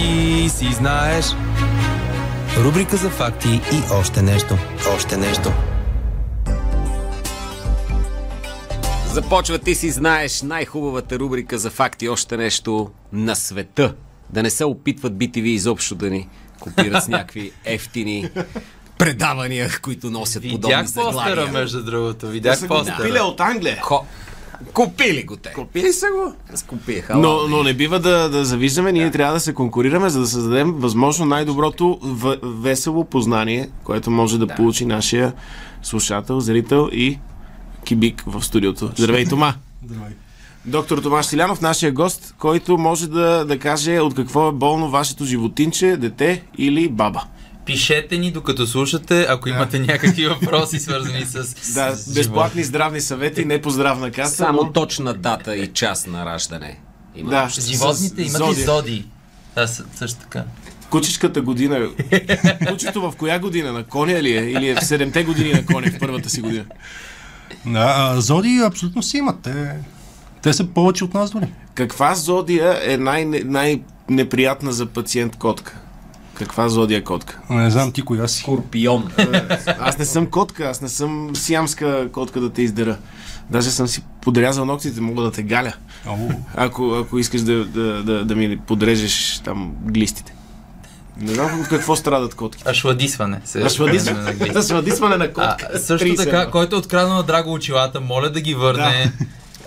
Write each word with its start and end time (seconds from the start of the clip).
ти 0.00 0.48
си 0.48 0.72
знаеш. 0.72 1.26
Рубрика 2.56 2.96
за 2.96 3.10
факти 3.10 3.48
и 3.48 3.92
още 3.92 4.22
нещо. 4.22 4.58
Още 4.96 5.16
нещо. 5.16 5.52
Започва 9.12 9.58
ти 9.58 9.74
си 9.74 9.90
знаеш 9.90 10.42
най-хубавата 10.42 11.18
рубрика 11.18 11.58
за 11.58 11.70
факти 11.70 12.08
още 12.08 12.36
нещо 12.36 12.90
на 13.12 13.36
света. 13.36 13.94
Да 14.30 14.42
не 14.42 14.50
се 14.50 14.64
опитват 14.64 15.12
BTV 15.12 15.42
изобщо 15.42 15.94
да 15.94 16.10
ни 16.10 16.28
копират 16.60 17.04
с 17.04 17.08
някакви 17.08 17.52
ефтини 17.64 18.30
предавания, 18.98 19.70
които 19.82 20.10
носят 20.10 20.42
подобни 20.42 20.56
Видях 20.76 20.86
заглавия. 20.86 21.36
постера, 21.36 21.52
между 21.52 21.84
другото. 21.84 22.28
Видях 22.28 22.60
го 22.60 22.68
постера. 22.68 22.96
купили 22.96 23.20
от 23.20 23.40
Англия. 23.40 23.78
Хо... 23.82 24.04
Купили 24.72 25.22
го 25.22 25.36
те. 25.36 25.52
Купили 25.52 25.92
са 25.92 26.06
го. 26.06 26.34
Скупиха. 26.54 27.16
Но, 27.16 27.48
но 27.48 27.62
не 27.62 27.74
бива 27.74 28.00
да, 28.00 28.28
да 28.28 28.44
завиждаме, 28.44 28.92
ние 28.92 29.10
трябва 29.10 29.34
да 29.34 29.40
се 29.40 29.54
конкурираме, 29.54 30.10
за 30.10 30.20
да 30.20 30.26
създадем 30.26 30.72
възможно 30.72 31.26
най-доброто 31.26 31.98
в, 32.02 32.36
весело 32.42 33.04
познание, 33.04 33.68
което 33.84 34.10
може 34.10 34.38
да, 34.38 34.46
получи 34.46 34.86
нашия 34.86 35.32
слушател, 35.82 36.40
зрител 36.40 36.88
и 36.92 37.18
кибик 37.84 38.22
в 38.26 38.42
студиото. 38.42 38.90
Здравей, 38.96 39.26
Тома! 39.26 39.54
Здравей. 39.86 40.14
Доктор 40.64 40.98
Томаш 40.98 41.26
Силянов, 41.26 41.60
нашия 41.60 41.92
гост, 41.92 42.34
който 42.38 42.78
може 42.78 43.08
да, 43.08 43.44
да 43.44 43.58
каже 43.58 44.00
от 44.00 44.14
какво 44.14 44.48
е 44.48 44.52
болно 44.52 44.90
вашето 44.90 45.24
животинче, 45.24 45.96
дете 45.96 46.42
или 46.58 46.88
баба. 46.88 47.24
Пишете 47.70 48.18
ни 48.18 48.30
докато 48.30 48.66
слушате, 48.66 49.26
ако 49.28 49.48
имате 49.48 49.78
някакви 49.78 50.26
въпроси, 50.26 50.78
свързани 50.78 51.24
с 51.24 51.54
Да, 51.74 51.94
с 51.96 52.14
безплатни 52.14 52.64
здравни 52.64 53.00
съвети, 53.00 53.44
не 53.44 53.60
по 53.60 53.70
здравна 53.70 54.10
каса. 54.10 54.36
Само 54.36 54.62
но... 54.62 54.72
точна 54.72 55.14
дата 55.14 55.56
и 55.56 55.66
час 55.66 56.06
на 56.06 56.26
раждане. 56.26 56.80
Има. 57.16 57.30
Да. 57.30 57.48
Животните 57.60 58.22
имат 58.22 58.40
ли 58.40 58.44
зодия. 58.44 58.66
зоди? 58.66 59.06
Да, 59.54 59.68
съ- 59.68 59.84
също 59.94 60.20
така. 60.20 60.44
Кучешката 60.90 61.40
година. 61.40 61.88
Кучето 62.68 63.00
в 63.00 63.16
коя 63.16 63.38
година? 63.38 63.72
На 63.72 63.84
коня 63.84 64.22
ли 64.22 64.36
е? 64.36 64.40
Или 64.40 64.68
е 64.68 64.74
в 64.74 64.84
седемте 64.84 65.24
години 65.24 65.52
на 65.52 65.66
коня 65.66 65.90
в 65.90 65.98
първата 65.98 66.30
си 66.30 66.40
година? 66.40 66.64
Да, 67.66 67.94
а, 67.98 68.20
зоди 68.20 68.62
абсолютно 68.66 69.02
си 69.02 69.16
имат. 69.16 69.36
Те, 69.42 69.74
те 70.42 70.52
са 70.52 70.64
повече 70.66 71.04
от 71.04 71.14
нас 71.14 71.30
дори. 71.30 71.46
Каква 71.74 72.14
зодия 72.14 72.80
е 72.82 72.96
най- 72.96 73.24
най-неприятна 73.24 74.72
за 74.72 74.86
пациент 74.86 75.36
котка? 75.36 75.76
Каква 76.40 76.68
зодия 76.68 77.04
котка? 77.04 77.38
Не 77.50 77.70
знам 77.70 77.92
ти 77.92 78.02
коя 78.02 78.28
си. 78.28 78.40
Скорпион. 78.42 79.10
Аз 79.80 79.98
не 79.98 80.04
съм 80.04 80.26
котка, 80.26 80.64
аз 80.64 80.80
не 80.80 80.88
съм 80.88 81.30
сиамска 81.34 82.08
котка 82.12 82.40
да 82.40 82.50
те 82.50 82.62
издера. 82.62 82.96
Даже 83.50 83.70
съм 83.70 83.88
си 83.88 84.02
подрязал 84.22 84.64
ногтите, 84.64 85.00
мога 85.00 85.22
да 85.22 85.30
те 85.30 85.42
галя. 85.42 85.72
Ау. 86.06 86.30
Ако, 86.54 86.94
ако 86.94 87.18
искаш 87.18 87.40
да, 87.40 87.64
да, 87.64 88.02
да, 88.02 88.24
да 88.24 88.36
ми 88.36 88.58
подрежеш 88.58 89.40
там 89.44 89.72
глистите. 89.82 90.34
Не 91.20 91.34
знам 91.34 91.60
от 91.60 91.68
какво 91.68 91.96
страдат 91.96 92.34
котките. 92.34 92.70
Ашладисване. 92.70 93.40
се-. 93.44 94.52
Да 94.52 94.62
свадисване 94.62 95.16
на 95.16 95.28
котка. 95.28 95.68
А, 95.74 95.78
също 95.78 96.06
30 96.06 96.16
така, 96.16 96.50
който 96.50 96.76
е 96.76 96.78
откраднал 96.78 97.16
на 97.16 97.22
Драго 97.22 97.52
очилата, 97.52 98.00
моля 98.00 98.30
да 98.30 98.40
ги 98.40 98.54
върне. 98.54 99.12
А, 99.20 99.24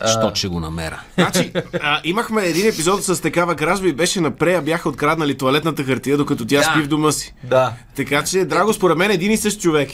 Що 0.09 0.31
ще 0.35 0.47
го 0.47 0.59
намеря? 0.59 1.01
Значи, 1.15 1.51
а, 1.73 2.01
имахме 2.03 2.43
един 2.43 2.67
епизод 2.67 3.03
с 3.03 3.21
такава 3.21 3.55
кражба 3.55 3.87
и 3.87 3.93
беше 3.93 4.21
на 4.21 4.31
Прея, 4.31 4.61
бяха 4.61 4.89
откраднали 4.89 5.37
туалетната 5.37 5.83
хартия, 5.83 6.17
докато 6.17 6.45
тя 6.45 6.57
Да. 6.57 6.63
спи 6.63 6.81
в 6.81 6.87
дома 6.87 7.11
си. 7.11 7.33
Да. 7.43 7.73
Така 7.95 8.23
че, 8.23 8.45
Драго, 8.45 8.73
според 8.73 8.97
мен 8.97 9.11
един 9.11 9.31
и 9.31 9.37
същ 9.37 9.61
човек. 9.61 9.89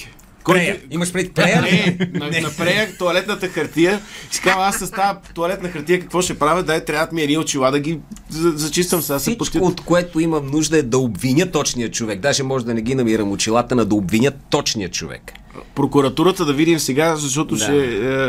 Прея. 0.46 0.78
Имаш 0.92 1.14
преди 1.14 1.30
прея? 1.30 1.62
Не, 1.62 1.98
на, 2.12 2.42
на 2.42 2.50
Прея 2.58 2.98
туалетната 2.98 3.48
хартия. 3.48 4.00
И 4.32 4.36
си 4.36 4.42
казва, 4.42 4.62
аз 4.62 4.76
с 4.78 4.92
тази 4.92 5.20
туалетна 5.36 5.70
хартия 5.70 6.00
какво 6.00 6.22
ще 6.22 6.40
правя? 6.40 6.64
Дай, 6.64 6.86
трябват 6.86 7.12
ми 7.12 7.22
едни 7.22 7.38
очила 7.38 7.72
да 7.72 7.80
ги 7.80 8.00
за- 8.30 8.52
зачиствам 8.52 9.02
сега. 9.02 9.20
Се 9.20 9.32
Всичко, 9.32 9.58
от 9.58 9.82
което 9.82 10.20
имам 10.20 10.48
нужда 10.48 10.78
е 10.78 10.82
да 10.82 10.98
обвиня 10.98 11.52
точния 11.52 11.92
човек. 11.92 12.20
Даже 12.20 12.44
може 12.44 12.66
да 12.66 12.74
не 12.74 12.82
ги 12.82 12.96
намирам 12.96 13.32
очилата, 13.32 13.76
на 13.76 13.86
да 13.86 13.96
обвиня 13.96 14.32
точния 14.50 14.90
човек. 14.90 15.32
Прокуратурата 15.76 16.46
да 16.46 16.54
видим 16.54 16.80
сега, 16.80 17.16
защото 17.16 17.56
Да. 17.56 17.64
ще 17.64 17.76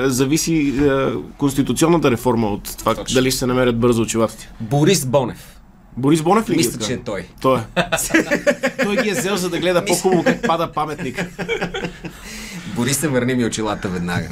е, 0.04 0.08
зависи 0.08 0.74
е, 0.82 0.90
конституционната 1.38 2.10
реформа 2.10 2.48
от 2.48 2.76
това 2.78 2.94
Точно. 2.94 3.14
дали 3.14 3.30
ще 3.30 3.38
се 3.38 3.46
намерят 3.46 3.78
бързо 3.78 4.02
очилата 4.02 4.36
ти. 4.36 4.48
Борис 4.60 5.06
Бонев. 5.06 5.56
Борис 5.96 6.22
Бонев 6.22 6.50
ли 6.50 6.56
Мисля, 6.56 6.68
открадна? 6.68 6.86
че 6.86 6.92
е 6.92 7.04
той. 7.04 7.24
Той 7.42 7.58
е. 7.58 7.62
Той 8.84 8.96
ги 8.96 9.08
е 9.08 9.12
взел, 9.12 9.36
за 9.36 9.50
да 9.50 9.58
гледа 9.58 9.84
по-хубаво 9.84 10.24
как 10.24 10.46
пада 10.46 10.72
паметник. 10.72 11.26
Борис 12.76 12.96
се 12.98 13.08
върни 13.08 13.34
ми 13.34 13.44
очилата 13.44 13.88
веднага. 13.88 14.28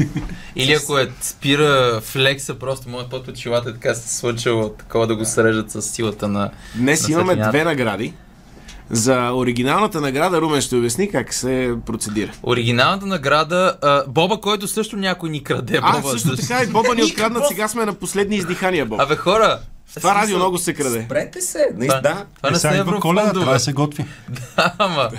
Или 0.57 0.73
ако 0.73 0.99
е 0.99 1.09
спира 1.21 2.01
флекса, 2.01 2.55
просто 2.55 2.89
моят 2.89 3.11
път 3.11 3.29
очилата 3.29 3.71
е 3.71 3.73
така 3.73 3.95
се 3.95 4.17
случило 4.17 4.69
такова 4.69 5.07
да 5.07 5.17
го 5.17 5.25
срежат 5.25 5.71
с 5.71 5.83
силата 5.83 6.29
на... 6.29 6.51
Днес 6.75 7.09
на 7.09 7.13
имаме 7.13 7.37
две 7.37 7.65
награди. 7.65 8.13
За 8.91 9.31
оригиналната 9.33 10.01
награда 10.01 10.41
Румен 10.41 10.61
ще 10.61 10.77
обясни 10.77 11.11
как 11.11 11.35
се 11.35 11.75
процедира. 11.87 12.31
Оригиналната 12.43 13.07
награда, 13.07 13.77
а, 13.83 14.03
Боба, 14.09 14.41
който 14.41 14.69
също 14.69 14.97
някой 14.97 15.31
ни 15.31 15.45
краде. 15.45 15.81
А, 15.83 15.93
Боба, 15.93 16.11
също 16.11 16.37
така 16.37 16.63
и 16.63 16.67
Боба 16.67 16.95
ни 16.95 17.03
откраднат, 17.03 17.49
сега 17.49 17.69
сме 17.69 17.85
на 17.85 17.95
последни 17.95 18.37
издихания, 18.37 18.87
Боб. 18.87 19.01
Абе 19.01 19.17
хора, 19.17 19.59
Това 19.95 20.15
радио 20.15 20.37
много 20.37 20.59
се 20.59 20.75
краде. 20.75 21.03
Спрете 21.03 21.41
се. 21.41 21.67
Наистина. 21.75 22.03
това, 22.03 22.15
Да. 22.15 22.25
това 22.37 22.71
Е, 22.71 22.73
не 22.73 22.81
идва 22.81 23.01
коледа, 23.01 23.21
еврофондове. 23.21 23.33
трябва 23.35 23.53
да 23.53 23.61
се 23.61 23.73
готви. 23.73 24.05
Ама. 24.79 25.11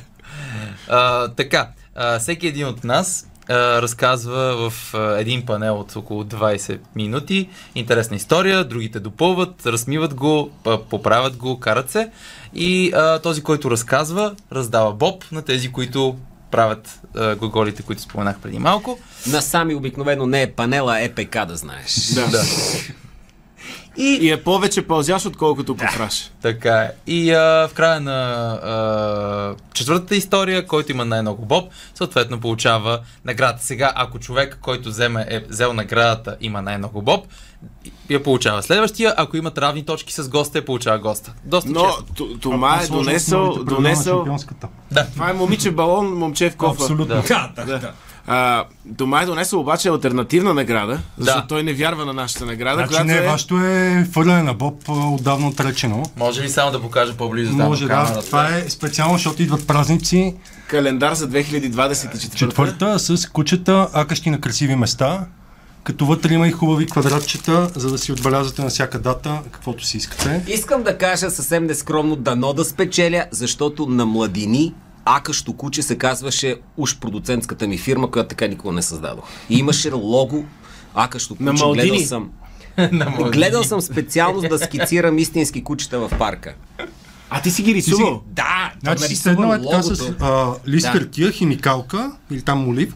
А, 0.89 1.27
така, 1.27 1.67
а, 1.95 2.19
всеки 2.19 2.47
един 2.47 2.67
от 2.67 2.83
нас 2.83 3.25
а, 3.49 3.81
разказва 3.81 4.69
в 4.69 4.93
а, 4.93 5.19
един 5.19 5.45
панел 5.45 5.75
от 5.75 5.95
около 5.95 6.23
20 6.23 6.79
минути 6.95 7.49
интересна 7.75 8.15
история, 8.15 8.63
другите 8.63 8.99
допълват, 8.99 9.65
размиват 9.65 10.13
го, 10.13 10.51
поправят 10.89 11.35
го, 11.35 11.59
карат 11.59 11.91
се 11.91 12.09
и 12.53 12.91
а, 12.95 13.19
този, 13.19 13.41
който 13.41 13.71
разказва, 13.71 14.35
раздава 14.51 14.93
боб 14.93 15.23
на 15.31 15.41
тези, 15.41 15.71
които 15.71 16.17
правят 16.51 16.99
а, 17.15 17.35
глаголите, 17.35 17.83
които 17.83 18.01
споменах 18.01 18.39
преди 18.39 18.59
малко. 18.59 18.99
Насами 19.27 19.75
обикновено 19.75 20.25
не 20.25 20.41
е 20.41 20.51
панела, 20.51 20.93
а 20.93 20.99
ЕПК, 20.99 21.45
да 21.47 21.55
знаеш. 21.55 22.11
Да. 22.15 22.27
Да. 22.27 22.43
И 23.97 24.31
е 24.31 24.43
повече 24.43 24.87
пълзяш, 24.87 25.25
отколкото 25.25 25.77
кофраш. 25.77 26.31
Така 26.41 26.75
е. 26.75 26.91
И 27.07 27.31
а, 27.31 27.67
в 27.67 27.73
края 27.73 28.01
на 28.01 28.11
а, 28.63 29.55
четвъртата 29.73 30.15
история, 30.15 30.67
който 30.67 30.91
има 30.91 31.05
най-много 31.05 31.45
боб, 31.45 31.71
съответно 31.95 32.39
получава 32.39 32.99
наградата. 33.25 33.63
Сега, 33.63 33.91
ако 33.95 34.19
човек, 34.19 34.57
който 34.61 34.89
вземе, 34.89 35.25
е 35.29 35.39
взел 35.39 35.73
наградата, 35.73 36.37
има 36.41 36.61
най-много 36.61 37.01
боб, 37.01 37.27
я 38.09 38.23
получава 38.23 38.63
следващия. 38.63 39.13
Ако 39.17 39.37
имат 39.37 39.57
равни 39.57 39.85
точки 39.85 40.13
с 40.13 40.29
госта, 40.29 40.57
я 40.57 40.65
получава 40.65 40.99
госта. 40.99 41.33
Доста 41.45 41.69
Но 41.69 41.85
често. 41.85 42.37
Тома 42.39 42.79
е 42.83 42.87
донесъл, 42.87 43.55
донесъл... 43.55 44.17
шампионската. 44.17 44.67
Това 45.13 45.29
е 45.29 45.33
момиче 45.33 45.71
балон, 45.71 46.13
момче 46.13 46.49
в 46.49 46.55
кофа. 46.55 46.83
Абсолютно. 46.83 47.05
Да. 47.05 47.21
Да, 47.55 47.65
да, 47.65 47.79
да. 47.79 47.91
А, 48.27 48.63
Тома 48.97 49.21
е 49.21 49.25
донесъл 49.25 49.59
обаче 49.59 49.89
альтернативна 49.89 50.53
награда, 50.53 50.99
защото 51.17 51.41
Да. 51.41 51.47
той 51.47 51.63
не 51.63 51.73
вярва 51.73 52.05
на 52.05 52.13
нашата 52.13 52.45
награда, 52.45 52.75
Значи 52.75 52.89
която 52.89 53.05
не, 53.05 53.17
е... 53.17 53.21
вашето 53.21 53.57
е 53.57 54.07
фърляне 54.11 54.43
на 54.43 54.53
Боб 54.53 54.83
отдавна 54.89 55.47
отречено. 55.47 56.03
Може 56.17 56.41
ли 56.41 56.49
само 56.49 56.71
да 56.71 56.81
покажа 56.81 57.13
по-близо 57.13 57.53
Може 57.53 57.83
да, 57.83 57.89
камерата? 57.89 58.25
това 58.25 58.47
е 58.47 58.69
специално, 58.69 59.13
защото 59.13 59.41
идват 59.41 59.67
празници. 59.67 60.35
календар 60.67 61.13
за 61.13 61.29
2024. 61.29 62.35
Четвърта 62.35 62.99
с 62.99 63.29
кучета, 63.29 63.87
акащи 63.93 64.29
на 64.29 64.41
красиви 64.41 64.75
места, 64.75 65.25
като 65.89 66.05
вътре 66.05 66.33
има 66.33 66.47
и 66.47 66.51
хубави 66.51 66.85
квадратчета, 66.85 67.71
за 67.75 67.91
да 67.91 67.97
си 67.97 68.11
отбелязвате 68.11 68.61
на 68.61 68.69
всяка 68.69 68.99
дата, 68.99 69.41
каквото 69.51 69.85
си 69.85 69.97
искате. 69.97 70.43
Искам 70.47 70.83
да 70.83 70.97
кажа 70.97 71.29
съвсем 71.31 71.65
нескромно 71.65 72.15
дано 72.15 72.53
да 72.53 72.65
спечеля, 72.65 73.25
защото 73.31 73.85
на 73.85 74.05
младини 74.05 74.73
Акащо 75.05 75.53
куче 75.53 75.81
се 75.83 75.97
казваше 75.97 76.55
уж 76.77 76.99
продуцентската 76.99 77.67
ми 77.67 77.77
фирма, 77.77 78.11
която 78.11 78.29
така 78.29 78.47
никога 78.47 78.73
не 78.73 78.81
създадох. 78.81 79.23
И 79.49 79.57
имаше 79.57 79.91
лого 79.91 80.43
Акащо 80.95 81.35
куче. 81.35 81.43
На 81.43 81.53
Малдини? 81.53 81.89
Гледал 81.89 82.05
съм. 82.05 82.29
На. 82.91 83.29
Гледал 83.31 83.63
съм 83.63 83.81
специално 83.81 84.41
да 84.41 84.59
скицирам 84.59 85.17
истински 85.17 85.63
кучета 85.63 85.99
в 85.99 86.11
парка. 86.19 86.53
А 87.29 87.41
ти 87.41 87.51
си 87.51 87.63
ги 87.63 87.73
рисувал? 87.73 88.23
Да, 88.27 88.73
Значи 88.83 89.01
си 89.01 89.03
нарисувам 89.03 89.35
седнал 89.35 89.53
е 89.53 89.71
така 89.71 89.83
с 89.83 90.13
а, 90.19 90.53
лист 90.67 90.85
Да. 90.85 90.91
хартия, 90.91 91.31
химикалка 91.31 92.11
или 92.31 92.41
там 92.41 92.59
молив 92.59 92.95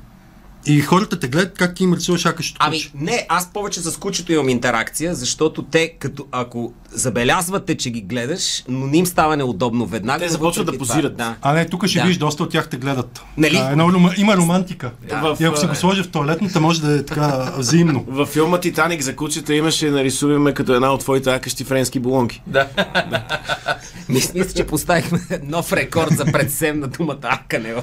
и 0.65 0.81
хората 0.81 1.19
те 1.19 1.27
гледат 1.27 1.57
как 1.57 1.75
ти 1.75 1.83
им 1.83 1.93
рисуваш 1.93 2.25
акащото 2.25 2.65
Ами, 2.65 2.77
куче. 2.77 2.91
не, 2.95 3.25
аз 3.29 3.53
повече 3.53 3.79
с 3.81 3.97
кучето 3.97 4.33
имам 4.33 4.49
интеракция, 4.49 5.15
защото 5.15 5.63
те, 5.63 5.93
като 5.99 6.25
ако 6.31 6.73
забелязвате, 6.91 7.77
че 7.77 7.89
ги 7.89 8.01
гледаш, 8.01 8.63
но 8.67 8.87
не 8.87 8.97
им 8.97 9.05
става 9.05 9.37
неудобно 9.37 9.85
веднага. 9.85 10.25
Те 10.25 10.31
започват 10.31 10.65
да 10.65 10.77
позират. 10.77 11.15
Да. 11.17 11.35
А 11.41 11.53
не, 11.53 11.65
тук 11.65 11.87
ще 11.87 11.99
Да. 11.99 12.03
видиш, 12.05 12.17
доста 12.17 12.43
от 12.43 12.51
тях 12.51 12.69
те 12.69 12.77
гледат. 12.77 13.21
Нали? 13.37 13.57
А, 13.57 13.71
едно, 13.71 14.11
има 14.17 14.37
романтика. 14.37 14.91
В, 15.09 15.37
И 15.39 15.43
ако 15.43 15.59
а, 15.63 15.67
го 15.67 15.75
сложи 15.75 16.03
в 16.03 16.11
туалетната, 16.11 16.61
може 16.61 16.81
да 16.81 16.99
е 16.99 17.05
така 17.05 17.53
взаимно. 17.57 18.05
Във 18.07 18.29
филма 18.29 18.59
Титаник 18.59 19.01
за 19.01 19.15
кучета 19.15 19.55
имаше 19.55 19.89
нарисуваме 19.89 20.53
като 20.53 20.73
една 20.73 20.93
от 20.93 20.99
твоите 20.99 21.29
акащи 21.29 21.63
френски 21.63 21.99
болонки. 21.99 22.41
Да. 22.47 22.67
Мисля, 24.09 24.31
мисля, 24.35 24.53
че 24.53 24.67
поставихме 24.67 25.19
нов 25.43 25.73
рекорд 25.73 26.17
за 26.17 26.25
предсем 26.25 26.79
на 26.79 26.87
думата 26.87 27.17
Акане. 27.23 27.73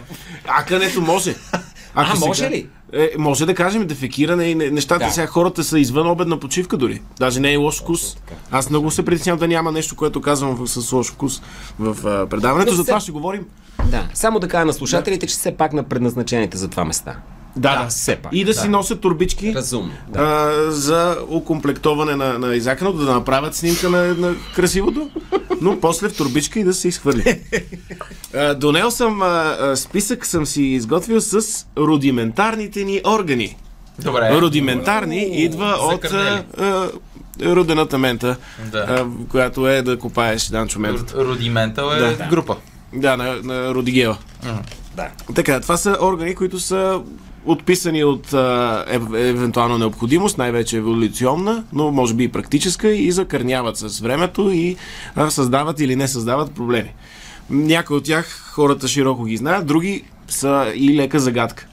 Акането 0.47 1.01
може. 1.01 1.35
А, 1.95 2.07
Ако 2.09 2.19
може 2.19 2.39
сега- 2.39 2.51
ли? 2.51 2.67
Е, 2.93 3.11
може 3.19 3.47
да 3.47 3.55
кажем 3.55 3.87
дефекиране 3.87 4.45
и 4.45 4.55
не- 4.55 4.71
нещата. 4.71 5.05
Да. 5.05 5.11
Сега 5.11 5.27
хората 5.27 5.65
са 5.65 5.79
извън 5.79 6.11
обедна 6.11 6.41
почивка 6.41 6.77
дори. 6.77 7.03
Даже 7.19 7.41
не 7.41 7.53
е 7.53 7.57
лош 7.57 7.81
вкус. 7.81 8.17
Аз 8.51 8.71
много 8.71 8.91
се 8.91 9.05
притеснявам 9.05 9.39
да 9.39 9.49
няма 9.49 9.73
нещо, 9.73 9.97
което 9.97 10.21
казвам 10.21 10.69
с 10.69 10.93
лош 10.93 11.07
вкус 11.07 11.43
в 11.79 11.97
а, 12.07 12.27
предаването. 12.27 12.71
Но 12.71 12.77
За 12.77 12.85
това 12.85 13.01
ще 13.01 13.13
говорим. 13.13 13.47
Да. 13.85 14.09
Само 14.15 14.39
да 14.39 14.49
кажа 14.49 14.65
на 14.65 14.73
слушателите, 14.73 15.27
че 15.27 15.33
все 15.33 15.57
пак 15.57 15.73
на 15.73 15.83
предназначените 15.83 16.57
за 16.59 16.69
това 16.69 16.85
места. 16.85 17.17
Да, 17.57 17.83
Да, 17.83 17.89
все 17.89 18.17
пак, 18.17 18.33
И 18.33 18.45
да, 18.45 18.55
си 18.55 18.69
носят 18.69 19.01
турбички. 19.01 19.55
Разумно. 19.55 19.93
Да. 20.09 20.21
а, 20.21 20.71
за 20.71 21.19
окомплектоване 21.29 22.17
на, 22.17 22.39
на 22.39 22.55
изаканото, 22.55 22.99
да 22.99 23.13
направят 23.15 23.55
снимка 23.55 23.91
на, 23.91 24.03
на 24.15 24.35
красивото, 24.55 25.11
но 25.61 25.81
после 25.81 26.09
в 26.09 26.17
турбичка 26.17 26.61
и 26.61 26.65
да 26.65 26.75
се 26.75 26.89
изхвърли. 26.89 27.41
А, 28.35 28.55
донел 28.55 28.91
съм, 28.91 29.23
а, 29.23 29.27
а, 29.61 29.77
списък 29.77 30.27
съм 30.27 30.47
си 30.47 30.63
изготвил 30.63 31.21
с 31.21 31.41
рудиментарните 31.79 32.85
ни 32.85 33.01
органи. 33.07 33.57
Добре. 33.99 34.41
Рудиментарни 34.41 35.19
идва 35.35 35.77
от 35.81 36.05
а, 36.05 36.09
закърнели. 36.09 36.43
родената 37.43 37.99
мента, 37.99 38.37
Да. 38.73 38.79
а, 38.79 39.07
която 39.29 39.69
е 39.69 39.83
да 39.83 39.99
копаеш 39.99 40.47
Данчо 40.47 40.79
ментата. 40.81 41.25
Рудиментал 41.25 41.91
е 41.91 41.99
Да. 42.17 42.27
група. 42.31 42.57
Да, 42.95 43.17
на, 43.17 43.37
на 43.43 43.75
Родигела. 43.75 44.17
Да. 44.97 45.09
Така, 45.35 45.61
това 45.61 45.77
са 45.77 45.99
органи, 46.01 46.35
които 46.35 46.61
са 46.61 47.01
отписани 47.47 48.05
от 48.05 48.27
ев- 48.27 49.15
евентуална 49.15 49.79
необходимост, 49.79 50.39
най-вече 50.39 50.77
еволюционна, 50.77 51.65
но 51.73 51.91
може 51.91 52.15
би 52.15 52.25
и 52.25 52.29
практическа 52.29 52.91
и 52.91 53.13
закърняват 53.13 53.77
с 53.77 54.01
времето 54.01 54.51
и 54.51 54.77
а, 55.17 55.31
създават 55.31 55.81
или 55.81 55.97
не 55.97 56.09
създават 56.09 56.53
проблеми. 56.53 56.95
Някои 57.51 57.97
от 57.97 58.05
тях 58.05 58.51
хората 58.53 58.89
широко 58.89 59.25
ги 59.25 59.37
знаят, 59.37 59.67
други 59.67 60.05
са 60.29 60.73
и 60.77 60.97
лека 60.97 61.21
загадка. 61.21 61.67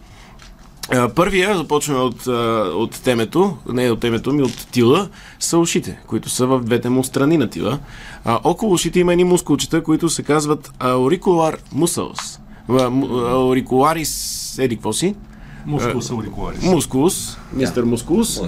Първия, 1.15 1.57
започваме 1.57 1.99
от, 1.99 2.27
от 2.75 3.01
темето, 3.03 3.57
не 3.73 3.91
от 3.91 3.99
темето 3.99 4.33
ми, 4.33 4.41
от 4.41 4.67
тила, 4.71 5.09
са 5.39 5.57
ушите, 5.57 5.99
които 6.07 6.29
са 6.29 6.47
в 6.47 6.59
двете 6.59 6.89
му 6.89 7.03
страни 7.03 7.37
на 7.37 7.49
тила. 7.49 7.79
А, 8.25 8.39
около 8.43 8.73
ушите 8.73 8.99
има 8.99 9.11
едни 9.11 9.23
мускулчета, 9.23 9.83
които 9.83 10.09
се 10.09 10.23
казват 10.23 10.71
auricular 10.79 11.57
muscles. 11.75 12.39
А, 12.69 12.89
му- 12.89 13.07
Auricularis, 13.07 14.13
еди 14.63 14.75
какво 14.75 14.93
си? 14.93 15.15
Мускулус 15.67 16.09
аурикуларис. 16.11 16.63
Мускулус, 16.63 17.37
мистер 17.51 17.85
Мускулус. 17.85 18.41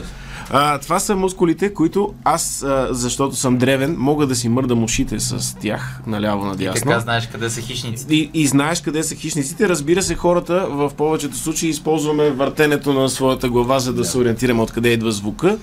А, 0.52 0.80
това 0.80 1.00
са 1.00 1.16
мускулите, 1.16 1.74
които 1.74 2.14
аз, 2.24 2.64
а, 2.64 2.88
защото 2.92 3.36
съм 3.36 3.58
древен, 3.58 3.96
мога 3.98 4.28
да 4.28 4.36
си 4.36 4.50
мърдам 4.50 4.84
ушите 4.84 5.20
с 5.20 5.58
тях 5.60 6.02
наляво 6.08 6.46
надясно. 6.46 6.82
Така 6.82 7.00
знаеш 7.00 7.28
къде 7.28 7.50
са 7.50 7.62
хищниците. 7.62 8.16
И, 8.16 8.30
и 8.34 8.48
знаеш 8.48 8.82
къде 8.82 9.04
са 9.04 9.16
хищниците. 9.16 9.70
Разбира 9.70 10.02
се, 10.02 10.16
хората 10.16 10.68
в 10.70 10.92
повечето 10.98 11.38
случаи 11.38 11.70
използваме 11.70 12.32
въртенето 12.32 12.94
на 12.94 13.10
своята 13.10 13.50
глава, 13.50 13.80
за 13.80 13.94
да 13.94 14.06
се 14.06 14.18
ориентираме 14.18 14.62
откъде 14.62 14.90
идва 14.90 15.12
звука. 15.12 15.58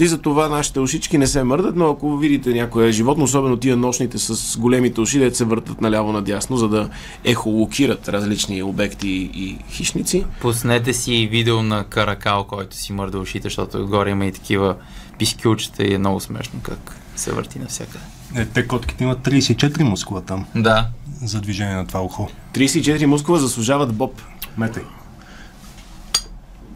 И 0.00 0.06
за 0.06 0.18
това 0.18 0.48
нашите 0.48 0.80
ушички 0.80 1.18
не 1.18 1.26
се 1.26 1.42
мърдат, 1.42 1.76
но 1.76 1.90
ако 1.90 2.16
видите 2.16 2.50
някое 2.50 2.92
животно, 2.92 3.24
особено 3.24 3.56
тия 3.56 3.76
нощните 3.76 4.18
с 4.18 4.58
големите 4.58 5.00
уши, 5.00 5.18
де 5.18 5.34
се 5.34 5.44
въртат 5.44 5.80
наляво 5.80 6.12
надясно, 6.12 6.56
за 6.56 6.68
да 6.68 6.88
ехолокират 7.24 8.08
различни 8.08 8.62
обекти 8.62 9.08
и 9.34 9.58
хищници. 9.70 10.24
Пуснете 10.40 10.92
си 10.92 11.28
видео 11.30 11.62
на 11.62 11.84
Каракал, 11.84 12.44
който 12.44 12.76
си 12.76 12.92
мърда 12.92 13.18
ушите, 13.18 13.42
защото 13.42 13.78
отгоре 13.78 14.10
има 14.10 14.26
и 14.26 14.31
такива 14.32 14.76
пискюлчета 15.18 15.82
и 15.82 15.94
е 15.94 15.98
много 15.98 16.20
смешно 16.20 16.60
как 16.62 16.96
се 17.16 17.32
върти 17.32 17.58
навсякъде. 17.58 18.04
Е, 18.36 18.44
те 18.44 18.66
котките 18.66 19.04
имат 19.04 19.18
34 19.18 19.82
мускула 19.82 20.22
там 20.22 20.46
Да. 20.54 20.86
за 21.24 21.40
движение 21.40 21.74
на 21.74 21.86
това 21.86 22.00
ухо. 22.02 22.28
34 22.54 23.04
мускула 23.04 23.38
заслужават 23.38 23.94
боб. 23.94 24.22
Метай. 24.58 24.82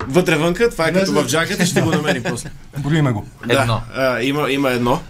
Вътре 0.09 0.37
вънка, 0.37 0.71
това 0.71 0.89
е 0.89 0.93
като 0.93 1.13
в 1.13 1.27
джакета, 1.27 1.67
ще 1.67 1.81
го 1.83 1.91
намерим 1.91 2.23
после. 2.23 2.51
Броиме 2.79 3.13
го. 3.13 3.25
Едно. 3.49 3.65
Да, 3.67 3.83
а, 3.97 4.23
има, 4.23 4.51
има 4.51 4.71
едно. 4.71 5.01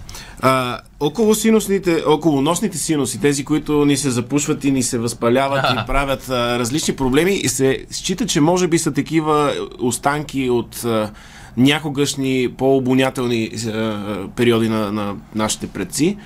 А, 0.41 0.79
около 1.01 1.35
синусните, 1.35 2.03
около 2.07 2.41
носните 2.41 2.79
синуси, 2.79 3.21
тези, 3.21 3.45
които 3.45 3.85
ни 3.85 3.97
се 3.97 4.11
запушват 4.11 4.65
и 4.65 4.71
ни 4.71 4.83
се 4.83 4.99
възпаляват 4.99 5.65
и 5.73 5.87
правят 5.87 6.29
а, 6.29 6.59
различни 6.59 6.97
проблеми, 6.97 7.35
и 7.35 7.49
се 7.49 7.87
счита, 7.91 8.27
че 8.27 8.41
може 8.41 8.69
би 8.69 8.79
са 8.79 8.93
такива 8.93 9.55
останки 9.79 10.51
от 10.51 10.85
а, 10.85 11.11
някогашни 11.57 12.49
по-обонятелни 12.59 13.51
а, 13.67 14.29
периоди 14.37 14.69
на, 14.69 14.93
на 14.93 15.17
нашите 15.35 15.67
предци. 15.67 16.17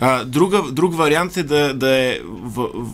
А, 0.00 0.24
друга, 0.24 0.62
друг 0.72 0.94
вариант 0.94 1.36
е 1.36 1.42
да, 1.42 1.74
да 1.74 1.96
е 1.96 2.18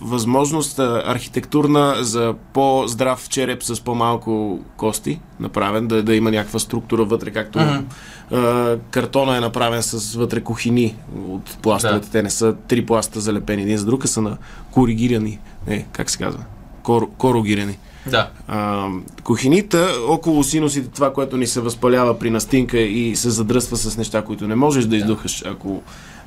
възможност 0.03 0.79
а, 0.79 1.03
архитектурна 1.07 1.97
за 2.01 2.35
по-здрав 2.53 3.29
череп 3.29 3.63
с 3.63 3.81
по-малко 3.81 4.61
кости, 4.77 5.21
направен, 5.41 5.87
да, 5.87 6.03
да 6.03 6.15
има 6.15 6.31
някаква 6.31 6.59
структура 6.59 7.05
вътре, 7.05 7.31
както 7.31 7.59
а, 7.59 8.77
картона 8.91 9.37
е 9.37 9.41
направен 9.41 9.83
с 9.83 10.15
вътре 10.15 10.41
кухини 10.41 10.95
от 11.29 11.59
пластовете. 11.63 12.07
Да. 12.07 12.13
Те 12.13 12.23
не 12.23 12.31
са 12.31 12.55
три 12.69 12.87
пласта 12.87 13.21
залепени 13.21 13.63
един 13.63 13.79
за 13.79 13.85
друг, 13.85 14.05
а 14.05 14.09
са 14.09 14.23
на 14.23 14.37
коригирани. 14.71 15.39
Не, 15.67 15.87
как 15.93 16.11
се 16.11 16.19
казва? 16.19 16.45
Кор, 16.83 17.11
корогирани. 17.19 17.79
Да. 18.07 18.31
А, 18.49 18.89
кухините, 19.23 19.87
около 20.09 20.45
синусите, 20.45 20.89
това, 20.89 21.13
което 21.13 21.37
ни 21.37 21.47
се 21.47 21.61
възпалява 21.61 22.19
при 22.19 22.31
настинка 22.31 22.79
и 22.79 23.17
се 23.17 23.31
задръства 23.31 23.77
с 23.77 23.97
неща, 23.97 24.23
които 24.23 24.49
не 24.49 24.55
можеш 24.55 24.85
да 24.85 24.97
издухаш, 24.97 25.43
ако 25.47 25.83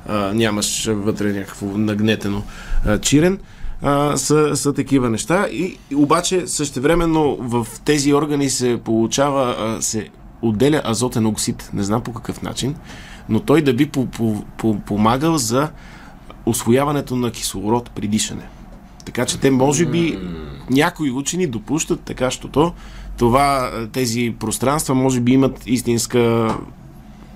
а, 0.08 0.32
нямаш 0.34 0.86
вътре 0.86 1.32
някакво 1.32 1.66
нагнетено 1.66 2.42
а, 2.86 2.98
чирен, 2.98 3.38
а, 3.82 4.16
са, 4.16 4.56
са 4.56 4.72
такива 4.72 5.10
неща. 5.10 5.48
И, 5.52 5.78
и 5.90 5.94
обаче 5.94 6.46
същевременно 6.46 7.36
в 7.40 7.66
тези 7.84 8.14
органи 8.14 8.50
се 8.50 8.80
получава, 8.84 9.56
а, 9.58 9.82
се 9.82 10.08
отделя 10.42 10.82
азотен 10.84 11.26
оксид. 11.26 11.70
Не 11.72 11.82
знам 11.82 12.02
по 12.02 12.12
какъв 12.12 12.42
начин, 12.42 12.74
но 13.28 13.40
той 13.40 13.62
да 13.62 13.74
би 13.74 13.86
по, 13.86 14.06
по, 14.06 14.44
по, 14.58 14.80
помагал 14.80 15.38
за 15.38 15.68
освояването 16.46 17.16
на 17.16 17.30
кислород 17.30 17.90
при 17.90 18.06
дишане. 18.06 18.48
Така 19.08 19.26
че 19.26 19.38
те 19.38 19.50
може 19.50 19.86
би 19.86 20.18
някои 20.70 21.10
учени 21.10 21.46
допущат 21.46 22.00
така, 22.00 22.30
щото 22.30 22.72
това, 23.18 23.70
е, 23.74 23.86
тези 23.86 24.34
пространства 24.38 24.94
може 24.94 25.20
би 25.20 25.32
имат 25.32 25.62
истинска, 25.66 26.54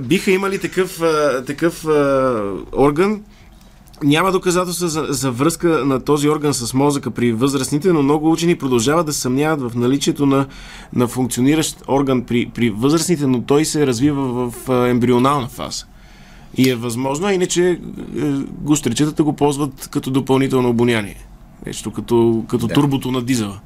биха 0.00 0.30
имали 0.30 0.58
такъв, 0.58 1.02
а, 1.02 1.44
такъв 1.46 1.84
орган. 2.76 3.22
Няма 4.02 4.32
доказателства 4.32 4.88
за, 4.88 5.06
за 5.08 5.30
връзка 5.30 5.68
на 5.68 6.00
този 6.00 6.28
орган 6.28 6.54
с 6.54 6.74
мозъка 6.74 7.10
при 7.10 7.32
възрастните, 7.32 7.92
но 7.92 8.02
много 8.02 8.32
учени 8.32 8.58
продължават 8.58 9.06
да 9.06 9.12
съмняват 9.12 9.60
в 9.60 9.72
наличието 9.74 10.26
на, 10.26 10.46
на 10.92 11.08
функциониращ 11.08 11.82
орган 11.88 12.22
при, 12.22 12.50
при 12.54 12.70
възрастните, 12.70 13.26
но 13.26 13.42
той 13.42 13.64
се 13.64 13.86
развива 13.86 14.50
в 14.50 14.88
ембрионална 14.88 15.48
фаза. 15.48 15.84
И 16.56 16.70
е 16.70 16.74
възможно, 16.76 17.26
а 17.26 17.32
иначе 17.32 17.70
е, 17.70 19.22
го 19.22 19.32
ползват 19.32 19.88
като 19.90 20.10
допълнително 20.10 20.68
обоняние. 20.68 21.26
Нещо 21.66 21.92
като, 21.92 22.44
като 22.48 22.66
да. 22.66 22.74
турбото 22.74 23.10
на 23.10 23.22
дизела. 23.22 23.60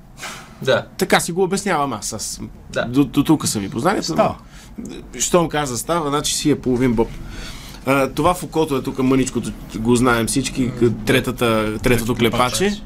Да. 0.62 0.86
Така 0.98 1.20
си 1.20 1.32
го 1.32 1.42
обяснявам 1.42 1.92
аз. 1.92 2.12
аз 2.12 2.40
Да. 2.72 2.84
до, 2.84 3.04
до 3.04 3.24
тук 3.24 3.46
са 3.46 3.60
ми 3.60 3.70
познанията. 3.70 4.06
Става. 4.06 4.36
Щом 5.18 5.48
каза 5.48 5.78
става, 5.78 6.10
значи 6.10 6.34
си 6.34 6.50
е 6.50 6.60
половин 6.60 6.92
боб. 6.92 7.08
А, 7.86 8.08
това 8.08 8.34
в 8.34 8.42
окото 8.42 8.76
е 8.76 8.82
тук 8.82 8.98
мъничкото, 8.98 9.50
го 9.78 9.96
знаем 9.96 10.26
всички, 10.26 10.70
третата, 11.06 11.78
третото 11.82 12.14
клепаче. 12.14 12.80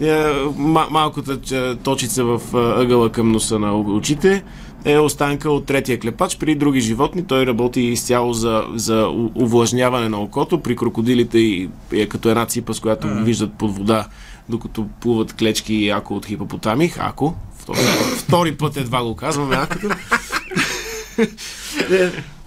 Е, 0.00 0.06
ма- 0.44 0.90
малката 0.90 1.38
точица 1.76 2.24
в 2.24 2.40
ъгъла 2.54 3.12
към 3.12 3.32
носа 3.32 3.58
на 3.58 3.78
очите 3.78 4.44
е 4.84 4.98
останка 4.98 5.50
от 5.50 5.66
третия 5.66 6.00
клепач. 6.00 6.38
При 6.38 6.54
други 6.54 6.80
животни 6.80 7.26
той 7.26 7.46
работи 7.46 7.80
изцяло 7.80 8.32
за, 8.32 8.64
за 8.74 9.08
увлажняване 9.34 10.08
на 10.08 10.20
окото. 10.20 10.60
При 10.60 10.76
крокодилите 10.76 11.38
и 11.38 11.68
е 11.92 12.06
като 12.06 12.28
една 12.28 12.46
ципа, 12.46 12.74
с 12.74 12.80
която 12.80 13.08
виждат 13.08 13.52
под 13.52 13.76
вода, 13.76 14.06
докато 14.48 14.86
плуват 15.00 15.32
клечки 15.32 15.74
и 15.74 15.90
ако 15.90 16.14
от 16.14 16.26
хипопотами. 16.26 16.92
Ако. 16.98 17.34
Втори, 17.58 17.78
втори 18.18 18.56
път 18.56 18.76
едва 18.76 19.02
го 19.02 19.16
казваме, 19.16 19.56
акото. 19.56 19.88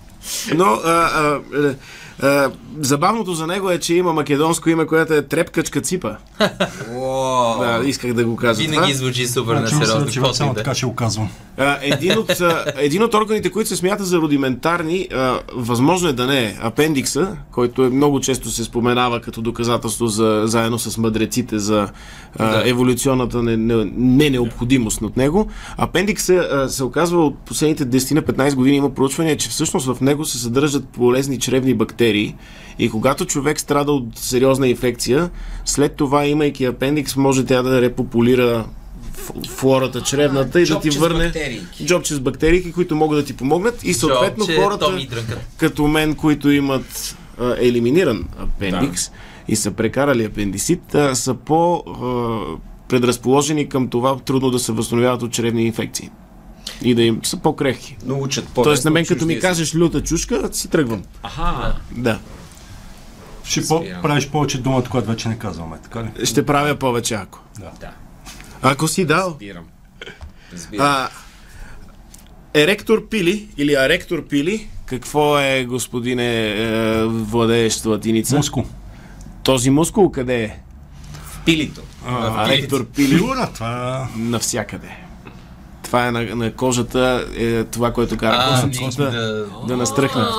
Но 0.53 0.79
а, 0.83 1.43
а, 1.51 1.75
а, 2.21 2.27
а, 2.27 2.51
забавното 2.79 3.33
за 3.33 3.47
него 3.47 3.71
е, 3.71 3.79
че 3.79 3.95
има 3.95 4.13
македонско 4.13 4.69
име, 4.69 4.85
което 4.85 5.13
е 5.13 5.21
Трепкачка 5.21 5.81
Ципа. 5.81 6.15
Да, 7.59 7.81
исках 7.85 8.13
да 8.13 8.25
го 8.25 8.35
кажа. 8.35 8.63
това. 8.63 8.71
Винаги 8.71 8.93
звучи 8.93 9.27
супер 9.27 9.57
Значи 9.57 9.75
мисля, 9.75 9.99
несериозно. 9.99 10.29
че 10.31 10.37
само 10.37 10.51
е. 10.51 10.55
така 10.55 10.73
ще 10.75 10.85
го 10.85 10.95
казвам. 10.95 11.29
А, 11.57 11.77
един, 11.81 12.17
от, 12.17 12.29
а, 12.29 12.65
един 12.77 13.03
от 13.03 13.13
органите, 13.13 13.49
които 13.49 13.69
се 13.69 13.75
смята 13.75 14.03
за 14.03 14.17
рудиментарни, 14.17 15.07
а, 15.13 15.39
възможно 15.53 16.09
е 16.09 16.13
да 16.13 16.27
не 16.27 16.43
е 16.43 16.55
апендикса, 16.61 17.27
който 17.51 17.83
е 17.83 17.89
много 17.89 18.19
често 18.19 18.49
се 18.51 18.63
споменава 18.63 19.21
като 19.21 19.41
доказателство 19.41 20.07
за, 20.07 20.41
заедно 20.45 20.79
с 20.79 20.97
мъдреците 20.97 21.59
за 21.59 21.87
а, 22.39 22.51
Да. 22.51 22.69
еволюционната 22.69 23.43
не, 23.43 23.57
не, 23.57 23.91
не 23.95 24.29
необходимост 24.29 25.01
от 25.01 25.17
него. 25.17 25.47
Апендикса 25.77 26.65
се 26.69 26.83
оказва 26.83 27.25
от 27.25 27.37
последните 27.37 27.85
10 27.85 28.13
на 28.13 28.21
15 28.21 28.55
години 28.55 28.77
има 28.77 28.89
проучвания, 28.89 29.37
че 29.37 29.49
всъщност 29.49 29.85
в 29.85 30.01
него 30.01 30.25
се 30.25 30.37
съдържат 30.37 30.87
полезни 30.87 31.39
чревни 31.39 31.73
бактерии 31.73 32.10
и 32.79 32.89
когато 32.89 33.25
човек 33.25 33.59
страда 33.59 33.91
от 33.91 34.05
сериозна 34.15 34.67
инфекция, 34.67 35.29
след 35.65 35.95
това, 35.95 36.25
имайки 36.25 36.65
апендикс, 36.65 37.15
може 37.15 37.45
тя 37.45 37.61
да 37.61 37.81
репопулира 37.81 38.65
флората 39.49 40.01
чревната 40.01 40.61
и 40.61 40.65
да 40.65 40.79
ти 40.79 40.89
джобче 40.89 40.91
с 40.91 40.97
върне 40.97 41.25
бактерийки. 41.25 41.85
джобче 41.85 42.13
с 42.13 42.19
бактерии, 42.19 42.71
които 42.71 42.95
могат 42.95 43.19
да 43.19 43.25
ти 43.25 43.33
помогнат 43.33 43.83
и 43.83 43.93
съответно 43.93 44.45
Джоб, 44.45 44.55
че 44.55 44.61
хората 44.61 45.07
като 45.57 45.87
мен, 45.87 46.15
които 46.15 46.51
имат 46.51 47.17
а, 47.39 47.55
елиминиран 47.59 48.27
апендикс 48.39 49.11
и 49.47 49.55
са 49.55 49.71
прекарали 49.71 50.23
апендисит, 50.23 50.95
а, 50.95 51.15
са 51.15 51.33
по 51.33 51.75
а, 51.75 52.57
предразположени 52.87 53.69
към 53.69 53.87
това 53.87 54.19
трудно 54.19 54.49
да 54.49 54.59
се 54.59 54.71
възстановяват 54.71 55.21
от 55.21 55.31
чревни 55.31 55.65
инфекции. 55.65 56.09
И 56.81 56.95
да 56.95 57.01
им 57.01 57.19
са 57.23 57.37
по-крехки. 57.37 57.97
Но 58.05 58.15
учат 58.15 58.47
по 58.47 58.61
Тоест 58.63 58.85
на 58.85 58.91
мен 58.91 59.05
като 59.05 59.25
ми 59.25 59.39
кажеш 59.39 59.75
люта 59.75 60.03
чушка, 60.03 60.49
си 60.51 60.67
тръгвам. 60.67 61.03
Аха, 61.23 61.75
Да. 61.91 62.19
Ще 63.43 63.67
по- 63.67 63.85
правиш 64.01 64.27
повече 64.27 64.57
думата, 64.57 64.83
която 64.83 65.07
вече 65.09 65.29
не 65.29 65.37
казваме, 65.37 65.77
така 65.83 66.03
ли? 66.03 66.25
Ще 66.25 66.45
правя 66.45 66.75
повече 66.75 67.13
ако. 67.13 67.39
да, 67.59 67.91
Ако 68.61 68.87
си 68.87 69.05
дал. 69.05 69.27
разбирам. 69.29 69.63
Разбирам. 70.53 70.85
А, 70.85 71.09
еректор 72.53 73.09
пили 73.09 73.47
или 73.57 73.73
аректор 73.73 74.27
пили, 74.27 74.67
какво 74.85 75.39
е, 75.39 75.65
господине, 75.65 76.47
е, 76.47 77.05
владеещ 77.05 77.85
латиница? 77.85 78.37
Мускул. 78.37 78.65
Този 79.43 79.69
мускул 79.69 80.11
къде 80.11 80.43
е? 80.43 80.59
Пилито. 81.45 81.81
А, 82.07 82.47
ректор 82.49 82.85
пили 82.85 83.15
Фигура, 83.17 83.49
това... 83.53 84.07
навсякъде. 84.15 84.97
Това 85.91 86.07
е 86.07 86.12
на, 86.12 86.36
на 86.36 86.53
кожата, 86.53 87.25
е 87.38 87.63
това, 87.63 87.93
което 87.93 88.17
кара 88.17 88.38
А, 88.39 88.62
космите 88.62 89.01
да, 89.03 89.12
да... 89.12 89.45
да 89.67 89.77
настръхнат. 89.77 90.29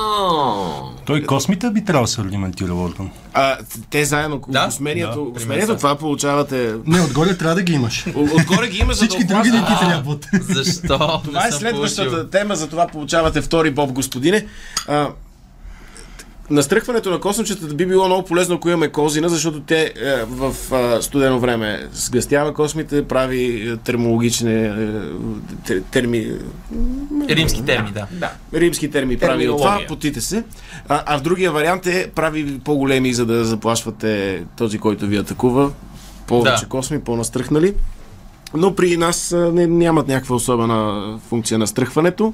Той 1.05 1.23
космите 1.23 1.69
би 1.69 1.85
трябвало 1.85 2.05
да 2.05 2.11
се 2.11 2.23
рудиментира 2.23 2.73
орган. 2.73 3.09
А, 3.33 3.57
те 3.89 4.05
заедно, 4.05 4.41
Да, 4.47 4.65
осмението, 4.67 5.15
да, 5.15 5.21
осмението 5.21 5.47
пример 5.47 5.65
са. 5.65 5.75
това 5.75 5.95
получавате... 5.95 6.73
Не, 6.85 7.01
отгоре 7.01 7.37
трябва 7.37 7.55
да 7.55 7.61
ги 7.61 7.73
имаш. 7.73 8.05
Отгоре 8.15 8.67
ги 8.67 8.77
има, 8.77 8.93
за 8.93 9.05
Всички 9.05 9.23
други 9.23 9.51
не 9.51 9.57
ти 9.57 9.73
трябват. 9.81 10.27
Защо? 10.41 11.21
Това 11.23 11.47
е 11.47 11.51
следващата 11.51 12.29
тема, 12.29 12.55
за 12.55 12.69
това 12.69 12.87
получавате 12.87 13.41
втори 13.41 13.71
боб, 13.71 13.91
господине. 13.91 14.45
А, 14.87 15.09
настръхването 16.49 17.09
на 17.09 17.19
космчетата 17.19 17.73
би 17.75 17.85
било 17.85 18.05
много 18.05 18.25
полезно, 18.25 18.55
ако 18.55 18.69
имаме 18.69 18.87
козина, 18.87 19.29
защото 19.29 19.59
те 19.59 19.81
е, 19.81 20.23
в 20.25 20.55
а, 20.71 21.01
студено 21.01 21.39
време 21.39 21.87
сгъстява 21.93 22.53
космите, 22.53 23.07
прави 23.07 23.69
е, 23.69 23.77
термологични 23.77 24.53
е, 24.53 24.73
те- 25.65 25.81
терми, 25.81 26.31
Римски 27.29 27.65
терми, 27.65 27.91
да. 27.91 28.07
Да. 28.11 28.31
римски 28.53 28.91
терми 28.91 29.17
прави 29.17 29.49
от 29.49 29.57
това, 29.57 29.81
потите 29.87 30.21
се. 30.21 30.43
А, 30.89 31.03
а 31.05 31.17
в 31.17 31.21
другия 31.21 31.51
вариант 31.51 31.85
е 31.85 32.11
прави 32.15 32.59
по-големи, 32.59 33.13
за 33.13 33.25
да 33.25 33.45
заплашвате 33.45 34.43
този, 34.57 34.79
който 34.79 35.05
ви 35.07 35.17
атакува. 35.17 35.71
Повече 36.27 36.63
Да. 36.63 36.69
косми, 36.69 37.01
по-настръхнали. 37.01 37.73
Но 38.53 38.75
при 38.75 38.97
нас 38.97 39.35
не, 39.53 39.67
нямат 39.67 40.07
някаква 40.07 40.35
особена 40.35 41.03
функция 41.29 41.59
на 41.59 41.67
стръхването. 41.67 42.33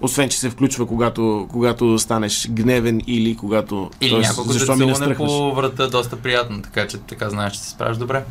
Освен, 0.00 0.28
че 0.28 0.38
се 0.38 0.50
включва, 0.50 0.86
когато, 0.86 1.46
когато 1.50 1.98
станеш 1.98 2.48
гневен 2.50 3.00
или 3.06 3.36
когато... 3.36 3.90
Или 4.00 4.10
тоест, 4.10 4.28
няколко 4.28 4.52
защо 4.52 4.76
ми 4.76 5.14
по 5.16 5.54
врата 5.54 5.88
доста 5.88 6.16
приятно, 6.16 6.62
така 6.62 6.86
че 6.86 6.98
така 6.98 7.30
знаеш, 7.30 7.52
че 7.52 7.58
се 7.58 7.70
справиш 7.70 7.96
добре. 7.96 8.24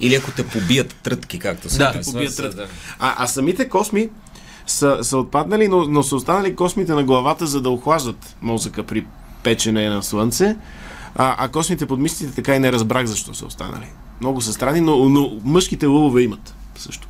Или 0.00 0.14
ако 0.14 0.30
те 0.30 0.46
побият 0.46 0.94
трътки, 0.94 1.38
както 1.38 1.70
се 1.70 1.78
Да, 1.78 1.92
казва. 1.92 2.12
побият 2.12 2.36
трътки. 2.36 2.56
да. 2.56 2.66
А, 2.98 3.14
а 3.18 3.26
самите 3.26 3.68
косми 3.68 4.08
са, 4.66 4.98
са 5.02 5.18
отпаднали, 5.18 5.68
но, 5.68 5.84
но 5.84 6.02
са 6.02 6.16
останали 6.16 6.56
космите 6.56 6.92
на 6.92 7.04
главата, 7.04 7.46
за 7.46 7.60
да 7.60 7.70
охлаждат 7.70 8.36
мозъка 8.42 8.82
при 8.82 9.06
печене 9.42 9.88
на 9.88 10.02
слънце. 10.02 10.56
А, 11.16 11.34
а 11.38 11.48
космите 11.48 11.86
под 11.86 12.00
мислите 12.00 12.34
така 12.34 12.54
и 12.54 12.58
не 12.58 12.72
разбрах 12.72 13.06
защо 13.06 13.34
са 13.34 13.46
останали. 13.46 13.86
Много 14.20 14.40
са 14.40 14.52
странни, 14.52 14.80
но, 14.80 15.08
но 15.08 15.32
мъжките 15.44 15.86
лъвове 15.86 16.22
имат 16.22 16.54
също. 16.76 17.08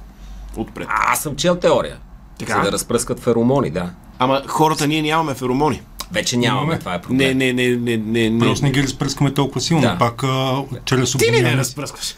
Отпред. 0.56 0.86
А, 0.90 1.12
Аз 1.12 1.22
съм 1.22 1.36
чел 1.36 1.56
теория. 1.56 1.96
Така? 2.38 2.54
За 2.54 2.60
да 2.60 2.72
разпръскат 2.72 3.20
феромони, 3.20 3.70
да. 3.70 3.90
Ама 4.18 4.42
хората 4.46 4.86
ние 4.86 5.02
нямаме 5.02 5.34
феромони. 5.34 5.82
Вече 6.12 6.36
нямаме, 6.36 6.78
това 6.78 6.94
е 6.94 7.00
проблем. 7.00 7.16
Не, 7.16 7.34
не, 7.34 7.52
не, 7.52 7.76
не, 7.76 7.96
не, 7.96 8.30
не. 8.30 8.38
Просто 8.38 8.64
не 8.64 8.70
ги 8.70 8.82
разпръскаме 8.82 9.34
толкова 9.34 9.60
силно. 9.60 9.82
Да. 9.82 9.96
Пак 9.98 10.22
а, 10.24 10.62
чрез 10.84 11.12
Ти 11.12 11.26
ли 11.26 11.30
не 11.30 11.36
обоняние. 11.36 11.58
разпръскваш? 11.58 12.14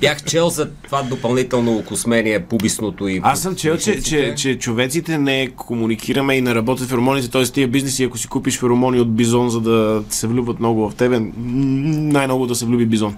Бях 0.00 0.24
чел 0.24 0.48
за 0.48 0.70
това 0.70 1.02
допълнително 1.02 1.76
окосмение, 1.76 2.44
пубисното 2.44 3.08
и... 3.08 3.20
Аз 3.22 3.40
съм 3.42 3.56
чел, 3.56 3.78
че, 3.78 4.02
че, 4.02 4.34
че 4.36 4.58
човеците 4.58 5.18
не 5.18 5.50
комуникираме 5.50 6.34
и 6.34 6.40
не 6.40 6.54
работят 6.54 6.88
феромоните, 6.88 7.30
т.е. 7.30 7.44
тия 7.44 7.68
бизнеси, 7.68 8.04
ако 8.04 8.18
си 8.18 8.28
купиш 8.28 8.58
феромони 8.58 9.00
от 9.00 9.14
бизон, 9.14 9.50
за 9.50 9.60
да 9.60 10.02
се 10.10 10.26
влюбват 10.26 10.60
много 10.60 10.90
в 10.90 10.94
тебе, 10.94 11.20
най-много 11.36 12.46
да 12.46 12.54
се 12.54 12.64
влюби 12.64 12.86
бизон. 12.86 13.16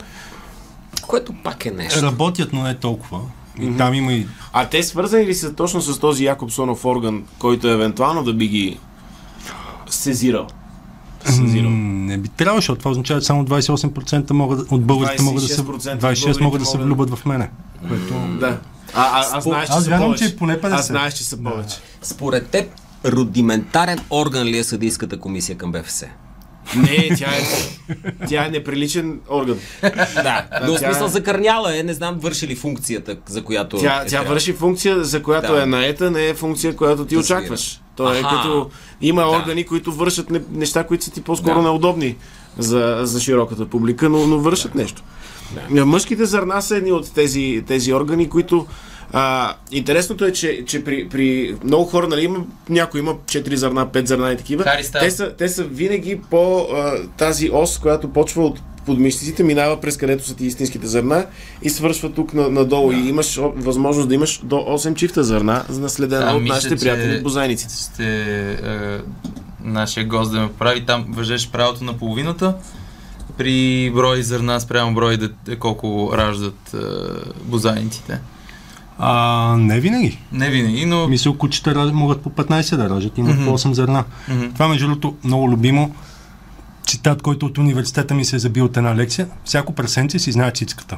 Което 1.06 1.32
пак 1.44 1.66
е 1.66 1.70
нещо. 1.70 2.02
Работят, 2.02 2.52
но 2.52 2.62
не 2.62 2.74
толкова. 2.74 3.20
И 3.60 3.76
там 3.76 3.94
има 3.94 4.12
и... 4.12 4.26
А 4.52 4.68
те 4.68 4.82
свързани 4.82 5.26
ли 5.26 5.34
са 5.34 5.54
точно 5.54 5.80
с 5.82 5.98
този 5.98 6.24
Якобсонов 6.24 6.84
орган, 6.84 7.24
който 7.38 7.68
евентуално 7.68 8.24
да 8.24 8.34
би 8.34 8.48
ги 8.48 8.78
сезирал? 9.90 10.46
Сезирал. 11.24 11.70
Не 11.70 12.18
би 12.18 12.28
трябвало, 12.28 12.58
защото 12.58 12.78
това 12.78 12.90
означава, 12.90 13.20
че 13.20 13.26
само 13.26 13.44
28% 13.44 14.30
могат, 14.32 14.72
от 14.72 14.84
българите 14.84 15.22
могат 15.22 15.42
да 15.42 15.48
се... 15.48 15.62
26% 15.62 15.94
от 15.94 16.02
26 16.02 16.40
могат 16.40 16.60
да 16.60 16.66
се 16.66 16.78
влюбят 16.78 17.10
в 17.10 17.26
мене. 17.26 17.50
Което... 17.88 18.14
Да. 18.40 18.58
А, 18.94 19.20
а, 19.20 19.24
а 19.32 19.40
знаеш, 19.40 19.66
че 19.66 19.72
Аз 19.72 19.84
са 19.84 19.90
вярвам, 19.90 20.06
повече. 20.06 20.28
че 20.28 20.36
поне 20.36 20.60
50. 20.60 20.72
Аз 20.72 20.86
знаеш, 20.86 21.14
че 21.14 21.24
са 21.24 21.42
повече. 21.42 21.76
Според 22.02 22.48
теб, 22.48 22.70
рудиментарен 23.04 23.98
орган 24.10 24.46
ли 24.46 24.58
е 24.58 24.64
съдийската 24.64 25.20
комисия 25.20 25.58
към 25.58 25.72
БФС? 25.72 26.04
Не, 26.76 27.08
тя 27.16 27.26
е, 27.28 27.42
тя 28.28 28.46
е 28.46 28.50
неприличен 28.50 29.20
орган. 29.30 29.58
Да, 30.14 30.46
но 30.62 30.74
в 30.74 30.78
смисъл 30.78 31.04
е- 31.04 31.08
закърняла 31.08 31.78
е, 31.78 31.82
не 31.82 31.94
знам 31.94 32.14
върши 32.14 32.46
ли 32.46 32.54
функцията, 32.56 33.16
за 33.26 33.42
която 33.42 33.78
Тя, 33.78 34.02
е 34.02 34.06
тя 34.06 34.22
върши 34.22 34.52
функция, 34.52 35.04
за 35.04 35.22
която 35.22 35.52
Да. 35.52 35.62
е 35.62 35.66
наета, 35.66 36.10
не 36.10 36.26
е 36.26 36.34
функция, 36.34 36.76
която 36.76 37.04
ти 37.04 37.16
Разбира. 37.16 37.38
очакваш. 37.38 37.80
То 37.96 38.12
е 38.12 38.22
като... 38.22 38.70
Има 39.00 39.22
Да. 39.22 39.28
органи, 39.28 39.64
които 39.64 39.92
вършат 39.92 40.30
не- 40.30 40.42
неща, 40.52 40.84
които 40.84 41.04
са 41.04 41.10
ти 41.10 41.20
по-скоро 41.20 41.54
Да. 41.54 41.62
неудобни 41.62 42.16
за, 42.58 42.98
за 43.02 43.20
широката 43.20 43.66
публика, 43.66 44.08
но, 44.08 44.26
но 44.26 44.38
вършат 44.38 44.74
нещо. 44.74 45.02
Мъжките 45.70 46.24
зърна 46.24 46.62
са 46.62 46.76
едни 46.76 46.92
от 46.92 47.14
тези, 47.14 47.64
тези 47.66 47.92
органи, 47.92 48.28
които 48.28 48.66
а, 49.18 49.54
интересното 49.70 50.24
е, 50.24 50.32
че, 50.32 50.64
че 50.66 50.84
при, 50.84 51.08
при 51.08 51.56
много 51.64 51.84
хора, 51.84 52.08
нали, 52.08 52.24
има, 52.24 52.38
някой 52.68 53.00
има 53.00 53.14
4 53.14 53.54
зърна, 53.54 53.86
5 53.86 54.06
зърна 54.06 54.32
и 54.32 54.36
такива. 54.36 54.64
Те 55.00 55.10
са, 55.10 55.32
те 55.38 55.48
са 55.48 55.64
винаги 55.64 56.20
по 56.30 56.58
а, 56.58 56.92
тази 57.16 57.50
ос, 57.52 57.78
която 57.78 58.12
почва 58.12 58.44
от 58.44 58.60
подмишниците, 58.86 59.42
минава 59.42 59.80
през 59.80 59.96
където 59.96 60.26
са 60.26 60.36
ти 60.36 60.46
истинските 60.46 60.86
зърна 60.86 61.26
и 61.62 61.70
свършва 61.70 62.12
тук 62.12 62.34
на, 62.34 62.48
надолу. 62.50 62.92
И 62.92 63.08
имаш 63.08 63.36
възможност 63.36 64.08
да 64.08 64.14
имаш 64.14 64.40
до 64.44 64.56
8 64.56 64.94
чифта 64.94 65.24
зърна, 65.24 65.64
наследена 65.70 66.30
А, 66.30 66.34
от 66.34 66.42
мисля, 66.42 66.54
нашите 66.54 66.76
че- 66.76 66.80
приятели 66.80 67.22
бозайниците. 67.22 67.74
Ще 67.74 68.20
е, 68.52 68.98
нашия 69.64 70.06
гост 70.06 70.32
да 70.32 70.40
ме 70.40 70.48
прави. 70.58 70.86
Там 70.86 71.06
въжеш 71.08 71.50
правото 71.50 71.84
на 71.84 71.92
половината. 71.92 72.54
При 73.38 73.90
брой 73.94 74.22
зърна 74.22 74.60
спрямо 74.60 74.94
брой 74.94 75.16
дете, 75.16 75.56
колко 75.56 76.10
раждат 76.14 76.74
е, 76.74 76.78
бозайниците. 77.44 78.20
А, 78.98 79.56
не 79.58 79.80
винаги. 79.80 80.18
Не 80.32 80.50
винаги, 80.50 80.86
но... 80.86 81.08
Мисля, 81.08 81.38
кучета 81.38 81.90
могат 81.94 82.20
по 82.20 82.30
15 82.30 82.76
да 82.76 82.90
раждат, 82.90 83.18
имат 83.18 83.44
по 83.44 83.58
8 83.58 83.72
зърна. 83.72 84.04
Мгм. 84.28 84.52
Това, 84.52 84.68
между 84.68 84.86
другото, 84.86 85.16
много 85.24 85.50
любимо. 85.50 85.94
Цитат, 86.86 87.22
който 87.22 87.46
от 87.46 87.58
университета 87.58 88.14
ми 88.14 88.24
се 88.24 88.36
е 88.36 88.38
забил 88.38 88.64
от 88.64 88.76
една 88.76 88.96
лекция. 88.96 89.28
Всяко 89.44 89.72
прасенце 89.72 90.18
си 90.18 90.32
знае 90.32 90.50
цицката. 90.50 90.96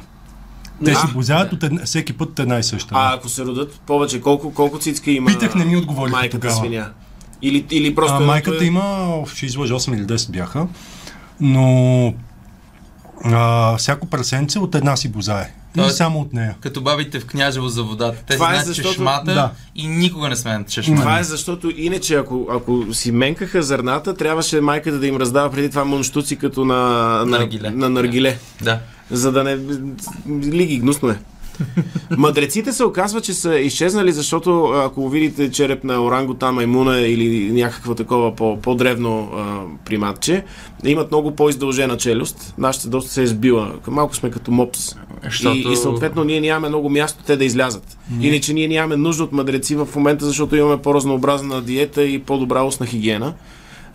Те 0.85 0.95
си 0.95 1.01
А, 1.03 1.13
бозяват 1.13 1.53
от 1.53 1.63
една, 1.63 1.85
всеки 1.85 2.13
път 2.13 2.39
една 2.39 2.59
и 2.59 2.63
съща. 2.63 2.89
А 2.97 3.13
ако 3.13 3.29
се 3.29 3.45
родят 3.45 3.79
повече, 3.85 4.21
колко, 4.21 4.53
колко 4.53 4.79
цицка 4.79 5.11
има 5.11 5.27
Питах, 5.27 5.55
не 5.55 5.65
ми 5.65 5.77
отговориха 5.77 6.17
майката 6.17 6.39
тогава. 6.47 6.59
свиня? 6.59 6.89
Или, 7.41 7.65
или 7.71 7.95
просто... 7.95 8.17
а, 8.17 8.19
майката 8.19 8.63
е- 8.63 8.67
има, 8.67 9.07
ще 9.35 9.45
излъжа 9.45 9.73
8 9.73 9.95
или 9.95 10.03
10 10.05 10.31
бяха, 10.31 10.67
но 11.39 12.13
А, 13.23 13.77
всяко 13.77 14.07
прасенце 14.07 14.59
от 14.59 14.75
една 14.75 14.95
си 14.95 15.09
бозае. 15.09 15.53
И 15.69 15.79
Тоест- 15.79 15.91
само 15.91 16.19
от 16.19 16.33
нея. 16.33 16.55
Като 16.59 16.81
бабите 16.81 17.19
в 17.19 17.25
княжево 17.25 17.67
за 17.67 17.83
водата. 17.83 18.23
Те 18.27 18.33
Това 18.33 18.45
е 18.45 18.49
знаят 18.49 18.67
защото- 18.67 18.89
чешмата 18.89 19.33
Да. 19.33 19.51
и 19.75 19.87
никога 19.87 20.29
не 20.29 20.35
сменят 20.35 20.69
чешмата. 20.69 21.01
Това 21.01 21.19
е 21.19 21.23
защото 21.23 21.71
иначе, 21.77 22.15
ако, 22.15 22.47
ако 22.51 22.93
си 22.93 23.11
менкаха 23.11 23.63
зърната, 23.63 24.13
трябваше 24.13 24.61
майката 24.61 24.99
да 24.99 25.07
им 25.07 25.17
раздава 25.17 25.51
преди 25.51 25.69
това 25.69 25.85
мунштуци 25.85 26.35
като 26.35 26.65
на, 26.65 26.75
на, 26.75 27.25
Наргиле. 27.25 27.69
на 27.69 27.89
наргиле. 27.89 28.37
Да. 28.61 28.79
За 29.11 29.31
да 29.31 29.43
не... 29.43 29.57
Лиги, 30.43 30.77
гнусно 30.77 31.09
е. 31.09 31.19
Мъдреците 32.11 32.73
се 32.73 32.83
оказва, 32.83 33.21
че 33.21 33.33
са 33.33 33.55
изчезнали, 33.55 34.11
защото 34.11 34.63
ако 34.65 35.09
видите 35.09 35.51
череп 35.51 35.83
на 35.83 36.03
орангутан 36.03 36.55
маймуна 36.55 36.99
или 36.99 37.51
някакво 37.53 37.95
такова 37.95 38.35
по, 38.35 38.61
по-древно 38.61 39.31
а, 39.35 39.55
приматче, 39.85 40.43
имат 40.83 41.11
много 41.11 41.31
по-издължена 41.31 41.97
челюст. 41.97 42.53
Нашата 42.57 42.89
доста 42.89 43.11
се 43.11 43.23
е 43.23 43.27
сбила. 43.27 43.73
Малко 43.87 44.15
сме 44.15 44.31
като 44.31 44.51
мопс. 44.51 44.95
Защото- 45.23 45.69
И, 45.69 45.73
и 45.73 45.75
съответно 45.75 46.23
ние 46.23 46.41
нямаме 46.41 46.69
много 46.69 46.89
място 46.89 47.23
те 47.25 47.37
да 47.37 47.45
излязат. 47.45 47.97
Иначе 48.21 48.53
ние 48.53 48.67
нямаме 48.67 48.95
нужда 48.95 49.23
от 49.23 49.31
мъдреци 49.31 49.75
в 49.75 49.87
момента, 49.95 50.25
защото 50.25 50.55
имаме 50.55 50.77
по-разнообразна 50.77 51.61
диета 51.61 52.03
и 52.03 52.19
по-добра 52.19 52.63
устна 52.63 52.85
хигиена. 52.85 53.33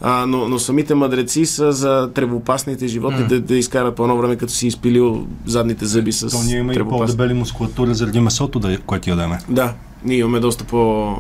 А, 0.01 0.27
но, 0.27 0.49
но 0.49 0.59
самите 0.59 0.95
мъдреци 0.95 1.47
са 1.47 1.73
за 1.73 2.11
тревопасните 2.15 2.87
животни 2.89 3.27
да, 3.27 3.41
да 3.41 3.57
изкарат 3.57 3.97
по 3.97 4.03
едно 4.03 4.17
време, 4.17 4.37
като 4.37 4.53
си 4.53 4.67
изпилил 4.67 5.27
задните 5.47 5.87
зъби 5.87 6.13
с 6.13 6.29
То 6.31 6.43
ние 6.43 6.59
има 6.59 6.75
и 6.75 6.79
по-дебели 6.79 7.35
мускулатура 7.35 7.95
заради 7.95 8.21
месото, 8.21 8.59
да, 8.59 8.79
което 8.79 9.11
ядеме. 9.11 9.39
Да, 9.49 9.75
ние 10.05 10.19
имаме 10.19 10.41
доста 10.41 10.65
по 10.65 11.15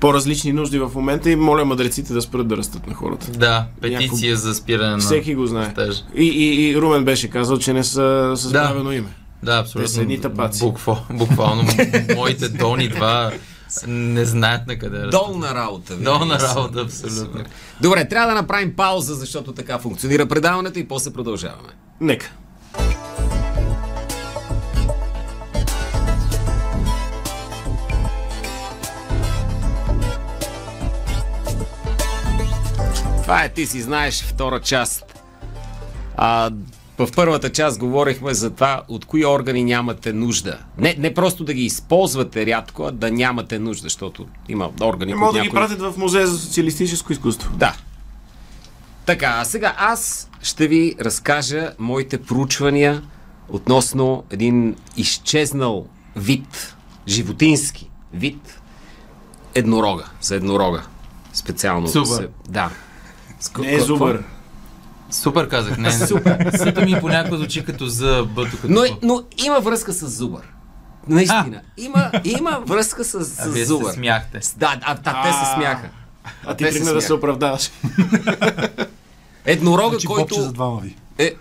по-различни 0.00 0.52
нужди 0.52 0.78
в 0.78 0.90
момента 0.94 1.30
и 1.30 1.36
моля 1.36 1.64
мъдреците 1.64 2.12
да 2.12 2.22
спрат 2.22 2.48
да 2.48 2.56
растат 2.56 2.86
на 2.86 2.94
хората. 2.94 3.30
Да, 3.30 3.66
петиция 3.80 4.36
за 4.36 4.54
спиране 4.54 4.90
на... 4.90 4.98
Всеки 4.98 5.34
го 5.34 5.46
знае. 5.46 5.74
И, 6.16 6.24
и, 6.24 6.70
и 6.70 6.76
Румен 6.76 7.04
беше 7.04 7.28
казал, 7.28 7.58
че 7.58 7.72
не 7.72 7.84
са 7.84 8.32
с 8.36 8.52
Да. 8.52 8.62
правилно 8.62 8.92
име. 8.92 9.08
Да, 9.42 9.58
абсолютно. 9.58 9.86
Те 9.88 9.94
са 9.94 10.02
едни 10.02 10.20
тапаци. 10.20 10.64
Буква, 10.64 10.98
буквално. 11.10 11.64
моите 12.16 12.48
долни 12.48 12.88
два 12.88 13.32
не 13.86 14.24
знаят 14.24 14.66
на 14.66 14.78
къде 14.78 14.96
растат. 14.96 15.10
Долна 15.10 15.54
работа. 15.54 15.94
винаги 15.94 16.04
Долна 16.04 16.38
работа, 16.38 16.80
абсолютно. 16.80 17.44
Добре, 17.80 18.08
трябва 18.08 18.28
да 18.28 18.34
направим 18.34 18.76
пауза, 18.76 19.14
защото 19.14 19.52
така 19.52 19.78
функционира 19.78 20.26
предаването 20.26 20.78
и 20.78 20.88
после 20.88 21.12
продължаваме. 21.12 21.68
Нека. 22.00 22.32
Това 33.28 33.44
е 33.44 33.48
Ти 33.48 33.66
си 33.66 33.80
знаеш 33.82 34.22
втора 34.22 34.60
част. 34.60 35.20
А, 36.16 36.50
в 36.98 37.08
първата 37.16 37.52
част 37.52 37.78
говорихме 37.78 38.34
за 38.34 38.50
това 38.50 38.82
от 38.88 39.04
кои 39.04 39.26
органи 39.26 39.64
нямате 39.64 40.12
нужда. 40.12 40.58
Не, 40.78 40.96
не 40.98 41.14
просто 41.14 41.44
да 41.44 41.54
ги 41.54 41.64
използвате 41.64 42.46
рядко, 42.46 42.84
а 42.84 42.90
да 42.90 43.10
нямате 43.10 43.58
нужда, 43.58 43.82
защото 43.82 44.26
има 44.48 44.70
органи, 44.80 45.12
Не 45.12 45.18
които 45.18 45.24
могат 45.24 45.34
да 45.36 45.42
ги 45.42 45.50
пратят 45.50 45.80
в 45.80 45.94
музея 45.96 46.26
за 46.26 46.38
социалистическо 46.38 47.12
изкуство. 47.12 47.52
Да. 47.56 47.76
Така, 49.06 49.34
а 49.38 49.44
сега 49.44 49.74
аз 49.78 50.30
ще 50.42 50.68
ви 50.68 50.94
разкажа 51.00 51.72
моите 51.78 52.22
проучвания 52.22 53.02
относно 53.48 54.24
един 54.30 54.76
изчезнал 54.96 55.86
вид, 56.16 56.76
животински 57.08 57.90
вид, 58.12 58.60
еднорога, 59.54 60.04
за 60.20 60.34
еднорога. 60.34 60.82
Специално. 61.32 61.88
Супер. 61.88 62.06
Се, 62.06 62.28
да. 62.48 62.70
С- 63.40 63.52
Не 63.58 63.74
е 63.74 63.80
зубър. 63.80 64.24
Супер 65.10 65.48
казах, 65.48 65.78
не. 65.78 65.92
Супер. 66.06 66.50
Съто 66.56 66.80
ми 66.80 67.00
понякога 67.00 67.36
звучи 67.36 67.64
като 67.64 67.86
за 67.86 68.26
бъто, 68.26 68.50
като... 68.52 68.66
Но, 68.68 68.82
но 69.02 69.22
има 69.38 69.60
връзка 69.60 69.92
с 69.92 70.08
зубър. 70.08 70.42
Наистина. 71.08 71.60
Има, 71.76 72.10
има 72.24 72.62
връзка 72.66 73.04
с, 73.04 73.24
с 73.24 73.38
А 73.38 73.48
вие 73.48 73.64
зубър. 73.64 73.90
се 73.90 73.94
смяхте. 73.94 74.40
Да, 74.56 74.80
а, 74.82 74.96
а 75.04 75.22
те 75.22 75.32
се 75.34 75.54
смяха. 75.54 75.88
А 76.44 76.54
ти 76.54 76.64
Те 76.64 76.72
се 76.72 76.78
тръгна 76.78 76.94
да 76.94 77.02
се 77.02 77.12
оправдаваш. 77.12 77.70
Еднорога, 79.46 79.90
Значи 79.90 80.06
бобче 80.06 80.34
за 80.34 80.40
който 80.40 80.52
двама 80.52 80.80
ви. 80.80 80.96
е 81.18 81.34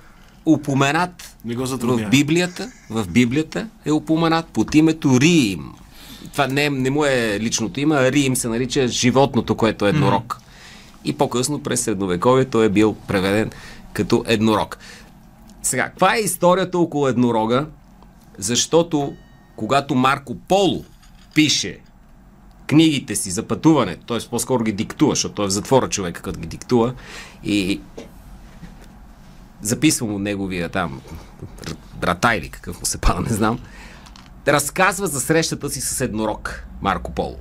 упоменат 0.46 1.36
Не 1.46 1.56
го 1.56 1.66
в. 1.66 2.10
Библията, 2.10 2.72
в 2.90 3.08
Библията 3.08 3.68
е 3.86 3.92
упоменат 3.92 4.46
под 4.46 4.76
името 4.76 5.20
Рим. 5.22 5.72
Това 6.32 6.48
не, 6.48 6.70
не 6.70 6.90
му 6.90 7.06
е 7.06 7.40
личното 7.40 7.80
име, 7.80 7.96
а 7.96 8.12
Рим 8.12 8.36
се 8.36 8.48
нарича 8.48 8.88
животното, 8.88 9.56
което 9.56 9.86
е 9.86 9.90
еднорог. 9.90 10.38
И 11.06 11.18
по-късно 11.18 11.64
през 11.64 11.82
средновековието 11.82 12.64
е 12.64 12.70
бил 12.70 12.96
преведен 13.08 13.52
като 13.94 14.24
еднорог. 14.28 14.78
Сега, 15.64 15.84
каква 15.84 16.16
е 16.16 16.20
историята 16.20 16.80
около 16.80 17.08
еднорога? 17.08 17.66
Защото 18.38 19.14
когато 19.56 19.96
Марко 19.96 20.36
Поло 20.36 20.84
пише 21.34 21.80
книгите 22.68 23.16
си 23.16 23.32
за 23.32 23.44
пътуване, 23.44 23.98
т.е. 24.08 24.18
по-скоро 24.30 24.64
ги 24.64 24.72
диктува, 24.72 25.12
защото 25.12 25.36
той 25.36 25.46
е 25.46 25.48
в 25.48 25.52
затвора 25.52 25.90
човека, 25.90 26.22
като 26.22 26.40
ги 26.40 26.48
диктува, 26.48 26.94
и 27.44 27.82
записвам 29.62 30.16
от 30.16 30.22
неговия 30.22 30.70
там 30.70 31.02
брата 31.96 32.36
или 32.36 32.50
какъв 32.50 32.80
му 32.80 32.86
се 32.86 32.98
пада, 32.98 33.22
не 33.22 33.36
знам, 33.36 33.60
разказва 34.48 35.08
за 35.08 35.22
срещата 35.22 35.70
си 35.70 35.82
с 35.82 36.02
еднорог 36.02 36.68
Марко 36.82 37.12
Поло. 37.12 37.38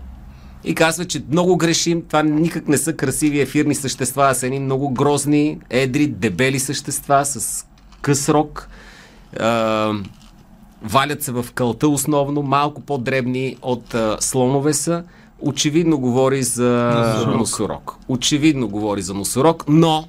И 0.64 0.75
казва, 0.75 1.05
че 1.05 1.23
много 1.31 1.57
грешим, 1.57 2.03
това 2.09 2.23
никак 2.23 2.69
не 2.69 2.79
са 2.79 2.92
красиви 2.92 3.40
ефирни 3.40 3.75
същества, 3.75 4.29
а 4.31 4.35
са 4.35 4.47
едни 4.47 4.61
много 4.61 4.90
грозни, 4.90 5.59
едри, 5.71 6.07
дебели 6.07 6.59
същества 6.59 7.25
с 7.25 7.66
къс 8.03 8.29
рог. 8.29 8.69
А, 9.40 9.92
валят 10.83 11.23
се 11.23 11.33
в 11.33 11.47
кълта 11.55 11.88
основно, 11.88 12.42
малко 12.42 12.81
по-дребни 12.81 13.57
от 13.62 13.95
а, 13.95 14.16
слонове 14.21 14.75
са. 14.75 15.05
Очевидно 15.40 15.99
говори 15.99 16.42
за 16.42 16.92
носорог. 17.16 17.38
носорог. 17.38 17.97
Очевидно 18.09 18.69
говори 18.69 19.03
за 19.03 19.14
носорог, 19.14 19.64
но 19.69 20.09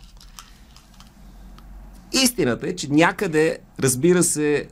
Истината 2.11 2.67
е, 2.67 2.75
че 2.75 2.87
някъде, 2.91 3.57
разбира 3.79 4.23
се, 4.23 4.67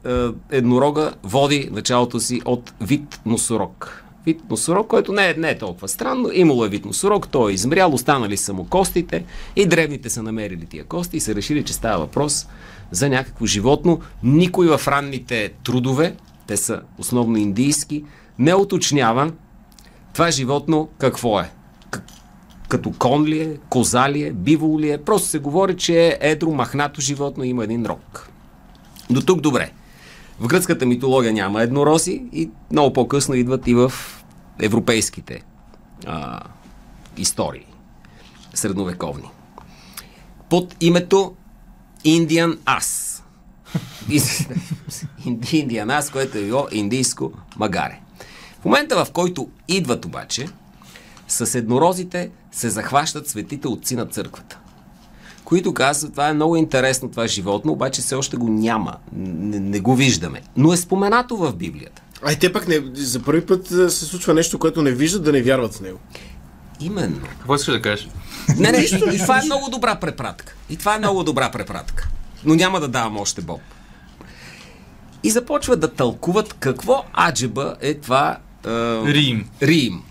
еднорога 0.52 1.14
води 1.24 1.70
началото 1.72 2.20
си 2.20 2.42
от 2.46 2.74
вид 2.82 3.20
носорог. 3.26 4.05
Вид 4.26 4.42
носорог, 4.50 4.88
който 4.88 5.14
не 5.14 5.30
е, 5.30 5.34
не 5.34 5.50
е 5.50 5.58
толкова 5.58 5.88
странно. 5.88 6.30
Имало 6.34 6.66
е 6.66 6.70
вид 6.70 6.86
носорог, 6.86 7.28
той 7.28 7.52
е 7.52 7.54
измрял, 7.54 7.94
останали 7.94 8.38
са 8.38 8.54
му 8.54 8.68
костите 8.70 9.26
и 9.56 9.66
древните 9.66 10.10
са 10.10 10.24
намерили 10.24 10.66
тия 10.66 10.84
кости 10.84 11.18
и 11.18 11.20
са 11.20 11.36
решили, 11.36 11.64
че 11.64 11.74
става 11.74 12.00
въпрос 12.00 12.48
за 12.92 13.10
някакво 13.10 13.46
животно. 13.46 14.00
Никой 14.24 14.68
в 14.68 14.88
ранните 14.88 15.54
трудове, 15.64 16.16
те 16.48 16.58
са 16.58 16.82
основно 16.98 17.38
индийски, 17.38 18.04
не 18.40 18.56
уточнява 18.56 19.32
това 20.14 20.32
животно 20.32 20.90
какво 20.98 21.40
е 21.40 21.52
като 22.68 22.92
кон 23.00 23.26
ли 23.26 23.40
е, 23.40 23.58
коза 23.70 24.10
ли 24.10 24.24
е, 24.24 24.32
бивол 24.32 24.80
ли 24.80 24.92
е. 24.92 24.98
Просто 24.98 25.28
се 25.28 25.40
говори, 25.40 25.78
че 25.78 26.08
е 26.08 26.18
едро, 26.22 26.52
махнато 26.52 27.02
животно 27.02 27.44
има 27.44 27.64
един 27.64 27.86
рог. 27.86 28.30
До 29.10 29.22
тук 29.22 29.42
добре. 29.42 29.72
В 30.40 30.48
гръцката 30.48 30.86
митология 30.86 31.34
няма 31.34 31.62
еднорози 31.62 32.24
и 32.34 32.50
много 32.72 32.94
по-късно 32.94 33.36
идват 33.36 33.68
и 33.68 33.74
в 33.74 33.94
европейските 34.60 35.42
а, 36.06 36.40
истории, 37.18 37.66
средновековни. 38.54 39.30
Под 40.50 40.76
името 40.82 41.36
Индиан 42.04 42.60
Ас. 42.66 43.24
Индиан 45.52 45.90
Ас, 45.90 46.10
което 46.10 46.38
е 46.38 46.42
било 46.42 46.68
индийско 46.72 47.32
магаре. 47.58 48.00
В 48.62 48.66
момента, 48.66 49.06
в 49.06 49.12
който 49.12 49.50
идват 49.68 50.06
обаче, 50.06 50.48
с 51.28 51.56
еднорозите 51.56 52.32
се 52.52 52.70
захващат 52.70 53.30
светите 53.30 53.68
отци 53.68 53.96
на 53.96 54.06
църквата, 54.06 54.60
които 55.46 55.74
казват, 55.74 56.12
това 56.12 56.30
е 56.30 56.34
много 56.34 56.56
интересно, 56.56 57.12
това 57.12 57.28
животно, 57.28 57.72
обаче 57.72 58.02
все 58.02 58.16
още 58.16 58.38
го 58.38 58.50
няма, 58.50 58.96
не, 59.14 59.60
не 59.60 59.80
го 59.80 59.96
виждаме, 59.96 60.42
но 60.58 60.74
е 60.74 60.78
споменато 60.78 61.38
в 61.38 61.56
Библията. 61.56 62.02
Ай, 62.24 62.40
те 62.40 62.54
пък 62.54 62.68
не, 62.68 62.82
за 62.94 63.24
първи 63.24 63.46
път 63.46 63.68
се 63.68 64.06
случва 64.06 64.34
нещо, 64.34 64.60
което 64.60 64.82
не 64.82 64.92
виждат, 64.92 65.24
да 65.24 65.32
не 65.32 65.42
вярват 65.42 65.74
в 65.76 65.82
него. 65.82 66.00
Именно. 66.80 67.22
Какво 67.40 67.56
искаш 67.56 67.74
да 67.74 67.82
кажеш? 67.82 68.08
Не, 68.58 68.72
не, 68.72 68.78
и, 68.78 69.16
и 69.16 69.20
това 69.20 69.40
е 69.40 69.46
много 69.46 69.70
добра 69.70 69.96
препратка. 69.96 70.56
И 70.70 70.78
това 70.78 70.96
е 70.96 71.00
много 71.00 71.24
добра 71.24 71.52
препратка. 71.52 72.10
Но 72.46 72.56
няма 72.56 72.80
да 72.80 72.88
давам 72.88 73.18
още 73.18 73.42
Боб. 73.42 73.62
И 75.24 75.30
започват 75.30 75.80
да 75.80 75.94
тълкуват 75.94 76.54
какво 76.54 77.04
аджеба 77.30 77.76
е 77.82 77.94
това 77.94 78.38
е, 78.66 78.70
Рим. 79.06 79.50
Рим. 79.62 80.04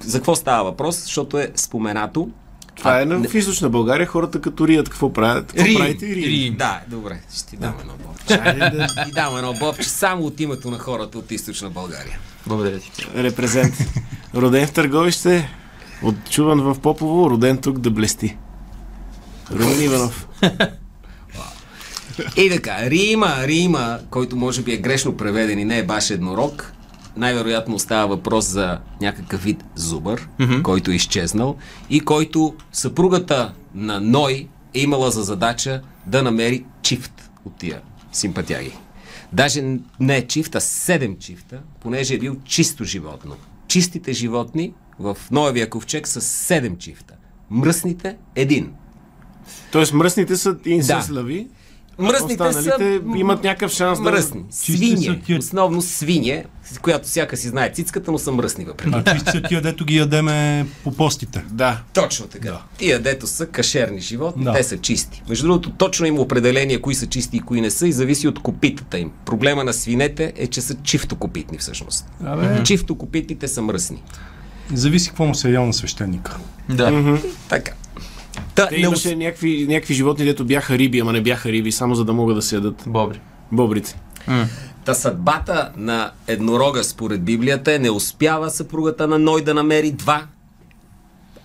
За 0.00 0.18
какво 0.18 0.36
става 0.36 0.64
въпрос? 0.64 1.02
Защото 1.02 1.38
е 1.38 1.52
споменато. 1.56 2.30
Това 2.78 2.90
А, 2.90 3.00
е 3.00 3.04
на, 3.04 3.18
не- 3.18 3.28
в 3.28 3.34
източна 3.34 3.68
България, 3.70 4.06
хората 4.06 4.40
като 4.40 4.68
рият, 4.68 4.88
какво 4.88 5.12
правят? 5.12 5.46
Какво 5.46 5.64
Рим. 5.64 5.76
правите? 5.76 6.06
Рим. 6.06 6.24
Рим. 6.24 6.56
Да, 6.56 6.80
добре. 6.88 7.20
Ще 7.34 7.46
ти 7.46 7.56
дам 7.56 7.74
едно 7.80 7.92
бобче. 7.98 8.36
Да 8.70 8.86
Ти 9.04 9.12
дам 9.12 9.36
едно 9.36 9.52
бобче 9.54 9.88
само 9.88 10.24
от 10.24 10.40
името 10.40 10.70
на 10.70 10.78
хората 10.78 11.18
от 11.18 11.30
източна 11.30 11.70
България. 11.70 12.18
Благодаря 12.46 12.78
ти. 12.78 12.90
репрезент. 13.16 13.74
Роден 14.34 14.66
в 14.66 14.72
Търговище, 14.72 15.48
отчуван 16.02 16.60
в 16.62 16.76
Попово, 16.76 17.30
роден 17.30 17.58
тук 17.58 17.78
да 17.78 17.90
блести. 17.90 18.36
Румен 19.52 19.82
Иванов. 19.82 20.28
И 22.36 22.50
така, 22.50 22.76
Рима, 22.80 23.34
Рима, 23.38 23.98
който 24.10 24.36
може 24.36 24.62
би 24.62 24.72
е 24.72 24.76
грешно 24.76 25.16
преведен 25.16 25.58
и 25.58 25.64
не 25.64 25.78
е 25.78 25.84
баш 25.84 26.10
еднорог, 26.10 26.72
най-вероятно 27.18 27.78
става 27.78 28.06
въпрос 28.06 28.46
за 28.46 28.78
някакъв 29.00 29.42
вид 29.42 29.64
зубър, 29.74 30.28
mm-hmm. 30.38 30.62
който 30.62 30.90
е 30.90 30.94
изчезнал 30.94 31.56
и 31.90 32.00
който 32.00 32.54
съпругата 32.72 33.52
на 33.74 34.00
Ной 34.00 34.48
е 34.74 34.80
имала 34.80 35.10
за 35.10 35.22
задача 35.22 35.82
да 36.06 36.22
намери 36.22 36.64
чифт 36.82 37.30
от 37.44 37.56
тия 37.56 37.80
симпатяги. 38.12 38.72
Даже 39.32 39.62
не 40.00 40.16
е 40.16 40.26
чифт, 40.26 40.54
а 40.54 40.60
седем 40.60 41.16
чифта, 41.18 41.60
понеже 41.80 42.14
е 42.14 42.18
бил 42.18 42.36
чисто 42.44 42.84
животно. 42.84 43.36
Чистите 43.68 44.12
животни 44.12 44.74
в 44.98 45.16
Ноевия 45.30 45.70
ковчег 45.70 46.08
са 46.08 46.20
седем 46.20 46.76
чифта. 46.76 47.14
Мръсните– 47.50 48.16
един. 48.34 48.72
Тоест 49.72 49.92
мръсните 49.92 50.36
са 50.36 50.54
Да. 50.54 51.48
Мръсните 51.98 52.52
са 52.52 52.72
имат 53.16 53.44
някакъв 53.44 53.72
шанс 53.72 53.98
да... 53.98 54.04
мръсни. 54.04 54.44
Тия- 55.26 55.38
Основно 55.38 55.82
свине, 55.82 56.44
с 56.64 56.78
която 56.78 57.08
всяка 57.08 57.36
си 57.36 57.48
знае 57.48 57.72
цицката, 57.72 58.12
но 58.12 58.18
са 58.18 58.32
мръсни 58.32 58.64
въпреки. 58.64 58.90
А 58.96 59.14
чисти 59.14 59.30
са 59.30 59.42
тия, 59.42 59.62
дето 59.62 59.84
ги 59.84 59.96
ядеме 59.96 60.66
по 60.84 60.92
постите. 60.92 61.44
Да. 61.50 61.80
Точно 61.94 62.26
така. 62.26 62.44
Да. 62.44 62.62
Тия 62.78 63.00
дето 63.00 63.26
са 63.26 63.46
кашерни 63.46 64.00
животни, 64.00 64.44
Да. 64.44 64.52
те 64.52 64.62
са 64.62 64.78
чисти. 64.78 65.22
Между 65.28 65.46
другото, 65.46 65.70
точно 65.70 66.06
има 66.06 66.20
определение 66.20 66.80
кои 66.80 66.94
са 66.94 67.06
чисти 67.06 67.36
и 67.36 67.40
кои 67.40 67.60
не 67.60 67.70
са 67.70 67.88
и 67.88 67.92
зависи 67.92 68.28
от 68.28 68.38
копитата 68.38 68.98
им. 68.98 69.10
Проблема 69.24 69.64
на 69.64 69.72
свинете 69.72 70.32
е, 70.36 70.46
че 70.46 70.60
са 70.60 70.74
чифтокопитни 70.76 71.58
всъщност. 71.58 72.06
Абе, 72.24 72.62
Чифтокопитните 72.64 73.48
са 73.48 73.62
мръсни. 73.62 74.02
зависи 74.72 75.08
какво 75.08 75.24
му 75.24 75.34
се 75.34 75.48
е 75.48 75.52
ял 75.52 75.66
на 75.66 75.72
свещеника. 75.72 76.36
Да. 76.68 77.18
Така. 77.48 77.72
Та, 78.54 78.68
Те 78.68 78.76
не 78.76 78.82
имаше 78.82 79.16
някакви, 79.16 79.66
някакви 79.68 79.94
животни, 79.94 80.24
дето 80.24 80.44
бяха 80.44 80.78
риби, 80.78 80.98
ама 81.00 81.12
не 81.12 81.20
бяха 81.20 81.52
риби, 81.52 81.72
само 81.72 81.94
за 81.94 82.04
да 82.04 82.12
могат 82.12 82.36
да 82.36 82.42
се 82.42 82.54
ядат 82.54 82.84
Бобри. 82.86 83.20
бобрите. 83.52 84.00
Та 84.84 84.94
съдбата 84.94 85.72
на 85.76 86.10
еднорога 86.26 86.84
според 86.84 87.22
Библията 87.22 87.74
е 87.74 87.78
не 87.78 87.90
успява 87.90 88.50
съпругата 88.50 89.08
на 89.08 89.18
Ной 89.18 89.42
да 89.44 89.54
намери 89.54 89.92
два. 89.92 90.26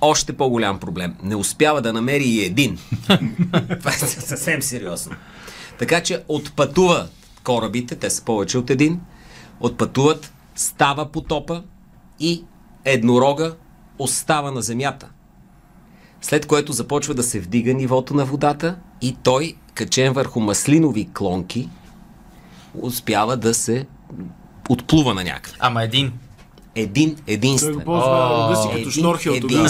Още 0.01 0.33
по-голям 0.33 0.79
проблем. 0.79 1.15
Не 1.23 1.35
успява 1.35 1.81
да 1.81 1.93
намери 1.93 2.23
и 2.23 2.45
един. 2.45 2.77
Това 3.79 3.91
е 3.91 3.93
съвсем 3.97 4.61
сериозно. 4.61 5.15
Така 5.79 6.03
че 6.03 6.23
отпътува 6.27 7.07
корабите, 7.43 7.95
те 7.95 8.09
са 8.09 8.23
повече 8.23 8.57
от 8.57 8.69
един, 8.69 8.99
отпътуват, 9.59 10.33
става 10.55 11.11
потопа 11.11 11.63
и 12.19 12.43
еднорога 12.85 13.55
остава 13.99 14.51
на 14.51 14.61
земята. 14.61 15.09
След 16.23 16.45
което 16.45 16.73
започва 16.73 17.13
да 17.13 17.23
се 17.23 17.39
вдига 17.39 17.73
нивото 17.73 18.13
на 18.13 18.25
водата 18.25 18.75
и 19.01 19.15
той, 19.23 19.53
качен 19.73 20.13
върху 20.13 20.39
маслинови 20.39 21.09
клонки, 21.13 21.69
успява 22.73 23.37
да 23.37 23.53
се 23.53 23.85
отплува 24.69 25.13
на 25.13 25.23
някъде. 25.23 25.57
Ама 25.59 25.83
един. 25.83 26.11
Един, 26.75 27.15
Той 27.15 27.23
единствен. 27.27 27.73
го 27.73 27.81
ползва 27.81 28.29
рода 28.29 28.55
си 28.55 28.67
като 28.73 28.91
шнорхел 28.91 29.33
тогава. 29.41 29.69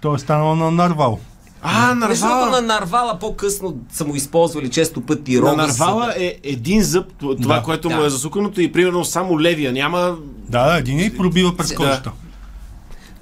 Той 0.00 0.16
е 0.16 0.18
станал 0.18 0.56
на 0.56 0.70
нарвал. 0.70 1.18
А, 1.62 1.94
Между 1.94 2.26
другото, 2.26 2.40
на 2.40 2.50
нарвала! 2.50 2.62
Нарвала 2.62 3.18
по-късно 3.18 3.76
са 3.90 4.04
му 4.04 4.14
използвали 4.14 4.70
често 4.70 5.00
пъти 5.00 5.34
На 5.34 5.40
рога. 5.42 5.56
нарвала 5.56 6.02
за 6.02 6.06
да- 6.08 6.24
е 6.24 6.34
един 6.42 6.82
зъб, 6.82 7.06
това, 7.12 7.56
Да. 7.56 7.62
което 7.62 7.88
Да. 7.88 7.96
му 7.96 8.02
е 8.02 8.10
засуканото 8.10 8.60
и 8.60 8.72
примерно 8.72 9.04
само 9.04 9.40
левия. 9.40 9.72
Няма... 9.72 10.16
Да, 10.48 10.64
да, 10.64 10.78
един 10.78 11.00
и 11.00 11.16
пробива 11.16 11.56
през 11.56 11.68
Да. 11.68 11.74
кожата. 11.74 12.12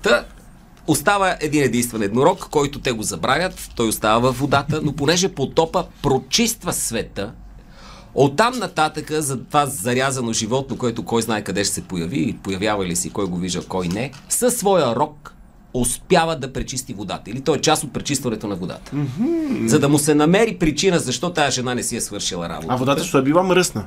Та, 0.02 0.24
остава 0.86 1.36
един 1.40 1.62
единствен 1.62 2.02
еднорог, 2.02 2.48
който 2.50 2.78
те 2.78 2.92
го 2.92 3.02
забравят, 3.02 3.70
той 3.76 3.88
остава 3.88 4.32
в 4.32 4.38
водата, 4.38 4.80
но 4.84 4.92
понеже 4.92 5.28
потопа 5.28 5.84
прочиства 6.02 6.72
света, 6.72 7.32
оттам 8.14 8.58
нататъка 8.58 9.22
за 9.22 9.44
това 9.44 9.66
зарязано 9.66 10.32
животно, 10.32 10.76
което 10.76 11.02
кой 11.02 11.22
знае 11.22 11.44
къде 11.44 11.64
ще 11.64 11.74
се 11.74 11.82
появи, 11.82 12.38
появява 12.42 12.86
ли 12.86 12.96
си, 12.96 13.10
кой 13.10 13.26
го 13.26 13.36
вижда, 13.36 13.64
кой 13.68 13.88
не, 13.88 14.10
със 14.28 14.56
своя 14.56 14.96
рог 14.96 15.34
успява 15.74 16.36
да 16.36 16.52
пречисти 16.52 16.94
водата. 16.94 17.30
Или 17.30 17.40
той 17.40 17.56
е 17.56 17.60
част 17.60 17.84
от 17.84 17.92
пречистването 17.92 18.46
на 18.46 18.54
водата. 18.54 18.92
За 19.66 19.78
да 19.78 19.88
му 19.88 19.98
се 19.98 20.14
намери 20.14 20.56
причина 20.58 20.98
защо 20.98 21.32
тази 21.32 21.54
жена 21.54 21.74
не 21.74 21.82
си 21.82 21.96
е 21.96 22.00
свършила 22.00 22.48
работа. 22.48 22.66
А 22.70 22.76
водата 22.76 23.04
ще 23.04 23.18
е 23.18 23.22
била 23.22 23.42
мръсна. 23.42 23.84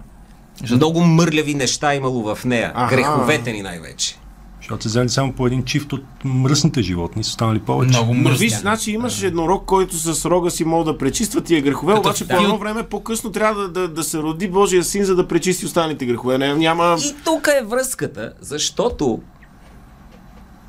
Много 0.72 1.02
мърляви 1.02 1.54
неща 1.54 1.94
е 1.94 1.98
имало 1.98 2.36
в 2.36 2.46
нея. 2.46 2.72
Аха. 2.76 2.96
Греховете 2.96 3.52
ни 3.52 3.62
най-вече. 3.62 4.18
Защото 4.66 4.84
се 4.84 4.90
взели 4.90 5.10
само 5.10 5.34
по 5.34 5.48
един 5.48 5.64
чифт 5.64 5.94
от 5.94 6.04
мръсните 6.24 6.82
животни, 6.82 7.24
са 7.24 7.28
останали 7.28 7.60
повече. 7.60 7.90
Много 7.90 8.14
Но 8.14 8.22
мръсни. 8.22 8.38
виж, 8.40 8.54
значи 8.54 8.92
имаш 8.92 9.24
еднорог, 9.24 9.66
който 9.66 9.98
с 9.98 10.26
рога 10.26 10.52
си 10.52 10.66
мога 10.66 10.84
да 10.84 10.98
пречиства 10.98 11.42
тия 11.42 11.62
грехове, 11.62 11.94
Като 11.94 12.00
обаче 12.00 12.24
в- 12.24 12.28
по 12.28 12.36
едно 12.36 12.58
време 12.58 12.84
по-късно 12.84 13.32
трябва 13.32 13.62
да, 13.62 13.70
да, 13.70 13.88
да 13.88 14.04
се 14.04 14.18
роди 14.18 14.48
Божия 14.48 14.84
син, 14.84 15.04
за 15.06 15.16
да 15.16 15.28
пречисти 15.28 15.66
останалите 15.66 16.06
грехове. 16.06 16.38
Не, 16.38 16.56
няма... 16.56 16.98
И 17.00 17.16
тук 17.26 17.48
е 17.54 17.66
връзката, 17.66 18.34
защото 18.42 19.22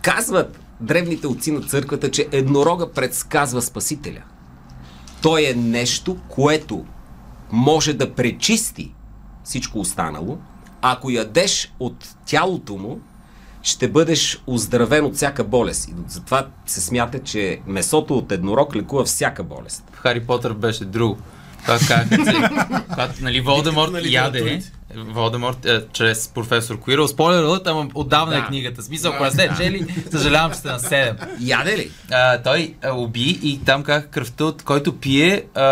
казват 0.02 0.58
древните 0.80 1.26
отци 1.26 1.50
на 1.52 1.60
църквата, 1.60 2.10
че 2.10 2.28
еднорога 2.32 2.90
предсказва 2.90 3.62
Спасителя. 3.62 4.22
Той 5.22 5.46
е 5.46 5.54
нещо, 5.54 6.16
което 6.28 6.84
може 7.52 7.92
да 7.92 8.12
пречисти 8.12 8.92
всичко 9.44 9.80
останало. 9.80 10.38
Ако 10.82 11.10
ядеш 11.10 11.72
от 11.80 12.14
тялото 12.26 12.76
му, 12.76 13.00
ще 13.66 13.88
бъдеш 13.88 14.38
оздравен 14.46 15.04
от 15.04 15.14
всяка 15.14 15.44
болест. 15.44 15.88
И 15.88 15.92
затова 16.08 16.46
се 16.66 16.80
смята, 16.80 17.18
че 17.18 17.60
месото 17.66 18.18
от 18.18 18.32
еднорог 18.32 18.76
лекува 18.76 19.04
всяка 19.04 19.42
болест. 19.42 19.84
В 19.92 19.98
Хари 19.98 20.20
Потър 20.20 20.52
беше 20.52 20.84
друго. 20.84 21.18
Това 21.62 21.78
казаха, 21.78 22.50
когато 22.88 23.24
нали, 23.24 23.40
Волдеморт 23.40 23.92
яде. 24.04 24.62
Волдеморт 24.96 25.64
е, 25.66 25.80
чрез 25.92 26.28
професор 26.28 26.80
Куиръл, 26.80 27.08
спойлер 27.08 27.42
алърт, 27.42 27.66
ама 27.66 27.88
отдавна 27.94 28.32
Да. 28.32 28.38
е 28.38 28.46
книгата. 28.46 28.82
Смисъл, 28.82 29.12
ако 29.12 29.24
не 29.24 29.30
сте 29.30 29.50
чели, 29.56 29.86
съжалявам, 30.10 30.52
че 30.52 30.58
сте 30.58 30.68
на 30.68 30.80
7. 30.80 31.14
Яде 31.40 31.76
ли? 31.78 31.90
А, 32.10 32.42
той 32.42 32.74
а, 32.82 32.92
уби 32.92 33.38
и 33.42 33.60
там 33.64 33.82
как 33.82 34.10
кръвта, 34.10 34.44
от 34.44 34.62
който 34.62 34.96
пие, 34.96 35.42
а, 35.54 35.62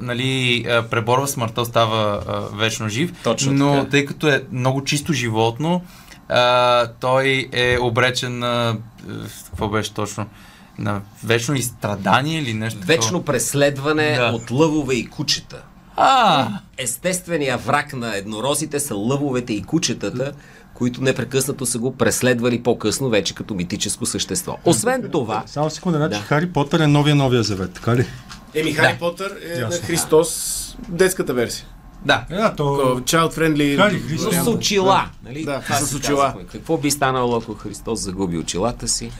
нали, 0.00 0.64
а, 0.70 0.82
преборва 0.82 1.28
смъртта, 1.28 1.64
става 1.64 2.22
а, 2.28 2.56
вечно 2.56 2.88
жив. 2.88 3.12
Точно 3.24 3.52
но 3.52 3.74
така. 3.74 3.90
тъй 3.90 4.04
като 4.04 4.28
е 4.28 4.42
много 4.52 4.84
чисто 4.84 5.12
животно, 5.12 5.82
а, 6.28 6.86
той 6.90 7.48
е 7.52 7.78
обречен 7.78 8.38
на... 8.38 8.76
е, 9.00 9.12
Какво 9.46 9.68
беше 9.68 9.94
точно? 9.94 10.26
На 10.78 11.00
вечно 11.24 11.54
изстрадание 11.54 12.38
или 12.38 12.54
нещо 12.54 12.80
Вечно 12.80 13.02
такова? 13.08 13.24
преследване 13.24 14.10
Да. 14.10 14.26
от 14.26 14.50
лъвове 14.50 14.94
и 14.94 15.06
кучета. 15.06 15.62
А, 15.96 16.48
Естественият 16.78 17.64
враг 17.64 17.92
на 17.92 18.16
еднорозите 18.16 18.80
са 18.80 18.94
лъвовете 18.94 19.52
и 19.52 19.62
кучетата, 19.62 20.32
които 20.74 21.02
непрекъснато 21.02 21.66
са 21.66 21.78
го 21.78 21.96
преследвали 21.96 22.62
по-късно 22.62 23.08
вече 23.08 23.34
като 23.34 23.54
митическо 23.54 24.06
същество. 24.06 24.58
Освен 24.64 25.08
това, 25.12 25.42
Само 25.46 25.70
секунда, 25.70 25.98
значи 25.98 26.16
Да. 26.16 26.20
Хари 26.20 26.52
Потър 26.52 26.80
е 26.80 26.86
новия 26.86 27.14
новия 27.14 27.42
завет, 27.42 27.72
така 27.72 27.96
ли? 27.96 28.06
Еми, 28.54 28.72
Хари 28.72 28.96
Потър 28.98 29.38
е 29.44 29.54
на 29.54 29.60
Ясно. 29.60 29.86
Христос 29.86 30.60
детската 30.88 31.34
версия. 31.34 31.66
Да. 32.04 32.24
Е, 32.30 32.34
да, 32.34 32.54
то... 32.54 32.64
Child 33.00 33.34
friendly. 33.34 33.76
Хари 33.76 34.18
с 34.18 34.46
очила. 34.46 35.04
Нали? 35.24 35.44
Да, 35.44 35.60
Това 35.60 35.76
с 35.76 35.94
очила. 35.94 36.20
казахме. 36.20 36.44
Какво 36.52 36.76
би 36.78 36.90
станало, 36.90 37.36
ако 37.36 37.54
Христос 37.54 38.00
загуби 38.00 38.38
очилата 38.38 38.88
си? 38.88 39.10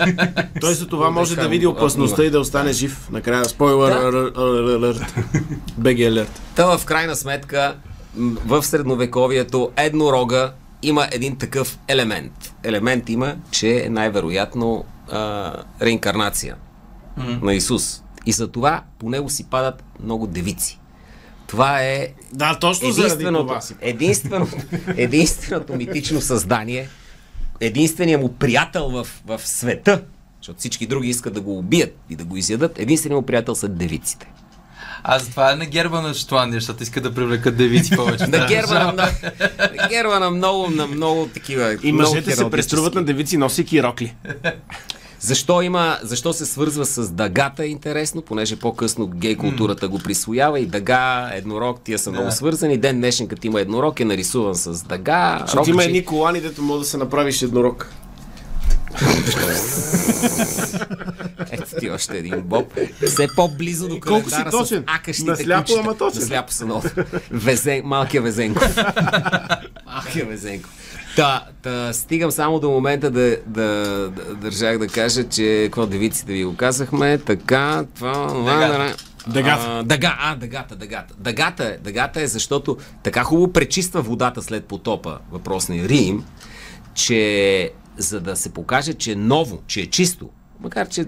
Той 0.60 0.74
за 0.74 0.88
това 0.88 1.10
може 1.10 1.36
да 1.36 1.48
види 1.48 1.66
опасността 1.66 2.24
и 2.24 2.30
да 2.30 2.40
остане 2.40 2.72
жив. 2.72 3.08
Накрая, 3.10 3.44
спойлер 3.44 3.92
алерт. 4.36 5.14
БГ 5.78 6.00
алерт. 6.00 6.40
Та 6.54 6.78
в 6.78 6.84
крайна 6.84 7.16
сметка, 7.16 7.76
в 8.46 8.62
средновековието 8.62 9.70
еднорога 9.76 10.52
има 10.82 11.08
един 11.12 11.36
такъв 11.36 11.78
елемент. 11.88 12.54
Елемент 12.64 13.08
има, 13.08 13.34
че 13.50 13.84
е 13.84 13.88
най-вероятно 13.90 14.84
а, 15.10 15.52
реинкарнация 15.82 16.56
на 17.16 17.54
Исус. 17.54 18.02
И 18.26 18.32
за 18.32 18.48
това 18.48 18.82
по 18.98 19.08
него 19.10 19.30
си 19.30 19.44
падат 19.50 19.84
много 20.02 20.26
девици. 20.26 20.78
Това 21.52 21.82
е 21.82 22.08
Да, 22.32 22.58
точно 22.58 22.88
единственото, 22.88 23.46
това 23.46 23.60
си. 23.60 23.74
единственото, 23.80 24.56
единственото 24.96 25.74
митично 25.74 26.20
създание, 26.20 26.88
единственият 27.60 28.22
му 28.22 28.32
приятел 28.32 28.88
в, 28.88 29.06
в 29.26 29.40
света, 29.44 30.02
защото 30.40 30.58
всички 30.58 30.86
други 30.86 31.08
искат 31.08 31.34
да 31.34 31.40
го 31.40 31.58
убият 31.58 31.96
и 32.10 32.16
да 32.16 32.24
го 32.24 32.36
изядат, 32.36 32.78
единственият 32.78 33.20
му 33.22 33.26
приятел 33.26 33.54
са 33.54 33.68
девиците. 33.68 34.30
А 35.04 35.18
затова 35.18 35.52
е 35.52 35.56
на 35.56 35.66
герба 35.66 36.00
на 36.00 36.14
Шотландия, 36.14 36.60
защото 36.60 36.82
иска 36.82 37.00
да 37.00 37.14
привлекат 37.14 37.56
девици 37.56 37.96
повече. 37.96 38.26
На 38.26 38.46
герба 38.46 38.74
на, 38.74 38.92
на, 38.92 39.08
на 39.82 39.88
герба 39.88 40.18
на 40.18 40.30
много, 40.30 40.70
на 40.70 40.86
много 40.86 41.26
такива. 41.26 41.78
И 41.82 41.92
мъжете 41.92 42.36
се 42.36 42.50
преструват 42.50 42.94
на 42.94 43.04
девици, 43.04 43.36
носейки 43.36 43.82
рокли. 43.82 44.14
Защо 45.22 45.62
има, 45.62 45.98
защо 46.02 46.32
се 46.32 46.46
свързва 46.46 46.86
с 46.86 47.10
дъгата 47.10 47.64
е 47.64 47.66
интересно, 47.66 48.22
понеже 48.22 48.56
по-късно 48.56 49.06
гей 49.06 49.36
културата 49.36 49.88
го 49.88 49.98
присвоява 49.98 50.60
и 50.60 50.66
дъга, 50.66 51.30
еднорог, 51.34 51.80
тия 51.84 51.98
са 51.98 52.10
много 52.10 52.30
свързани. 52.30 52.76
Ден 52.78 52.96
днешен, 52.96 53.28
като 53.28 53.46
има 53.46 53.60
еднорог, 53.60 54.00
е 54.00 54.04
нарисуван 54.04 54.54
с 54.54 54.82
дъга. 54.82 55.38
Защото 55.40 55.70
има 55.70 55.84
едни 55.84 56.04
колани, 56.04 56.40
дето 56.40 56.62
може 56.62 56.78
да 56.80 56.86
се 56.88 56.96
направиш 56.96 57.42
еднорог. 57.42 57.92
Ето 61.50 61.76
ти 61.80 61.90
още 61.90 62.18
един 62.18 62.40
боб. 62.40 62.78
Все 63.06 63.28
по-близо 63.36 63.88
до 63.88 64.00
колко 64.00 64.30
си 64.30 64.44
точен? 64.50 64.78
с 64.78 64.84
акащите 64.86 65.30
Насляпо, 65.30 65.62
кучета. 65.62 65.80
ама 65.80 65.96
точен. 65.96 66.20
Насляпо 66.20 66.52
са 66.52 66.64
много. 66.64 66.86
Везен, 67.30 67.82
малкия 67.84 68.22
Везенков. 68.22 68.76
малкия 69.86 70.26
Везенков. 70.26 70.81
Та, 71.16 71.44
та, 71.62 71.92
стигам 71.92 72.30
само 72.30 72.60
до 72.60 72.70
момента 72.70 73.10
да, 73.10 73.36
да, 73.46 73.62
да 74.10 74.34
държах 74.34 74.78
да 74.78 74.86
кажа, 74.86 75.28
че 75.28 75.62
какво 75.64 75.86
девиците 75.86 76.32
ви 76.32 76.44
го 76.44 76.56
казахме, 76.56 77.18
така, 77.18 77.84
това... 77.94 78.26
Дъгата. 78.26 78.96
Дъгата. 79.26 79.66
А, 79.68 79.82
дъга, 79.82 80.16
а, 80.20 80.36
дъгата, 80.36 80.76
дъгата. 80.76 81.14
Дъгата 81.18 81.64
е, 81.64 81.78
дъгата 81.78 82.20
е, 82.22 82.26
защото 82.26 82.76
така 83.02 83.24
хубаво 83.24 83.52
пречиства 83.52 84.02
водата 84.02 84.42
след 84.42 84.64
потопа, 84.64 85.18
въпросния 85.32 85.88
Рим, 85.88 86.24
че 86.94 87.70
за 87.96 88.20
да 88.20 88.36
се 88.36 88.52
покаже, 88.52 88.94
че 88.94 89.12
е 89.12 89.16
ново, 89.16 89.62
че 89.66 89.80
е 89.80 89.86
чисто, 89.86 90.28
макар 90.60 90.88
че 90.88 91.04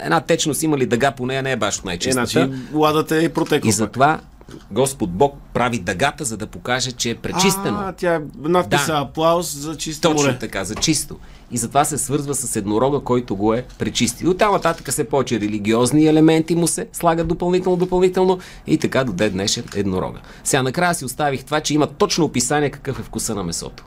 една 0.00 0.20
течност 0.20 0.62
има 0.62 0.78
ли 0.78 0.86
дъга 0.86 1.10
по 1.10 1.26
нея 1.26 1.42
не 1.42 1.52
е 1.52 1.56
баш 1.56 1.78
Е, 1.78 1.80
най-чистата. 1.84 2.26
значи, 2.26 2.52
ладата 2.74 3.16
е 3.24 3.28
протекла. 3.28 3.68
и 3.68 3.72
затова 3.72 4.20
Господ 4.70 5.10
Бог 5.10 5.38
прави 5.54 5.78
дъгата, 5.78 6.24
за 6.24 6.36
да 6.36 6.46
покаже, 6.46 6.92
че 6.92 7.10
е 7.10 7.14
пречистено. 7.14 7.78
А, 7.78 7.92
тя 7.92 8.20
надписа 8.38 8.86
Да. 8.86 8.98
аплауз 9.00 9.56
за 9.56 9.76
чисто 9.76 10.08
Точно 10.08 10.22
море. 10.22 10.38
така, 10.38 10.64
за 10.64 10.74
чисто. 10.74 11.16
И 11.50 11.58
затова 11.58 11.84
се 11.84 11.98
свързва 11.98 12.34
с 12.34 12.56
еднорога, 12.56 13.00
който 13.00 13.36
го 13.36 13.54
е 13.54 13.64
пречистил. 13.78 14.30
Оттам 14.30 14.52
нататък 14.52 14.90
все 14.90 15.04
повече 15.04 15.40
религиозни 15.40 16.06
елементи 16.06 16.54
му 16.54 16.66
се 16.68 16.86
слагат 16.92 17.28
допълнително, 17.28 17.76
допълнително 17.76 18.38
и 18.66 18.78
така 18.78 19.04
до 19.04 19.12
ден 19.12 19.32
днешен 19.32 19.64
еднорога. 19.74 20.18
Сега 20.44 20.62
накрая 20.62 20.94
си 20.94 21.04
оставих 21.04 21.44
това, 21.44 21.60
че 21.60 21.74
има 21.74 21.86
точно 21.86 22.24
описание 22.24 22.70
какъв 22.70 22.98
е 22.98 23.02
вкуса 23.02 23.34
на 23.34 23.44
месото. 23.44 23.84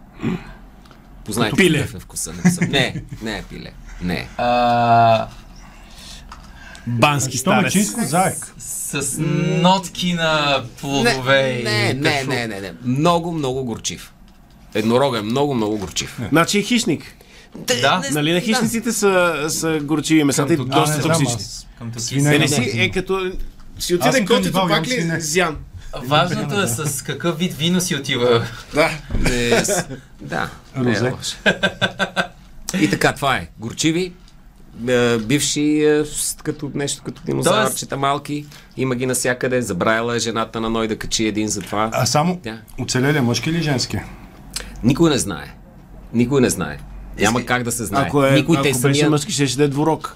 Познайте 1.26 1.56
Пиле. 1.56 1.78
какъв 1.78 1.96
е 1.96 2.00
вкуса 2.00 2.34
на 2.34 2.42
месото. 2.46 2.68
Не, 2.70 3.04
не 3.22 3.38
е 3.38 3.44
пиле. 3.44 3.72
Не. 4.02 4.28
А, 4.38 5.28
Бански 6.88 7.38
старец. 7.38 7.74
заек? 8.08 8.54
с 8.58 9.18
нотки 9.62 10.14
на 10.14 10.64
плодове 10.82 11.58
и 11.60 11.64
не, 11.64 11.94
не, 11.94 12.12
кафу. 12.12 12.30
не, 12.30 12.48
не, 12.48 12.62
не. 12.62 12.74
Много, 12.86 13.32
много 13.32 13.66
горчив. 13.66 14.14
Еднорога 14.74 15.18
е 15.18 15.22
много, 15.22 15.54
много 15.54 15.78
горчив. 15.78 16.20
Значи 16.30 16.60
е 16.60 16.62
хищник. 16.62 17.16
Да. 17.82 18.02
Нали 18.12 18.34
на 18.34 18.40
хищниците 18.40 18.92
са, 18.92 19.46
са 19.50 19.80
горчиви 19.82 20.24
месата 20.24 20.54
и 20.54 20.58
доста 20.58 20.98
не 20.98 21.04
токсични. 21.04 21.36
Е, 22.12 22.22
не 22.22 22.40
не 22.40 22.48
си, 22.48 22.72
е 22.76 22.92
като... 22.92 23.32
Си 23.80 23.96
отиде 23.96 24.26
котето, 24.26 24.68
пак 24.68 24.88
ли 24.88 25.22
зян? 25.22 25.58
Важното 26.04 26.62
е 26.62 26.68
с 26.68 27.02
какъв 27.04 27.38
вид 27.38 27.54
вино 27.54 27.82
си 27.82 27.96
отива. 27.96 28.46
Да. 28.74 28.90
Не, 29.20 29.66
с- 29.66 29.86
да. 30.22 30.50
не 30.78 30.92
е 30.92 30.96
Розе. 30.96 31.14
И 32.82 32.90
така, 32.90 33.14
това 33.14 33.36
е. 33.36 33.48
Горчиви, 33.60 34.02
е, 34.02 34.12
бивши 35.22 35.84
е, 35.84 36.04
като 36.44 36.72
нещо 36.74 37.04
като 37.04 37.22
динозавърчета 37.26 37.98
малки. 37.98 38.46
Има 38.78 38.96
ги 38.96 39.06
навсякъде. 39.06 39.62
Забравила 39.62 40.16
е 40.16 40.20
жената 40.20 40.62
на 40.62 40.70
Ной 40.70 40.88
да 40.88 40.98
качи 40.98 41.26
един 41.28 41.48
за 41.48 41.62
това. 41.62 41.90
А 41.94 42.06
само 42.06 42.40
Да. 42.44 42.58
оцелелия 42.80 43.24
мъжки 43.24 43.50
или 43.50 43.62
женски? 43.62 44.00
Никой 44.84 45.10
не 45.10 45.18
знае. 45.18 45.56
Никой 46.14 46.42
не 46.42 46.50
знае. 46.50 46.78
Няма 47.20 47.46
как 47.46 47.64
да 47.64 47.72
се 47.72 47.86
знае. 47.86 48.06
Ако, 48.08 48.26
е, 48.26 48.32
Никой 48.32 48.56
ако 48.56 48.64
те 48.64 48.70
беше 48.70 48.80
самия... 48.80 49.10
мъжки, 49.10 49.32
ще 49.32 49.48
ще 49.48 49.64
е 49.64 49.68
дворок. 49.68 50.16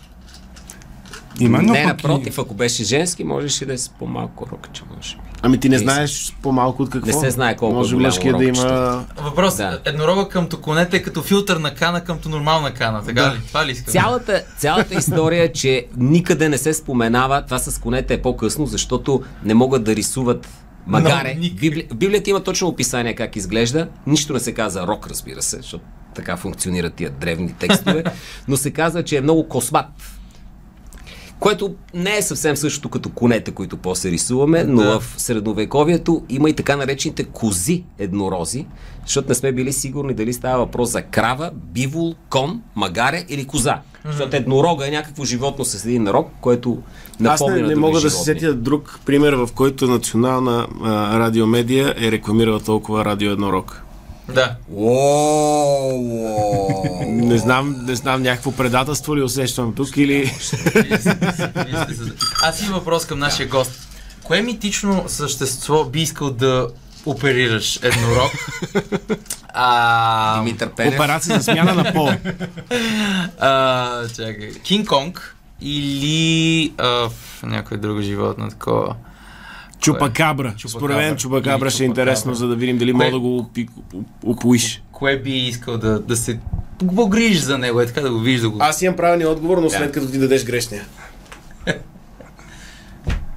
Именно 1.40 1.74
Не, 1.74 1.84
пък 1.84 1.88
напротив, 1.88 2.40
ако 2.40 2.54
беше 2.54 2.84
женски, 2.84 3.24
можеше 3.24 3.66
да 3.66 3.74
е 3.74 3.78
с 3.78 3.90
по-малко 3.90 4.48
рокче, 4.52 4.84
може. 4.96 5.16
би. 5.16 5.22
Ами 5.42 5.60
ти 5.60 5.70
не 5.70 5.76
Е, 5.76 5.80
знаеш 5.80 6.36
по-малко 6.42 6.84
от 6.84 6.90
какво. 6.90 7.08
Не 7.08 7.14
се 7.14 7.32
знае 7.32 7.56
колко 7.56 7.76
Може 7.76 7.96
е 7.96 7.98
голямо 7.98 8.08
млечкия 8.08 8.38
да 8.38 8.44
има... 8.46 9.06
Въпрос. 9.22 9.58
Да. 9.58 9.80
Еднорога 9.86 10.30
към 10.30 10.50
конете 10.50 10.98
е 10.98 11.02
като 11.02 11.22
филтър 11.24 11.58
на 11.58 11.74
кана 11.74 12.04
към 12.04 12.20
нормална 12.26 12.74
кана. 12.74 13.04
Така 13.06 13.34
ли? 13.36 13.48
Това 13.48 13.66
ли 13.66 13.72
искам? 13.72 13.92
Цялата, 13.92 14.44
цялата 14.58 14.96
история 14.96 15.44
е, 15.44 15.52
че 15.52 15.86
никъде 15.98 16.50
не 16.50 16.58
се 16.58 16.74
споменава, 16.74 17.46
това 17.46 17.60
с 17.60 17.80
конете 17.80 18.14
е 18.14 18.22
по-късно, 18.22 18.66
защото 18.66 19.24
не 19.44 19.54
могат 19.54 19.84
да 19.84 19.96
рисуват 19.96 20.48
магаре. 20.88 21.36
Никак. 21.40 21.60
Библи... 21.60 21.88
Библията 21.96 22.30
има 22.30 22.44
точно 22.44 22.68
описание 22.68 23.16
как 23.16 23.36
изглежда. 23.36 23.88
Нищо 24.08 24.34
не 24.34 24.40
се 24.40 24.54
каза 24.54 24.88
рок, 24.88 25.08
разбира 25.10 25.42
се, 25.42 25.58
защото 25.58 25.84
така 26.16 26.38
функционират 26.38 26.94
тия 26.94 27.10
древни 27.10 27.54
текстове, 27.60 28.04
но 28.48 28.58
се 28.58 28.72
казва, 28.72 29.04
че 29.04 29.18
е 29.18 29.22
много 29.22 29.48
космат. 29.48 29.86
Което 31.40 31.74
не 31.94 32.18
е 32.18 32.22
съвсем 32.22 32.56
същото 32.58 32.90
като 32.90 33.10
конете, 33.10 33.52
които 33.52 33.78
после 33.78 34.12
рисуваме, 34.12 34.64
но 34.64 34.82
Да. 34.84 35.00
в 35.00 35.14
средновековието 35.18 36.24
има 36.30 36.50
и 36.50 36.54
така 36.54 36.76
наречените 36.76 37.24
кози 37.24 37.84
еднорози, 38.00 38.66
защото 39.06 39.30
не 39.30 39.36
сме 39.36 39.52
били 39.52 39.74
сигурни 39.74 40.14
дали 40.14 40.34
става 40.34 40.58
въпрос 40.58 40.90
за 40.90 41.02
крава, 41.02 41.52
бивол, 41.54 42.16
кон, 42.30 42.62
магаре 42.76 43.26
или 43.30 43.46
коза. 43.46 43.78
Защото 44.06 44.36
еднорога 44.36 44.88
е 44.88 44.92
някакво 44.92 45.26
животно 45.26 45.66
с 45.66 45.86
един 45.86 46.08
рог, 46.08 46.28
което 46.42 46.78
Аз 46.82 47.20
напомня 47.20 47.56
не, 47.56 47.62
на 47.62 47.68
не 47.68 47.74
други 47.74 47.82
мога 47.82 47.94
да 47.94 48.10
се 48.10 48.10
животни. 48.10 48.26
сетя 48.26 48.54
друг 48.54 49.00
пример, 49.06 49.34
в 49.34 49.50
който 49.56 49.88
национална 49.88 50.68
а, 50.84 51.20
радиомедия 51.20 51.96
е 51.98 52.12
рекламирала 52.12 52.60
толкова 52.60 53.06
радио 53.06 53.32
еднорог. 53.32 53.82
Да. 54.30 54.56
Не 57.06 57.38
знам, 57.38 57.86
не 57.86 57.96
знам 57.96 58.22
някакво 58.22 58.52
предателство 58.52 59.18
ли 59.18 59.22
усещам 59.22 59.74
тук 59.76 59.98
или... 59.98 60.34
Аз 62.44 62.62
имам 62.62 62.74
въпрос 62.74 63.06
към 63.06 63.20
нашия 63.20 63.48
гост. 63.48 63.88
Кое 64.24 64.42
митично 64.42 65.04
същество 65.08 65.86
би 65.86 66.02
искал 66.02 66.30
да 66.30 66.68
оперираш 67.06 67.80
еднорог? 67.84 68.32
А, 69.58 70.40
Димитър 70.40 70.70
Пенев. 70.70 70.94
Операция 70.94 71.38
за 71.38 71.44
смяна 71.44 71.74
на 71.74 71.94
пол. 71.94 72.10
а, 73.40 74.08
чакай. 74.08 74.52
Кинг 74.64 74.88
Конг 74.88 75.36
или 75.62 76.74
а, 76.78 76.88
в 77.10 77.44
някое 77.44 77.78
друго 77.78 78.02
животно 78.02 78.50
такова? 78.50 78.96
Чупакабра. 79.80 80.54
Чупакабра. 80.54 80.70
Според 80.80 80.98
мен 80.98 81.16
чупакабра 81.16 81.70
ще 81.70 81.84
е 81.84 81.88
интересно, 81.88 82.34
за 82.34 82.48
да 82.48 82.56
видим 82.56 82.78
дали 82.78 82.90
Кое- 82.90 82.96
мога 82.96 83.12
да 83.12 83.20
го 83.20 83.50
опоиш. 84.24 84.82
Кое 84.92 85.18
би 85.18 85.32
искал 85.32 85.78
да, 85.78 86.00
да 86.00 86.18
се 86.18 86.40
погрижиш 86.88 87.40
за 87.40 87.58
него, 87.58 87.82
е 87.82 87.86
така 87.86 88.02
да 88.02 88.12
го 88.12 88.20
видиш, 88.20 88.42
да 88.42 88.50
го... 88.50 88.58
Аз 88.62 88.82
имам 88.82 88.96
правилния 88.96 89.30
отговор, 89.30 89.58
но 89.58 89.70
след 89.70 89.92
като 89.92 90.08
ти 90.08 90.18
дадеш 90.18 90.46
грешния. 90.46 90.84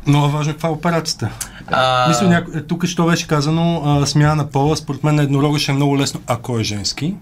Много 0.07 0.27
е 0.27 0.31
важно 0.31 0.53
каква 0.53 0.69
е 0.69 0.73
операцията. 0.73 1.31
А, 1.67 2.09
Мисля, 2.09 2.29
няко... 2.29 2.51
е, 2.55 2.63
тук 2.63 2.87
що 2.87 3.07
беше 3.07 3.27
казано 3.27 3.83
а, 3.85 4.07
смяна 4.07 4.35
на 4.35 4.47
пола, 4.47 4.77
според 4.77 5.05
мен 5.05 5.15
на 5.15 5.23
еднорога 5.23 5.59
ще 5.59 5.73
е 5.73 5.75
много 5.75 5.99
лесно, 5.99 6.21
ако 6.27 6.59
е 6.59 6.65
женски. 6.65 7.15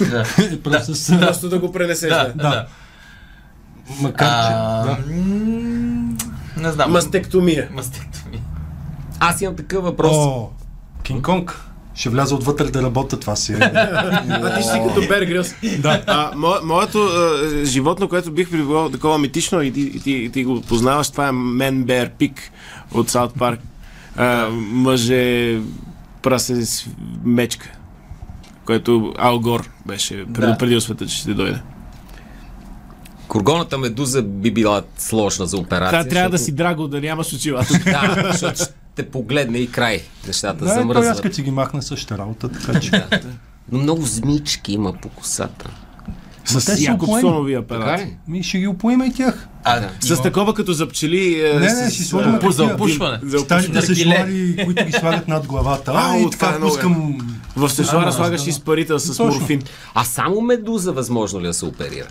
да. 0.00 0.24
Е, 0.44 0.58
Просто 0.58 0.94
с... 0.94 1.20
Просто 1.20 1.48
да 1.48 1.58
го 1.58 1.72
пренесеш. 1.72 2.10
да, 2.10 2.24
Да. 2.26 2.32
да. 2.34 2.42
да. 2.42 2.66
Макар, 4.00 4.26
че... 4.26 4.52
А, 4.52 4.82
Да. 4.84 4.96
м, 5.08 6.16
Не 6.56 6.72
знам. 6.72 6.92
Мастектомия. 6.92 7.68
Мастектомия. 7.72 8.40
Аз 9.20 9.40
имам 9.40 9.56
такъв 9.56 9.84
въпрос. 9.84 10.16
О, 10.16 10.48
Кинг 11.02 11.24
Конг. 11.24 11.64
Ще 11.94 12.08
вляза 12.08 12.34
отвътре 12.34 12.64
да 12.64 12.82
работя 12.82 13.20
това 13.20 13.36
си. 13.36 13.52
А 13.60 14.56
ти 14.56 14.62
си 14.62 14.80
като 14.88 15.08
Бер 15.08 15.22
Грилс. 15.22 15.54
да. 15.78 16.02
А, 16.06 16.30
мо, 16.36 16.54
моето 16.64 16.98
а, 16.98 17.64
животно, 17.64 18.08
което 18.08 18.32
бих 18.32 18.50
прибрал 18.50 18.90
такова 18.90 19.18
митично 19.18 19.62
и 19.62 19.72
ти, 19.72 19.80
и 19.80 20.00
ти, 20.00 20.10
и 20.12 20.30
ти 20.30 20.44
го 20.44 20.60
познаваш, 20.60 21.10
това 21.10 21.28
е 21.28 21.32
Мен 21.32 21.84
Бер 21.84 22.10
Пик 22.10 22.50
от 22.92 23.10
Саут 23.10 23.34
Парк. 23.34 23.60
А, 24.16 24.48
мъже 24.52 25.58
прасе 26.22 26.66
с 26.66 26.86
мечка, 27.24 27.70
което 28.64 29.14
Ал 29.18 29.38
Гор 29.40 29.68
беше 29.86 30.24
предупредил 30.34 30.80
света, 30.80 31.06
че 31.06 31.16
ще 31.16 31.34
дойде. 31.34 31.60
Кургоната 33.28 33.78
медуза 33.78 34.22
би 34.22 34.50
била 34.50 34.82
сложна 34.98 35.46
за 35.46 35.56
операция. 35.56 36.02
Та, 36.02 36.08
трябва 36.08 36.30
да 36.30 36.36
защото- 36.38 36.50
си 36.50 36.56
драго, 36.56 36.88
да 36.88 37.00
нямаш 37.00 37.32
очила. 37.32 37.62
Да, 37.84 38.28
защото 38.32 38.72
ще 38.98 39.10
погледне 39.10 39.58
и 39.58 39.66
край. 39.66 40.02
Нещата 40.26 40.54
Да, 40.54 40.58
той 40.60 40.68
аз 40.68 40.74
замръзват. 40.74 41.20
като 41.20 41.34
си 41.34 41.42
ги 41.42 41.50
махна 41.50 41.82
същата 41.82 42.18
работа, 42.18 42.48
така 42.48 42.80
че... 42.80 43.04
Но 43.72 43.78
много 43.78 44.02
змички 44.02 44.72
има 44.72 44.92
по 44.92 45.08
косата. 45.08 45.70
Те 46.44 46.52
С 46.52 46.60
са 46.60 46.82
Якобсонови 46.82 47.56
ли? 47.98 48.16
Ми 48.28 48.42
ще 48.42 48.58
ги 48.58 48.66
опоиме 48.66 49.06
и 49.06 49.12
тях. 49.12 49.48
А, 49.64 49.88
С 50.00 50.08
има- 50.08 50.22
такова 50.22 50.54
като 50.54 50.72
за 50.72 50.88
пчели. 50.88 51.40
е, 51.40 51.52
Не, 51.54 51.60
не, 51.60 51.68
с- 51.70 51.94
ще 51.94 52.02
с, 52.02 52.06
сложим 52.06 52.34
а, 52.34 52.38
Пу- 52.38 52.50
за 52.50 52.64
опушване. 52.64 53.18
за 53.22 53.36
опушване. 53.38 53.82
сешуари, 53.82 54.64
които 54.64 54.84
ги 54.84 54.92
слагат 54.92 55.28
над 55.28 55.46
главата. 55.46 55.92
А, 55.94 56.10
Ау, 56.10 56.18
и 56.18 56.30
това 56.30 56.46
така 56.46 56.56
е 56.56 56.60
пускам... 56.60 57.18
В 57.56 57.70
сешуара 57.70 58.06
Да, 58.06 58.12
слагаш 58.12 58.42
да. 58.44 58.50
изпарител 58.50 58.98
с 58.98 59.18
морфин. 59.18 59.62
А 59.94 60.04
само 60.04 60.40
медуза 60.40 60.92
възможно 60.92 61.40
ли 61.40 61.46
да 61.46 61.54
се 61.54 61.64
оперира? 61.64 62.06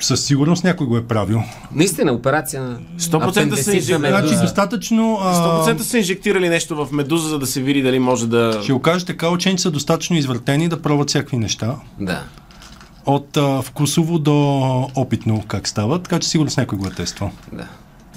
Със 0.00 0.24
сигурност 0.24 0.64
някой 0.64 0.86
го 0.86 0.96
е 0.96 1.06
правил. 1.06 1.42
Наистина, 1.72 2.12
операция 2.12 2.62
на 2.62 2.78
100% 2.98 3.54
са 3.54 3.76
инжектирали. 3.76 4.08
Значи 4.08 4.36
достатъчно... 4.42 5.18
а, 5.22 5.66
100% 5.66 5.80
са 5.80 5.98
инжектирали 5.98 6.48
нещо 6.48 6.86
в 6.86 6.92
медуза, 6.92 7.28
за 7.28 7.38
да 7.38 7.46
се 7.46 7.62
види 7.62 7.82
дали 7.82 7.98
може 7.98 8.26
да... 8.26 8.60
Ще 8.62 8.72
го 8.72 8.82
кажа 8.82 9.06
така, 9.06 9.28
ученици 9.28 9.62
са 9.62 9.70
достатъчно 9.70 10.16
извъртени 10.16 10.68
да 10.68 10.82
пробват 10.82 11.08
всякакви 11.08 11.36
неща. 11.36 11.76
Да. 12.00 12.22
От 13.06 13.36
а, 13.36 13.62
вкусово 13.62 14.18
до 14.18 14.34
опитно 14.94 15.44
как 15.48 15.68
става, 15.68 16.02
така 16.02 16.18
че 16.18 16.28
сигурно 16.28 16.50
с 16.50 16.56
някой 16.56 16.78
го 16.78 16.86
е 16.86 16.90
тествал. 16.90 17.30
да. 17.52 17.66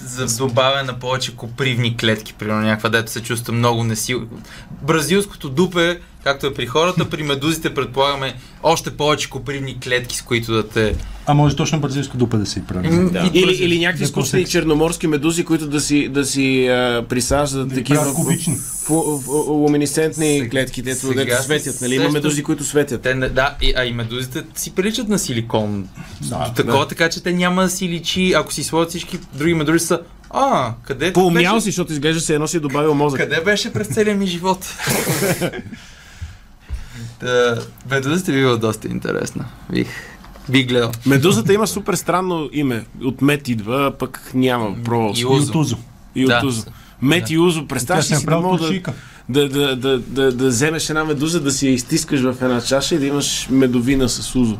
за 0.01 0.47
добавяне 0.47 0.84
на 0.84 0.99
повече 0.99 1.36
копривни 1.36 1.97
клетки, 1.97 2.34
примерно 2.34 2.62
някаква, 2.62 2.89
дето 2.89 3.12
се 3.12 3.23
чувства 3.23 3.53
много 3.53 3.84
несил. 3.84 4.27
Бразилското 4.81 5.49
дупе 5.49 5.99
както 6.25 6.47
е 6.47 6.53
при 6.53 6.65
хората, 6.65 7.09
при 7.09 7.23
медузите 7.23 7.73
предполагаме 7.73 8.33
още 8.63 8.91
повече 8.91 9.29
копривни 9.29 9.79
клетки, 9.79 10.17
с 10.17 10.21
които 10.21 10.53
да 10.53 10.67
те... 10.67 10.95
А 11.25 11.33
може 11.33 11.55
точно 11.55 11.79
бразилско 11.79 12.17
дупе 12.17 12.38
да 12.38 12.45
се 12.45 12.59
и 12.59 12.63
прави. 12.63 13.09
Да. 13.09 13.31
Или, 13.33 13.53
или 13.53 13.79
някакви 13.79 13.99
Да, 13.99 14.03
изкуствени 14.03 14.45
черноморски 14.45 15.07
медузи, 15.07 15.45
които 15.45 15.67
да 15.67 15.81
си, 15.81 16.07
да 16.07 16.25
си 16.25 16.67
а, 16.67 17.05
присаждат 17.09 17.67
Да 17.69 17.75
такива 17.75 18.13
кубични. 18.13 18.55
луминесцентни 19.47 20.25
Сега- 20.27 20.49
клетки, 20.49 20.81
дето, 20.81 20.99
сега 20.99 21.13
дето 21.15 21.38
се 21.38 21.43
светят. 21.43 21.81
Нали? 21.81 21.95
Има 21.95 22.09
медузи, 22.09 22.43
които 22.43 22.63
светят. 22.63 23.01
Те, 23.01 23.13
да, 23.13 23.55
и, 23.61 23.73
а 23.77 23.85
и 23.85 23.93
медузите 23.93 24.43
си 24.55 24.75
приличат 24.75 25.07
на 25.07 25.19
силикон. 25.19 25.88
Да, 26.21 26.53
Такова, 26.55 26.88
така 26.88 27.09
че 27.09 27.23
те 27.23 27.33
няма 27.33 27.61
да 27.61 27.69
си 27.69 27.89
личи, 27.89 28.33
ако 28.33 28.53
си 28.53 28.63
сложат 28.63 28.89
всички 28.89 29.19
други 29.33 29.53
медузи 29.53 29.85
са 29.85 29.99
а, 30.29 30.73
къде 30.83 31.13
Поумнял 31.13 31.53
беше, 31.53 31.61
си, 31.61 31.65
защото 31.65 31.93
изглежда 31.93 32.21
се 32.21 32.33
едно 32.33 32.47
си 32.47 32.57
е 32.57 32.59
добавил 32.59 32.93
мозък. 32.93 33.19
къде 33.19 33.41
беше 33.41 33.73
през 33.73 33.88
целия 33.88 34.15
ми 34.15 34.27
живот? 34.27 34.65
Та, 37.19 37.58
медузите 37.91 38.32
би 38.32 38.38
било 38.38 38.58
доста 38.58 38.88
интересна. 38.88 39.45
Бих, 39.71 39.88
бих 40.49 40.67
гледал. 40.67 40.91
Медузата 41.06 41.54
има 41.54 41.67
супер 41.67 41.93
странно 41.93 42.49
име. 42.54 42.86
От 43.04 43.21
мет 43.21 43.47
идва, 43.47 43.88
а 43.88 43.97
пък 43.97 44.32
няма. 44.34 44.84
Пробвал 44.84 45.13
И 45.15 45.25
от 45.25 45.56
Узо. 45.56 45.78
И 46.15 46.25
Да. 46.25 46.38
от 46.38 46.43
Узо. 46.43 46.63
Мет 47.01 47.30
и 47.30 47.38
Узо. 47.38 47.67
Представяш 47.67 48.12
ли 48.12 48.15
си 48.15 48.25
да 48.25 48.39
мога 48.39 48.69
да, 49.30 49.49
да, 49.49 49.49
да, 49.49 49.75
да, 49.75 49.99
да, 49.99 50.32
да 50.32 50.47
вземеш 50.47 50.89
една 50.89 51.04
медуза, 51.04 51.39
да 51.41 51.51
си 51.51 51.67
я 51.67 51.73
изтискаш 51.73 52.21
в 52.21 52.36
една 52.41 52.62
чаша 52.62 52.95
и 52.95 52.99
да 52.99 53.06
имаш 53.06 53.47
медовина 53.51 54.10
с 54.10 54.36
Узо. 54.36 54.58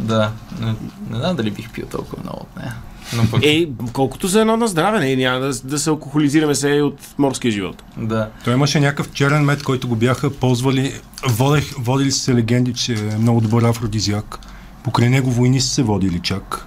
Да, 0.00 0.32
не, 0.60 0.66
не 1.10 1.18
знам 1.18 1.36
дали 1.36 1.50
бих 1.50 1.70
пил 1.70 1.86
толкова 1.86 2.22
много 2.22 2.40
от 2.40 2.56
нея. 2.56 2.74
Но 3.16 3.30
пък, 3.30 3.40
Ей, 3.44 3.70
колкото 3.92 4.26
за 4.28 4.40
едно 4.40 4.56
на 4.56 4.68
здраве, 4.68 5.00
не, 5.00 5.16
няма 5.16 5.40
да, 5.40 5.52
да 5.64 5.78
се 5.78 5.90
алкохолизираме 5.90 6.54
се 6.54 6.82
от 6.82 6.98
морския 7.18 7.52
живот. 7.52 7.82
да. 7.96 8.28
Той 8.44 8.54
имаше 8.54 8.80
някакъв 8.80 9.12
черен 9.12 9.44
мед, 9.44 9.62
който 9.62 9.88
го 9.88 9.96
бяха 9.96 10.30
ползвали. 10.30 10.92
Водех, 11.28 11.74
водили 11.78 12.12
се 12.12 12.34
легенди, 12.34 12.74
че 12.74 12.92
е 12.92 13.18
много 13.18 13.40
добър 13.40 13.62
афродизиак. 13.62 14.38
Покрай 14.84 15.08
него 15.08 15.30
войни 15.30 15.60
са 15.60 15.68
се 15.68 15.82
водили 15.82 16.20
чак. 16.20 16.66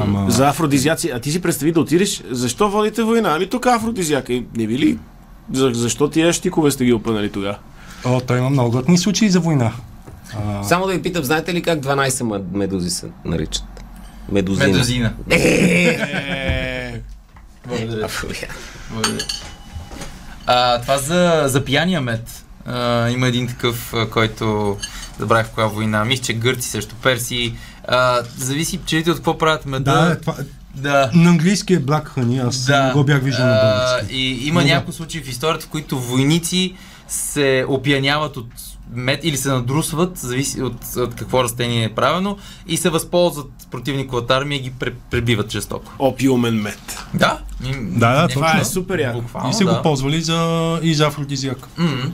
Ама... 0.00 0.26
За 0.30 0.48
афродизиаци. 0.48 1.10
А 1.14 1.20
ти 1.20 1.32
си 1.32 1.42
представи 1.42 1.72
да 1.72 1.80
отидеш, 1.80 2.22
защо 2.30 2.70
водите 2.70 3.02
война? 3.02 3.32
Ами 3.36 3.46
тук 3.46 3.66
афродизиака. 3.66 4.32
И 4.32 4.44
Не 4.56 4.66
би 4.66 4.78
ли? 4.78 4.98
За, 5.52 5.70
защо 5.74 6.08
тия 6.08 6.32
щикове 6.32 6.70
сте 6.70 6.84
ги 6.84 6.92
опънали 6.92 7.30
тогава? 7.32 7.56
О, 8.04 8.20
той 8.20 8.38
има 8.38 8.50
много 8.50 8.70
готни 8.70 8.98
случаи 8.98 9.28
за 9.28 9.40
война. 9.40 9.72
Само 10.62 10.86
да 10.86 10.92
ви 10.92 11.02
питам, 11.02 11.24
знаете 11.24 11.54
ли 11.54 11.62
как 11.62 11.80
12 11.80 12.08
ма- 12.08 12.42
медузи 12.52 12.90
се 12.90 13.06
наричат? 13.24 13.64
Медузина. 14.28 14.66
Медузина. 14.66 15.12
Е, 15.30 17.00
Благодаря. 17.66 18.08
Благодаря. 18.90 19.24
А, 20.46 20.80
това 20.80 20.98
за, 20.98 21.42
за 21.46 21.64
пияния 21.64 22.00
мед. 22.00 22.44
А, 22.66 23.08
има 23.08 23.28
един 23.28 23.46
такъв, 23.48 23.94
който 24.10 24.76
забравих 25.18 25.46
в 25.46 25.50
коя 25.50 25.66
война. 25.66 26.04
Мисля, 26.04 26.24
че 26.24 26.32
гърци 26.32 26.68
срещу 26.68 26.94
перси. 26.94 27.54
А, 27.88 28.22
зависи 28.36 28.78
пчелите 28.78 29.10
от 29.10 29.16
какво 29.16 29.38
правят 29.38 29.66
меда. 29.66 29.92
Да, 30.04 30.20
това, 30.20 30.34
да. 30.74 31.10
на 31.14 31.30
английски 31.30 31.74
е 31.74 31.80
Black 31.80 32.08
Honey, 32.08 32.48
аз 32.48 32.66
Да. 32.66 32.84
не 32.86 32.92
го 32.92 33.04
бях 33.04 33.22
виждал 33.22 33.46
на 33.46 33.52
А, 33.52 33.86
български. 33.88 34.16
И 34.16 34.48
има 34.48 34.60
Но 34.60 34.66
да. 34.68 34.74
някои 34.74 34.94
случаи 34.94 35.22
в 35.22 35.28
историята, 35.28 35.66
в 35.66 35.68
които 35.68 36.00
войници 36.00 36.74
се 37.08 37.64
опияняват 37.68 38.36
от 38.36 38.46
мед 38.92 39.20
или 39.22 39.36
се 39.36 39.48
надрусват, 39.48 40.18
зависи 40.18 40.62
от, 40.62 40.74
от 40.96 41.14
какво 41.14 41.44
растение 41.44 41.84
е 41.84 41.88
правено, 41.90 42.36
и 42.66 42.76
се 42.76 42.90
възползват 42.90 43.50
противниковата 43.70 44.34
армия 44.34 44.56
и 44.56 44.62
ги 44.62 44.70
пре, 44.70 44.92
пребиват 45.10 45.50
жестоко. 45.50 45.92
опиумен 45.98 46.54
мед. 46.54 46.98
Да, 47.14 47.38
ми, 47.60 47.74
Да, 47.80 48.12
да, 48.12 48.28
това 48.28 48.58
е 48.58 48.64
супер 48.64 48.98
яко. 48.98 49.22
И 49.50 49.54
се 49.54 49.64
да. 49.64 49.74
го 49.74 49.82
ползвали 49.82 50.20
за, 50.20 50.40
и 50.82 50.94
за 50.94 51.06
афродизиак. 51.06 51.68
М, 51.76 52.12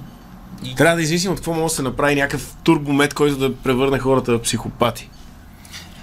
Трябва 0.77 0.97
да 0.97 1.03
измислим 1.03 1.33
от 1.33 1.39
какво 1.39 1.53
може 1.53 1.62
да 1.62 1.71
се 1.71 1.83
направи 1.83 2.15
някакъв 2.15 2.55
турбомет, 2.62 3.15
който 3.15 3.39
да 3.39 3.55
превърне 3.55 3.99
хората 3.99 4.33
в 4.33 4.43
психопати. 4.43 5.09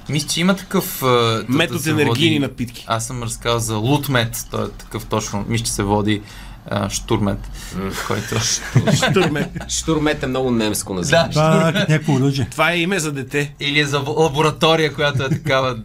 Мисля, 0.09 0.27
че 0.27 0.41
има 0.41 0.55
такъв... 0.55 1.03
а, 1.03 1.45
Мет 1.47 1.69
да 1.69 1.75
от 1.75 1.87
енергийни 1.87 2.35
води- 2.35 2.41
напитки. 2.41 2.85
Аз 2.87 3.07
съм 3.07 3.23
разказал 3.23 3.59
за 3.59 3.75
лутмет, 3.75 4.47
той 4.51 4.65
е 4.65 4.69
такъв 4.69 5.05
точно, 5.05 5.45
мисля, 5.47 5.65
че 5.65 5.71
се 5.71 5.83
води 5.83 6.21
а, 6.65 6.89
штурмет, 6.89 7.39
който... 8.07 8.39
Штурмет. 8.95 9.49
Штурмет 9.67 10.23
е 10.23 10.27
много 10.27 10.51
немско 10.51 10.93
название. 10.93 11.27
да, 11.27 11.33
Това 11.33 11.69
е 11.69 11.71
някакво 11.71 12.13
оръжие. 12.13 12.47
Това 12.51 12.71
е 12.71 12.77
име 12.77 12.99
за 12.99 13.11
дете. 13.11 13.53
или 13.59 13.79
е 13.79 13.85
за 13.85 13.99
лаборатория, 13.99 14.93
която 14.93 15.23
е 15.23 15.29
такава 15.29 15.77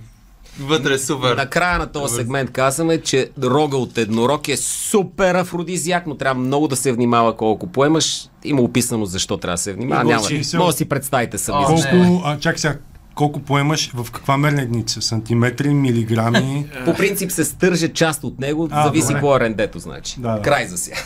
вътре 0.61 0.99
супер. 0.99 1.37
Накрая 1.37 1.79
на 1.79 1.87
този 1.87 2.15
сегмент 2.15 2.51
казваме, 2.53 3.01
че 3.01 3.31
рога 3.43 3.77
от 3.77 3.99
еднорог 3.99 4.49
е 4.49 4.57
супер 4.57 5.35
афродизиак, 5.35 6.07
но 6.07 6.15
трябва 6.17 6.43
много 6.43 6.69
да 6.69 6.77
се 6.77 6.93
внимава 6.93 7.37
колко 7.37 7.67
поемаш. 7.67 8.29
Има 8.45 8.63
описано 8.63 9.07
защо 9.07 9.37
трябва 9.37 9.55
да 9.55 9.63
се 9.63 9.73
внимава. 9.73 10.05
Няма. 10.05 10.23
Може 10.55 10.73
да 10.73 10.73
си 10.73 10.85
представите 10.85 11.39
сами. 11.39 11.65
Колко, 11.65 12.23
а, 12.25 12.39
чак 12.39 12.59
сега, 12.59 12.77
колко 13.19 13.41
поемаш, 13.41 13.91
в 13.95 14.11
каква 14.11 14.37
мерна 14.37 14.63
единица? 14.63 15.03
Сантиметри, 15.03 15.75
милиграми? 15.75 16.67
По 16.85 16.95
принцип 16.95 17.31
се 17.31 17.45
стърже 17.45 17.89
част 17.89 18.25
от 18.25 18.39
него, 18.39 18.69
А, 18.71 18.85
зависи 18.85 19.13
какво 19.13 19.37
е 19.37 19.41
рендето, 19.41 19.79
значи. 19.79 20.21
Да, 20.21 20.33
да. 20.33 20.43
Край 20.43 20.67
за 20.67 20.79
сега. 20.79 20.97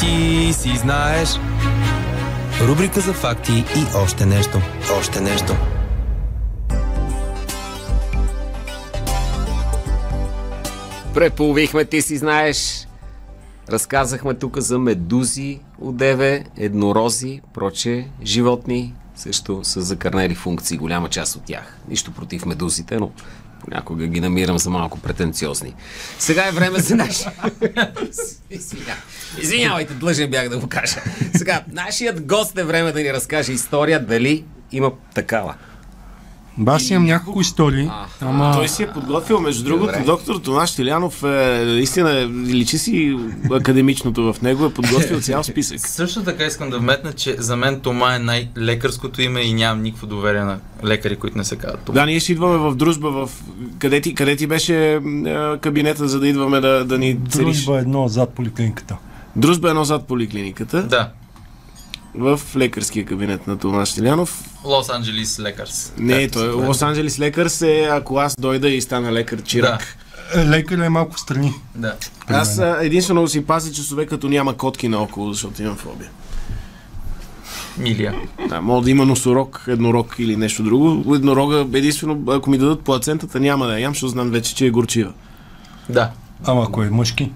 Ти 0.00 0.50
си 0.52 0.76
знаеш. 0.76 1.28
Рубрика 2.60 3.00
за 3.00 3.12
факти 3.12 3.52
и 3.52 3.96
още 3.96 4.26
нещо. 4.26 4.58
Още 4.98 5.20
нещо. 5.20 5.56
Преполовихме, 11.14 11.84
ти 11.84 12.02
си 12.02 12.16
знаеш. 12.16 12.88
Разказахме 13.68 14.34
тук 14.34 14.58
за 14.58 14.78
медузи 14.78 15.60
от 15.80 15.96
деве, 15.96 16.44
еднорози, 16.56 17.40
проче 17.54 18.06
животни, 18.22 18.94
също 19.18 19.60
с 19.62 19.80
закърнели 19.80 20.34
функции, 20.34 20.76
голяма 20.76 21.08
част 21.08 21.36
от 21.36 21.44
тях. 21.44 21.76
Нищо 21.88 22.12
против 22.12 22.46
медузите, 22.46 22.96
но 22.96 23.10
понякога 23.64 24.06
ги 24.06 24.20
намирам 24.20 24.58
за 24.58 24.70
малко 24.70 24.98
претенциозни. 24.98 25.74
Сега 26.18 26.48
е 26.48 26.52
време 26.52 26.78
за 26.78 26.96
наш... 26.96 27.24
Извиня... 28.50 28.94
Извинявайте, 29.42 29.94
длъжен 29.94 30.30
бях 30.30 30.48
да 30.48 30.58
го 30.58 30.66
кажа. 30.66 31.00
Сега, 31.36 31.64
нашият 31.72 32.26
гост 32.26 32.58
е 32.58 32.64
време 32.64 32.92
да 32.92 33.00
ни 33.00 33.12
разкаже 33.12 33.52
история, 33.52 34.06
дали 34.06 34.44
има 34.72 34.92
такава. 35.14 35.54
Ба, 36.58 36.72
аз 36.72 36.90
имам 36.90 37.04
няколко 37.04 37.40
истории, 37.40 37.90
ама... 38.20 38.52
Той 38.54 38.68
си 38.68 38.82
е 38.82 38.86
подготвил, 38.86 39.40
между 39.40 39.64
другото, 39.64 39.92
Добре. 39.92 40.04
доктор 40.06 40.36
Томаш 40.36 40.74
Тилянов 40.74 41.22
е, 41.22 41.26
наистина 41.66 42.28
личи 42.46 42.78
си 42.78 43.18
академичното 43.50 44.32
в 44.32 44.42
него, 44.42 44.64
е 44.64 44.74
подготвил 44.74 45.20
цял 45.20 45.44
списък. 45.44 45.80
Също 45.88 46.24
така 46.24 46.44
искам 46.44 46.70
да 46.70 46.78
вметна, 46.78 47.12
че 47.12 47.36
за 47.38 47.56
мен 47.56 47.80
Тома 47.80 48.14
е 48.14 48.18
най-лекарското 48.18 49.22
име 49.22 49.40
и 49.40 49.52
нямам 49.52 49.82
никакво 49.82 50.06
доверие 50.06 50.40
на 50.40 50.58
лекари, 50.84 51.16
които 51.16 51.38
не 51.38 51.44
се 51.44 51.56
казват 51.56 51.80
Тома. 51.80 52.00
Да, 52.00 52.06
ние 52.06 52.20
ще 52.20 52.32
идваме 52.32 52.56
в 52.58 52.74
дружба, 52.74 53.10
в... 53.10 53.30
Къде, 53.78 54.00
ти, 54.00 54.14
къде 54.14 54.36
ти 54.36 54.46
беше 54.46 54.92
е, 54.94 55.00
кабинета, 55.60 56.08
за 56.08 56.20
да 56.20 56.28
идваме 56.28 56.60
да, 56.60 56.84
да 56.84 56.98
ни? 56.98 57.14
Дружба 57.14 57.78
едно 57.78 58.08
зад 58.08 58.30
поликлиниката. 58.30 58.96
Дружба 59.36 59.68
е 59.68 59.70
едно 59.70 59.84
зад 59.84 60.06
поликлиниката, 60.06 60.82
Да. 60.82 61.10
В 62.14 62.40
лекарския 62.56 63.04
кабинет 63.04 63.46
на 63.46 63.58
Томаш 63.58 63.92
Тилянов. 63.92 64.44
Лос 64.64 64.90
Анджелис 64.90 65.40
лекарс. 65.40 65.92
Не, 65.98 66.28
той 66.28 66.48
е. 66.48 66.52
Лос 66.52 66.82
Анджелис 66.82 67.18
лекар 67.18 67.48
се, 67.48 67.88
ако 67.92 68.18
аз 68.18 68.34
дойда 68.38 68.68
и 68.68 68.80
стана 68.80 69.12
лекар 69.12 69.42
чирак. 69.42 69.78
Да. 69.78 70.40
Е, 70.40 70.46
Лекаря 70.46 70.86
е 70.86 70.88
малко 70.88 71.18
страни. 71.18 71.54
Да. 71.74 71.96
Аз 72.26 72.60
единствено 72.80 73.28
си 73.28 73.46
пазя 73.46 73.72
часове, 73.72 74.06
като 74.06 74.28
няма 74.28 74.56
котки 74.56 74.88
наоколо, 74.88 75.32
защото 75.32 75.62
имам 75.62 75.76
фобия. 75.76 76.10
Милия. 77.78 78.14
Да, 78.48 78.60
мога 78.60 78.84
да 78.84 78.90
има 78.90 79.06
носорог, 79.06 79.64
еднорог 79.68 80.14
или 80.18 80.36
нещо 80.36 80.62
друго. 80.62 81.14
Еднорога, 81.14 81.66
единствено, 81.74 82.22
ако 82.28 82.50
ми 82.50 82.58
дадат 82.58 82.80
плацентата, 82.80 83.40
няма 83.40 83.66
да 83.66 83.72
я 83.72 83.78
ям, 83.78 83.92
защото 83.92 84.08
знам 84.10 84.30
вече, 84.30 84.54
че 84.54 84.66
е 84.66 84.70
горчива. 84.70 85.12
Да. 85.88 86.10
Ама 86.44 86.64
ако 86.68 86.82
е 86.82 86.90
мъжки. 86.90 87.32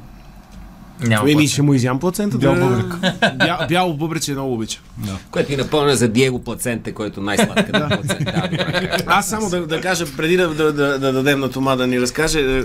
Няма 1.08 1.30
Еми, 1.30 1.48
ще 1.48 1.62
му 1.62 1.74
изям 1.74 2.00
плацентата. 2.00 2.38
Бял 2.38 2.54
бъбрек. 2.54 2.94
Бял, 3.38 3.58
бяло 3.68 3.94
бъбрече 3.94 4.32
много 4.32 4.54
обичам. 4.54 4.82
Което 5.30 5.52
и 5.52 5.56
напълня 5.56 5.96
за 5.96 6.08
Диего 6.08 6.38
Плаценте, 6.38 6.92
който 6.92 7.20
е 7.20 7.24
плацента. 7.24 7.72
Да, 8.24 8.48
добре. 8.50 8.90
Аз 9.06 9.28
само 9.28 9.50
да, 9.50 9.66
да 9.66 9.80
кажа, 9.80 10.04
преди 10.16 10.36
да, 10.36 10.48
да, 10.48 10.72
да, 10.72 10.98
да 10.98 11.12
дадем 11.12 11.40
на 11.40 11.50
Тома 11.50 11.76
да 11.76 11.86
ни 11.86 12.00
разкаже, 12.00 12.40
е, 12.40 12.62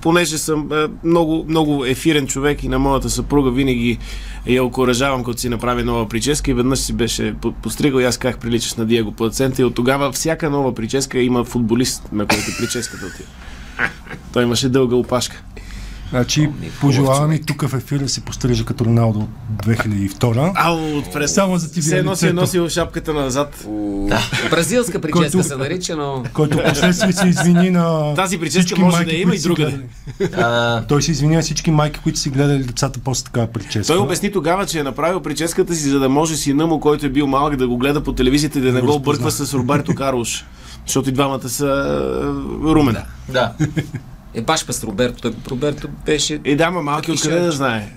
понеже 0.00 0.38
съм 0.38 0.68
е, 0.72 0.86
много, 1.04 1.44
много 1.48 1.84
ефирен 1.84 2.26
човек 2.26 2.64
и 2.64 2.68
на 2.68 2.78
моята 2.78 3.10
съпруга 3.10 3.50
винаги 3.50 3.98
я 4.46 4.64
окоръжавам, 4.64 5.24
като 5.24 5.38
си 5.38 5.48
направи 5.48 5.82
нова 5.82 6.08
прическа 6.08 6.50
и 6.50 6.54
веднъж 6.54 6.78
си 6.78 6.92
беше 6.92 7.34
по- 7.34 7.52
постригал 7.52 8.00
и 8.00 8.04
аз 8.04 8.16
как 8.16 8.38
приличаш 8.38 8.74
на 8.74 8.86
Диего 8.86 9.12
Плацента 9.12 9.62
и 9.62 9.64
от 9.64 9.74
тогава 9.74 10.12
всяка 10.12 10.50
нова 10.50 10.74
прическа 10.74 11.18
има 11.18 11.44
футболист, 11.44 12.02
на 12.12 12.26
който 12.26 12.44
прическата 12.58 13.06
отива. 13.06 13.28
Той 14.32 14.42
имаше 14.42 14.68
дълга 14.68 14.96
опашка. 14.96 15.42
Значи, 16.10 16.50
пожелавам 16.80 17.32
и 17.32 17.42
тук 17.42 17.68
в 17.68 17.74
ефира 17.74 18.08
се 18.08 18.20
пострижа 18.20 18.64
като 18.64 18.84
Роналдо 18.84 19.18
от 19.18 19.66
2002. 19.66 20.52
Ау, 20.54 20.98
отпред. 20.98 21.30
Само 21.30 21.58
за 21.58 21.72
ти 21.72 21.80
Все 21.80 21.98
едно 21.98 22.16
си 22.16 22.26
е 22.26 22.32
носил 22.32 22.68
шапката 22.68 23.12
назад. 23.12 23.66
Бразилска 24.50 25.00
прическа 25.00 25.30
Който- 25.32 25.48
се 25.48 25.56
нарича, 25.56 25.96
но... 25.96 26.24
който 26.32 26.58
последствие 26.68 27.12
се 27.12 27.28
извини 27.28 27.70
на 27.70 28.14
Тази 28.14 28.40
прическа 28.40 28.80
може 28.80 28.96
майки, 28.96 29.10
да 29.10 29.16
има 29.16 29.34
и 29.34 29.38
гледали. 29.38 29.80
А, 30.36 30.82
Той 30.86 31.02
се 31.02 31.10
извини 31.10 31.36
на 31.36 31.42
всички 31.42 31.70
майки, 31.70 32.00
които 32.02 32.18
си 32.18 32.30
гледали 32.30 32.62
децата 32.62 33.00
после 33.04 33.24
такава 33.24 33.46
прическа. 33.46 33.86
Той 33.94 33.98
обясни 33.98 34.32
тогава, 34.32 34.66
че 34.66 34.78
е 34.78 34.82
направил 34.82 35.20
прическата 35.20 35.74
си, 35.74 35.88
за 35.88 35.98
да 36.00 36.08
може 36.08 36.36
сина 36.36 36.66
му, 36.66 36.80
който 36.80 37.06
е 37.06 37.08
бил 37.08 37.26
малък, 37.26 37.56
да 37.56 37.68
го 37.68 37.76
гледа 37.78 38.02
по 38.02 38.12
телевизията 38.12 38.58
и 38.58 38.62
да 38.62 38.72
не 38.72 38.80
го 38.80 38.94
обърква 38.94 39.30
с 39.30 39.54
Роберто 39.54 39.94
Карлош. 39.94 40.44
Защото 40.86 41.08
и 41.08 41.12
двамата 41.12 41.48
са 41.48 41.66
е, 41.66 42.72
румен. 42.72 42.96
да. 43.28 43.52
Е, 44.34 44.40
баш 44.40 44.66
пес 44.66 44.84
Роберто. 44.84 45.20
Той, 45.20 45.32
Роберто 45.50 45.88
беше... 45.88 46.40
И 46.44 46.56
да, 46.56 46.70
ма 46.70 46.82
малки 46.82 47.12
откъде 47.12 47.40
да 47.40 47.52
знае. 47.52 47.88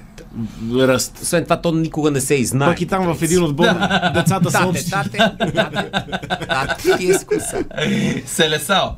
Ръст. 0.73 1.19
Освен 1.21 1.43
това, 1.43 1.61
то 1.61 1.71
никога 1.71 2.11
не 2.11 2.21
се 2.21 2.35
и 2.35 2.45
знае. 2.45 2.69
Пак 2.69 2.81
и 2.81 2.85
там 2.85 3.13
в 3.13 3.21
един 3.21 3.43
отбор 3.43 3.67
децата 4.13 4.51
са 4.51 4.67
общи. 4.67 4.89
тате, 4.89 5.17
тате, 5.17 5.91
тате, 6.49 6.97
ти 6.97 7.11
е. 7.11 8.23
Селесао. 8.25 8.89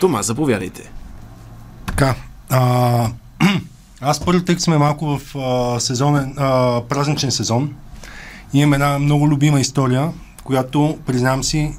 Тома, 0.00 0.22
заповядайте. 0.22 0.90
Така. 1.86 2.14
А, 2.50 3.10
аз 4.00 4.24
първо, 4.24 4.44
тъй 4.44 4.54
като 4.54 4.64
сме 4.64 4.78
малко 4.78 5.18
в 5.18 5.38
а, 5.38 5.80
сезонен, 5.80 6.34
а, 6.36 6.82
празничен 6.88 7.30
сезон, 7.30 7.74
имам 8.52 8.74
една 8.74 8.98
много 8.98 9.28
любима 9.28 9.60
история, 9.60 10.10
която, 10.44 10.98
признавам 11.06 11.44
си, 11.44 11.78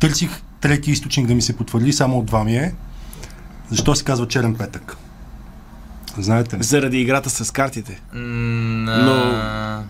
търсих 0.00 0.42
трети 0.60 0.90
източник 0.90 1.26
да 1.26 1.34
ми 1.34 1.42
се 1.42 1.56
потвърди, 1.56 1.92
само 1.92 2.18
от 2.18 2.26
два 2.26 2.44
ми 2.44 2.56
е. 2.56 2.74
Защо 3.70 3.94
се 3.94 4.04
казва 4.04 4.28
черен 4.28 4.54
петък? 4.54 4.96
Знаете 6.18 6.58
ли? 6.58 6.62
Заради 6.62 6.98
играта 6.98 7.30
с 7.30 7.50
картите. 7.50 8.00
Но- 8.14 9.84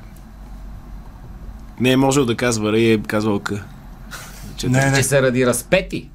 Не 1.81 1.91
е 1.91 1.97
можел 1.97 2.25
да 2.25 2.37
казва 2.37 2.79
и 2.79 2.93
е 2.93 2.99
казвал 2.99 3.41
К. 3.41 3.53
Че 4.57 4.69
Не, 4.69 4.81
Че 4.81 4.87
не, 4.87 5.03
се 5.03 5.23
ради 5.23 5.47
разпети. 5.47 6.09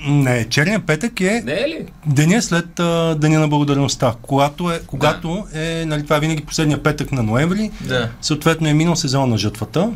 не. 0.00 0.44
Черният 0.44 0.84
петък 0.84 1.20
е 1.20 1.42
Не 1.44 1.52
е 1.54 1.68
ли? 1.68 1.86
деня 2.06 2.42
след 2.42 2.80
а, 2.80 3.14
Деня 3.14 3.40
на 3.40 3.48
благодарността, 3.48 4.14
когато 4.22 4.70
е, 4.70 4.80
когато 4.80 5.46
е 5.54 5.84
нали, 5.86 6.04
това 6.04 6.16
е 6.16 6.20
винаги 6.20 6.44
последния 6.44 6.82
петък 6.82 7.12
на 7.12 7.22
ноември, 7.22 7.70
да. 7.80 8.10
Съответно 8.20 8.68
е 8.68 8.74
минал 8.74 8.96
сезон 8.96 9.30
на 9.30 9.38
жътвата. 9.38 9.92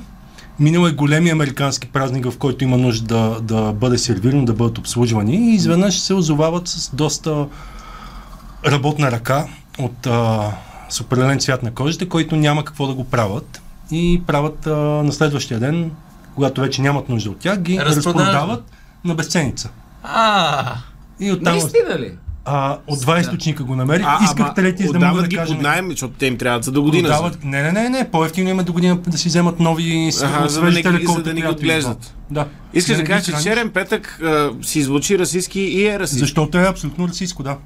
Минал 0.61 0.87
е 0.87 0.93
големи 0.93 1.31
американски 1.31 1.89
празник, 1.89 2.31
в 2.31 2.39
който 2.39 2.65
има 2.65 2.79
нужда 2.79 3.05
да, 3.05 3.41
да 3.41 3.73
бъде 3.73 3.99
сервирано, 3.99 4.45
да 4.45 4.53
бъдат 4.53 4.79
обслужвани 4.79 5.51
и 5.51 5.55
изведнъж 5.55 5.99
се 5.99 6.15
озовават 6.15 6.69
с 6.69 6.95
доста 6.95 7.47
работна 8.67 9.11
ръка 9.11 9.47
от 9.79 10.07
а, 10.07 10.53
с 10.89 11.01
определен 11.01 11.41
цвят 11.41 11.63
на 11.63 11.75
кожите, 11.75 12.09
който 12.09 12.37
няма 12.37 12.65
какво 12.65 12.87
да 12.87 12.95
го 12.95 13.05
правят 13.05 13.63
и 13.91 14.23
правят 14.27 14.67
а, 14.67 14.71
на 14.81 15.13
следващия 15.13 15.61
ден, 15.61 15.91
когато 16.35 16.61
вече 16.61 16.83
нямат 16.83 17.09
нужда 17.09 17.31
от 17.31 17.39
тях, 17.39 17.59
ги 17.61 17.81
разпродават 17.81 18.65
на 19.05 19.15
безценица. 19.15 19.71
А, 20.03 20.75
И 21.21 21.33
оттам, 21.33 21.53
Наистина 21.53 21.99
ли? 21.99 22.13
А, 22.45 22.79
от 22.87 23.01
два 23.01 23.21
източника 23.21 23.65
го 23.65 23.77
намерих. 23.77 24.07
Исках 24.25 24.47
ама 24.47 24.55
трети, 24.55 24.87
за 24.87 24.93
да 24.93 24.99
мога 24.99 25.09
отдават 25.09 25.25
да 25.25 25.29
ги 25.29 25.37
кажа. 25.37 25.55
под 25.55 25.63
найем, 25.63 25.91
защото 25.91 26.15
те 26.19 26.27
им 26.27 26.37
трябват 26.39 26.65
за 26.65 26.73
до 26.73 26.83
година. 26.83 27.09
Продават... 27.09 27.45
Не, 27.45 27.63
не, 27.63 27.73
не, 27.73 27.89
не, 27.89 28.11
по-ефтино 28.11 28.51
има 28.51 28.65
до 28.65 28.73
година 28.73 28.99
да 29.07 29.19
си 29.19 29.29
вземат 29.29 29.61
нови 29.61 30.09
Аха, 30.23 30.49
за 30.49 30.61
да 30.61 30.71
не 30.71 30.83
за 31.07 31.23
да 31.23 31.35
не 31.35 31.41
ги 31.41 31.47
отглеждат. 31.47 32.15
Да. 32.31 32.47
Искаш 32.75 32.97
да 32.97 33.05
кажеш, 33.05 33.27
ги 33.27 33.37
че 33.37 33.43
черен 33.43 33.71
петък 33.71 34.21
а, 34.23 34.51
си 34.63 34.83
звучи 34.83 35.19
расистски 35.19 35.61
и 35.61 35.87
е 35.87 35.99
расистски. 35.99 36.21
Защото 36.21 36.59
е 36.59 36.67
абсолютно 36.69 37.09
расистско, 37.09 37.43
да. 37.43 37.57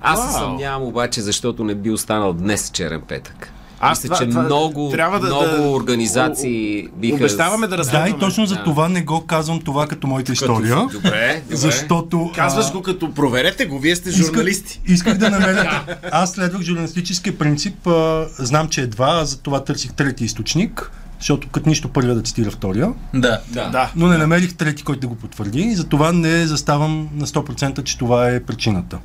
Аз 0.00 0.26
се 0.26 0.32
съмнявам 0.32 0.82
обаче, 0.82 1.20
защото 1.20 1.64
не 1.64 1.74
би 1.74 1.90
останал 1.90 2.32
днес 2.32 2.70
черен 2.70 3.02
петък. 3.08 3.52
Аз 3.84 4.02
Мисля, 4.02 4.16
че 4.16 4.28
това- 4.28 4.42
много, 4.42 4.90
трябва 4.90 5.20
да- 5.20 5.26
много 5.26 5.44
да- 5.46 5.68
организации 5.70 6.88
биха... 6.88 7.14
Обещаваме 7.16 7.66
да 7.66 7.70
Да, 7.70 7.78
разследваме. 7.78 8.08
и 8.08 8.18
точно 8.18 8.46
за 8.46 8.54
Да. 8.54 8.64
това 8.64 8.88
не 8.88 9.02
го 9.02 9.20
казвам 9.22 9.60
това 9.60 9.86
като 9.86 10.06
моята 10.06 10.32
история, 10.32 10.76
Добре, 10.76 10.92
добре. 10.94 11.42
защото... 11.50 12.30
Казваш 12.34 12.72
го 12.72 12.82
като 12.82 13.14
проверете 13.14 13.66
го, 13.66 13.78
вие 13.78 13.96
сте 13.96 14.08
исках- 14.10 14.26
журналисти. 14.26 14.80
Исках 14.86 15.18
да 15.18 15.30
намеря. 15.30 15.84
Аз 16.12 16.32
следвах 16.32 16.62
журналистическия 16.62 17.38
принцип. 17.38 17.86
А, 17.86 18.26
знам, 18.38 18.68
че 18.68 18.80
е 18.80 18.86
два, 18.86 19.08
а 19.12 19.24
за 19.24 19.38
това 19.38 19.64
търсих 19.64 19.92
трети 19.92 20.24
източник, 20.24 20.90
защото 21.18 21.48
като 21.48 21.68
нищо 21.68 21.88
първия 21.88 22.14
да 22.14 22.22
цитира 22.22 22.50
втория. 22.50 22.92
да. 23.14 23.40
Да. 23.48 23.68
Да. 23.68 23.90
Но 23.96 24.06
не 24.06 24.16
намерих 24.18 24.54
трети, 24.54 24.82
който 24.82 25.00
да 25.00 25.06
го 25.06 25.14
потвърди 25.14 25.60
и 25.60 25.74
затова 25.74 26.12
не 26.12 26.46
заставам 26.46 27.08
на 27.14 27.26
100% 27.26 27.82
че 27.82 27.98
това 27.98 28.28
е 28.28 28.42
причината. 28.42 28.98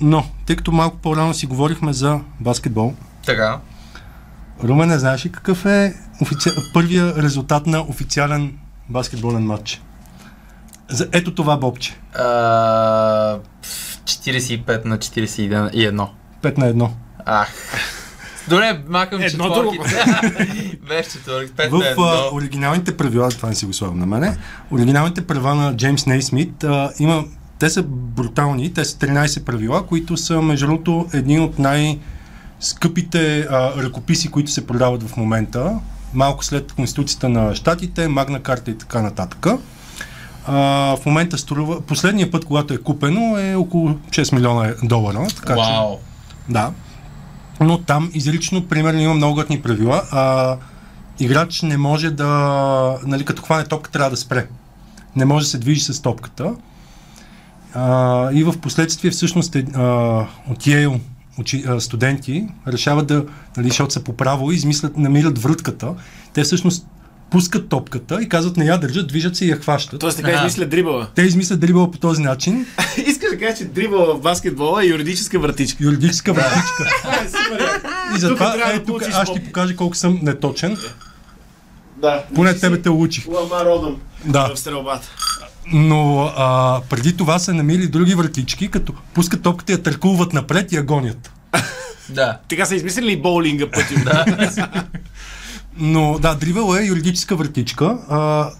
Но, 0.00 0.24
тъй 0.46 0.56
като 0.56 0.72
малко 0.72 0.96
по-рано 0.96 1.34
си 1.34 1.46
говорихме 1.46 1.92
за 1.92 2.20
баскетбол, 2.40 2.94
Така. 3.28 3.60
Румен, 4.64 4.88
не 4.88 4.98
знаеш 4.98 5.26
ли 5.26 5.32
какъв 5.32 5.66
е 5.66 5.94
офици... 6.22 6.50
първия 6.74 7.14
резултат 7.16 7.66
на 7.66 7.80
официален 7.80 8.52
баскетболен 8.88 9.42
матч? 9.42 9.82
За 10.90 11.08
ето 11.12 11.34
това 11.34 11.56
бобче. 11.56 11.96
А, 12.14 12.24
45 14.04 14.84
на 14.84 14.98
41. 14.98 16.08
5 16.42 16.58
на 16.58 16.66
1. 16.66 16.90
Ах. 17.24 17.48
Добре, 18.48 18.82
макам 18.88 19.22
Едното 19.22 19.62
го- 19.62 19.72
четворките. 19.72 20.78
Беше 20.88 21.10
четворки. 21.10 21.52
5 21.52 21.70
на 21.70 21.78
В 21.78 21.82
а, 21.82 22.30
1. 22.30 22.32
оригиналните 22.32 22.96
правила, 22.96 23.28
това 23.28 23.48
не 23.48 23.54
си 23.54 23.66
го 23.66 23.72
слагам 23.72 23.98
на 23.98 24.06
мене, 24.06 24.36
оригиналните 24.70 25.26
права 25.26 25.54
на 25.54 25.76
Джеймс 25.76 26.06
Нейсмит 26.06 26.64
а, 26.64 26.90
има, 26.98 27.24
те 27.58 27.70
са 27.70 27.82
брутални, 27.82 28.72
те 28.74 28.84
са 28.84 28.96
13 28.96 29.44
правила, 29.44 29.86
които 29.86 30.16
са 30.16 30.42
между 30.42 30.66
другото 30.66 31.06
едни 31.12 31.40
от 31.40 31.58
най- 31.58 31.98
скъпите 32.60 33.40
а, 33.40 33.82
ръкописи, 33.82 34.30
които 34.30 34.50
се 34.50 34.66
продават 34.66 35.02
в 35.02 35.16
момента, 35.16 35.78
малко 36.14 36.44
след 36.44 36.72
Конституцията 36.72 37.28
на 37.28 37.54
Штатите, 37.54 38.08
Магна 38.08 38.40
карта 38.40 38.70
и 38.70 38.78
така 38.78 39.02
нататък. 39.02 39.46
А, 40.46 40.56
в 40.96 41.06
момента 41.06 41.38
струва, 41.38 41.80
последния 41.80 42.30
път, 42.30 42.44
когато 42.44 42.74
е 42.74 42.78
купено, 42.78 43.38
е 43.38 43.54
около 43.54 43.88
6 43.88 44.34
милиона 44.34 44.74
долара. 44.82 45.26
Така 45.36 45.54
че, 45.54 45.72
Вау. 45.72 45.96
да. 46.48 46.72
Но 47.60 47.78
там 47.78 48.10
изрично, 48.14 48.64
примерно, 48.64 49.00
има 49.00 49.14
много 49.14 49.34
готни 49.34 49.62
правила. 49.62 50.02
А, 50.10 50.56
играч 51.20 51.62
не 51.62 51.76
може 51.76 52.10
да... 52.10 52.98
Нали, 53.06 53.24
като 53.24 53.42
хване 53.42 53.64
топка, 53.64 53.90
трябва 53.90 54.10
да 54.10 54.16
спре. 54.16 54.46
Не 55.16 55.24
може 55.24 55.44
да 55.44 55.50
се 55.50 55.58
движи 55.58 55.80
с 55.80 56.02
топката. 56.02 56.54
А, 57.74 58.32
и 58.32 58.44
в 58.44 58.58
последствие, 58.60 59.10
всъщност, 59.10 59.56
е, 59.56 59.64
а, 59.74 59.82
от 60.50 60.66
Йейл 60.66 61.00
учи, 61.38 61.64
а, 61.68 61.80
студенти 61.80 62.44
решават 62.68 63.06
да, 63.06 63.24
нали, 63.56 63.68
защото 63.68 63.92
са 63.92 64.00
по 64.00 64.12
право, 64.12 64.52
измислят, 64.52 64.96
намират 64.96 65.38
врътката. 65.38 65.94
Те 66.32 66.42
всъщност 66.42 66.86
пускат 67.30 67.68
топката 67.68 68.22
и 68.22 68.28
казват 68.28 68.56
не 68.56 68.64
я 68.64 68.78
държат, 68.78 69.08
движат 69.08 69.36
се 69.36 69.44
и 69.44 69.50
я 69.50 69.56
хващат. 69.56 70.00
Тоест 70.00 70.16
така 70.16 70.30
Аха. 70.30 70.38
измисля 70.38 70.66
дрибъла. 70.66 71.08
Те 71.14 71.22
измислят 71.22 71.60
дрибъл 71.60 71.90
по 71.90 71.98
този 71.98 72.22
начин. 72.22 72.66
Искаш 73.06 73.30
да 73.30 73.38
кажеш, 73.38 73.58
че 73.58 73.64
дрибъла 73.64 74.14
в 74.14 74.20
баскетбола 74.20 74.82
е 74.82 74.86
юридическа 74.86 75.38
вратичка. 75.38 75.84
Юридическа 75.84 76.32
вратичка. 76.32 76.84
И 78.16 78.18
затова 78.18 78.56
да 78.56 78.72
е, 78.74 78.78
тук 78.78 79.02
аз 79.02 79.24
ще 79.24 79.34
ти 79.34 79.40
по- 79.40 79.46
покажа 79.46 79.76
колко 79.76 79.96
съм 79.96 80.18
неточен. 80.22 80.76
Да. 81.96 82.24
Поне 82.34 82.54
тебе 82.54 82.82
те 82.82 82.90
учих. 82.90 83.28
Ламар 83.28 83.66
Одъм 83.66 83.96
Да. 84.24 84.54
в 84.54 84.58
стрелбата. 84.58 85.08
Но 85.72 86.30
а, 86.36 86.80
преди 86.88 87.16
това 87.16 87.38
са 87.38 87.54
намили 87.54 87.86
други 87.86 88.14
вратички, 88.14 88.68
като 88.68 88.92
пускат 89.14 89.42
топката, 89.42 89.72
я 89.72 89.82
търкулват 89.82 90.32
напред 90.32 90.72
и 90.72 90.76
я 90.76 90.82
гонят. 90.82 91.32
Да. 92.10 92.38
Така 92.48 92.66
са 92.66 92.74
измислили 92.74 93.12
и 93.12 93.22
боулинга 93.22 93.70
пъти. 93.70 94.04
Да. 94.04 94.24
Но 95.78 96.18
да, 96.18 96.34
дрибъл 96.34 96.74
е 96.74 96.86
юридическа 96.86 97.36
вратичка. 97.36 97.98
А, 98.08 98.50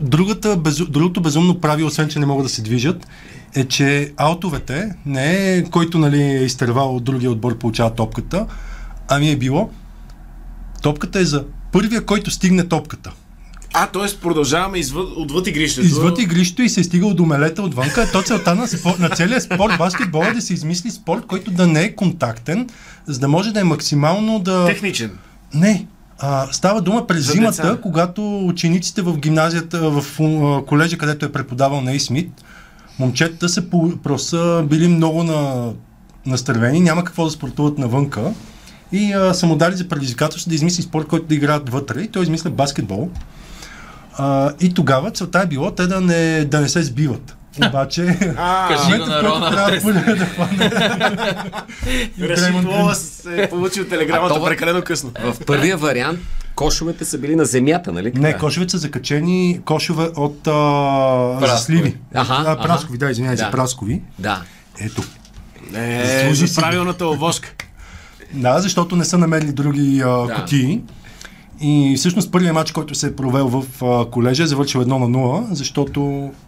другата, 0.00 0.56
безу, 0.56 0.86
другото 0.86 1.20
безумно 1.20 1.60
правило, 1.60 1.88
освен 1.88 2.08
че 2.08 2.18
не 2.18 2.26
могат 2.26 2.46
да 2.46 2.48
се 2.48 2.62
движат, 2.62 3.06
е, 3.54 3.64
че 3.64 4.12
аутовете 4.16 4.94
не 5.06 5.54
е 5.54 5.64
който 5.64 5.98
нали, 5.98 6.22
е 6.22 6.44
изтървал 6.44 6.96
от 6.96 7.04
другия 7.04 7.30
отбор 7.30 7.58
получава 7.58 7.94
топката, 7.94 8.46
ами 9.08 9.30
е 9.30 9.36
било 9.36 9.70
топката 10.82 11.18
е 11.18 11.24
за 11.24 11.44
първия, 11.72 12.04
който 12.04 12.30
стигне 12.30 12.68
топката. 12.68 13.12
А, 13.78 13.86
т.е. 13.86 14.20
продължаваме 14.20 14.78
извъд, 14.78 15.08
отвъд 15.16 15.46
игрището. 15.46 15.86
Извъд 15.86 16.18
игрището 16.18 16.62
и 16.62 16.68
се 16.68 16.80
е 16.80 16.84
стигал 16.84 17.14
до 17.14 17.26
мелета 17.26 17.62
отвънка. 17.62 18.12
То 18.12 18.22
целта 18.22 18.54
на, 18.54 18.68
спор, 18.68 18.98
на 18.98 19.10
целия 19.10 19.40
спорт, 19.40 19.78
баскетбол 19.78 20.24
е 20.24 20.32
да 20.32 20.42
се 20.42 20.54
измисли 20.54 20.90
спорт, 20.90 21.26
който 21.26 21.50
да 21.50 21.66
не 21.66 21.82
е 21.82 21.94
контактен, 21.94 22.68
за 23.06 23.18
да 23.18 23.28
може 23.28 23.52
да 23.52 23.60
е 23.60 23.64
максимално 23.64 24.38
да... 24.38 24.66
Техничен. 24.66 25.10
Не. 25.54 25.86
А, 26.18 26.46
става 26.52 26.80
дума 26.80 27.06
през 27.06 27.24
За 27.24 27.32
зимата, 27.32 27.62
деца. 27.62 27.78
когато 27.82 28.46
учениците 28.46 29.02
в 29.02 29.18
гимназията, 29.18 29.90
в 29.90 30.04
колежа, 30.66 30.98
където 30.98 31.26
е 31.26 31.32
преподавал 31.32 31.80
Ней 31.80 32.00
Смит, 32.00 32.30
момчетата 32.98 33.48
са 33.48 33.64
са 34.16 34.64
били 34.68 34.88
много 34.88 35.22
на, 35.22 35.72
настървени, 36.26 36.80
няма 36.80 37.04
какво 37.04 37.24
да 37.24 37.30
спортуват 37.30 37.78
навънка. 37.78 38.32
И 38.92 39.12
а, 39.12 39.34
са 39.34 39.46
му 39.46 39.56
дали 39.56 39.76
за 39.76 39.88
предизвикателство 39.88 40.48
да 40.48 40.54
измисли 40.54 40.82
спорт, 40.82 41.06
който 41.06 41.26
да 41.26 41.34
играят 41.34 41.70
вътре. 41.70 42.02
И 42.02 42.08
той 42.08 42.22
измисля 42.22 42.50
баскетбол. 42.50 43.10
А, 44.16 44.52
и 44.60 44.74
тогава 44.74 45.10
целта 45.10 45.40
е 45.40 45.46
било 45.46 45.70
те 45.70 45.86
да 45.86 46.00
не, 46.00 46.44
да 46.44 46.60
не 46.60 46.68
се 46.68 46.82
сбиват. 46.82 47.36
Обаче, 47.58 48.06
Кажи 48.68 48.98
го 48.98 49.06
на 49.06 49.22
Рона. 49.22 49.50
трябва 49.50 49.80
първо 49.82 50.16
да 50.16 50.26
хване. 50.26 50.70
Реши. 52.20 52.52
Лоас 52.66 53.26
е 53.28 53.48
получил 53.48 53.84
телеграмата 53.84 54.44
прекалено 54.44 54.82
късно. 54.82 55.10
В 55.20 55.36
първия 55.46 55.76
вариант 55.76 56.18
кошовете 56.54 57.04
са 57.04 57.18
били 57.18 57.36
на 57.36 57.44
земята, 57.44 57.92
нали? 57.92 58.12
Не, 58.14 58.36
кошовете 58.36 58.70
са 58.70 58.78
закачени 58.78 59.60
кошове 59.64 60.08
от 60.16 60.46
а, 60.46 60.50
Праскови. 61.40 61.48
засливи. 61.48 61.96
Аха, 62.14 62.58
праскови, 62.58 62.98
да, 62.98 63.10
извинявай 63.10 63.36
Да. 63.36 63.44
се, 63.44 63.50
праскови. 63.50 64.02
Да. 64.18 64.42
Ето. 64.80 65.02
Е, 65.74 66.24
Служи 66.26 66.54
правилната 66.54 67.06
овошка. 67.06 67.52
Да, 68.32 68.60
защото 68.60 68.96
не 68.96 69.04
са 69.04 69.18
намерили 69.18 69.52
други 69.52 70.02
а, 70.02 70.08
Да. 70.08 70.34
кутии. 70.34 70.80
И 71.60 71.94
всъщност 71.96 72.32
първият 72.32 72.54
матч, 72.54 72.72
който 72.72 72.94
се 72.94 73.06
е 73.06 73.16
провел 73.16 73.48
в 73.48 73.82
а, 73.82 74.10
колежа, 74.10 74.42
е 74.42 74.46
завършил 74.46 74.80
1 74.80 74.86
на 74.86 75.08
0, 75.08 75.44
защото 75.50 76.00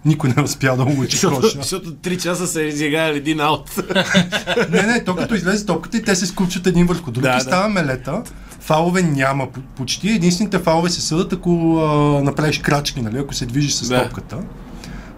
никой 0.05 0.31
не 0.31 0.35
е 0.39 0.45
успял 0.45 0.77
да 0.77 0.83
улучи 0.85 1.27
коша. 1.27 1.49
защото 1.55 1.93
3 1.93 2.19
часа 2.19 2.47
са 2.47 2.63
изиграли 2.63 3.17
един 3.17 3.41
аут. 3.41 3.71
Не, 4.71 4.83
не, 4.83 5.05
то 5.05 5.17
като 5.17 5.35
излезе 5.35 5.67
топката 5.67 5.97
и 5.97 6.03
те 6.03 6.17
се 6.17 6.27
скупчат 6.27 6.67
един 6.67 6.87
върху 6.87 7.11
друг 7.11 7.23
Да, 7.23 7.31
и 7.31 7.35
да. 7.35 7.41
става 7.41 7.69
мелета. 7.69 8.23
Фалове 8.61 9.03
няма 9.03 9.47
по- 9.47 9.61
почти. 9.61 10.09
Единствените 10.09 10.59
фалове 10.59 10.91
се 10.91 11.01
съдат, 11.01 11.33
ако 11.33 11.51
а, 11.79 11.87
направиш 12.23 12.59
крачки, 12.59 13.01
нали, 13.03 13.19
ако 13.19 13.35
се 13.35 13.47
движиш 13.47 13.73
с 13.73 13.89
Да. 13.89 14.03
топката. 14.03 14.39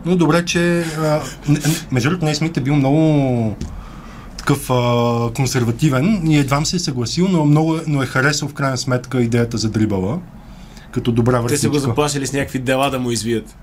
Но 0.07 0.17
добре, 0.17 0.45
че 0.45 0.81
а, 0.81 1.21
не- 1.49 1.59
не- 1.59 1.61
между 1.91 2.09
другото 2.09 2.25
Нейсмит 2.25 2.57
е 2.57 2.61
бил 2.61 2.77
много 2.77 3.57
такъв 4.41 4.71
а, 4.71 4.75
консервативен 5.33 6.31
и 6.31 6.39
едвам 6.39 6.67
се 6.67 6.77
е 6.77 6.81
съгласил, 6.81 7.29
но, 7.29 7.45
много, 7.45 7.77
е- 7.77 7.81
но 7.87 8.03
е 8.03 8.07
харесал 8.07 8.49
в 8.49 8.55
крайна 8.55 8.79
сметка 8.79 9.23
идеята 9.23 9.59
за 9.59 9.71
дрибала. 9.71 10.19
Като 10.93 11.13
добра 11.13 11.33
Те 11.39 11.57
са 11.57 11.69
го 11.69 11.73
въртичка. 11.73 11.89
заплашили 11.89 12.27
с 12.27 12.33
някакви 12.33 12.59
дела 12.59 12.91
да 12.91 12.99
му 12.99 13.11
извият. 13.11 13.57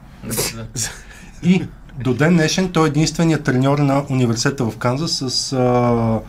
И 1.44 1.64
до 2.00 2.14
ден 2.14 2.34
днешен 2.34 2.70
той 2.70 2.88
е 2.88 2.90
единственият 2.90 3.44
треньор 3.44 3.78
на 3.78 4.04
университета 4.10 4.66
в 4.66 4.78
Канзас 4.78 5.24
с 5.24 5.54
а, 5.54 6.20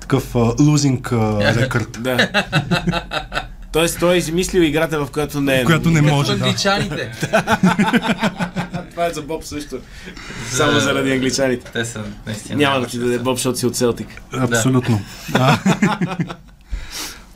такъв 0.00 0.34
лузинг 0.60 1.12
а, 1.12 1.54
рекърд. 1.54 1.98
Да. 2.00 2.28
Тоест 3.72 4.00
той 4.00 4.14
е 4.14 4.18
измислил 4.18 4.60
играта, 4.60 5.04
в 5.04 5.10
която 5.10 5.40
не 5.40 5.60
е. 5.60 5.64
която 5.64 5.90
не 5.90 6.02
може, 6.02 6.36
да. 6.36 6.44
Англичаните. 6.44 7.12
Това 8.90 9.06
е 9.06 9.10
за 9.10 9.22
Боб 9.22 9.44
също. 9.44 9.78
Само 10.50 10.80
заради 10.80 11.12
англичаните. 11.12 11.70
Те 11.72 11.84
са 11.84 12.02
наистина. 12.26 12.56
Няма 12.56 12.80
да 12.80 12.86
ти 12.86 12.98
даде 12.98 13.18
Боб, 13.18 13.36
защото 13.36 13.58
си 13.58 13.66
от 13.66 13.76
Селтик. 13.76 14.22
Абсолютно. 14.32 15.00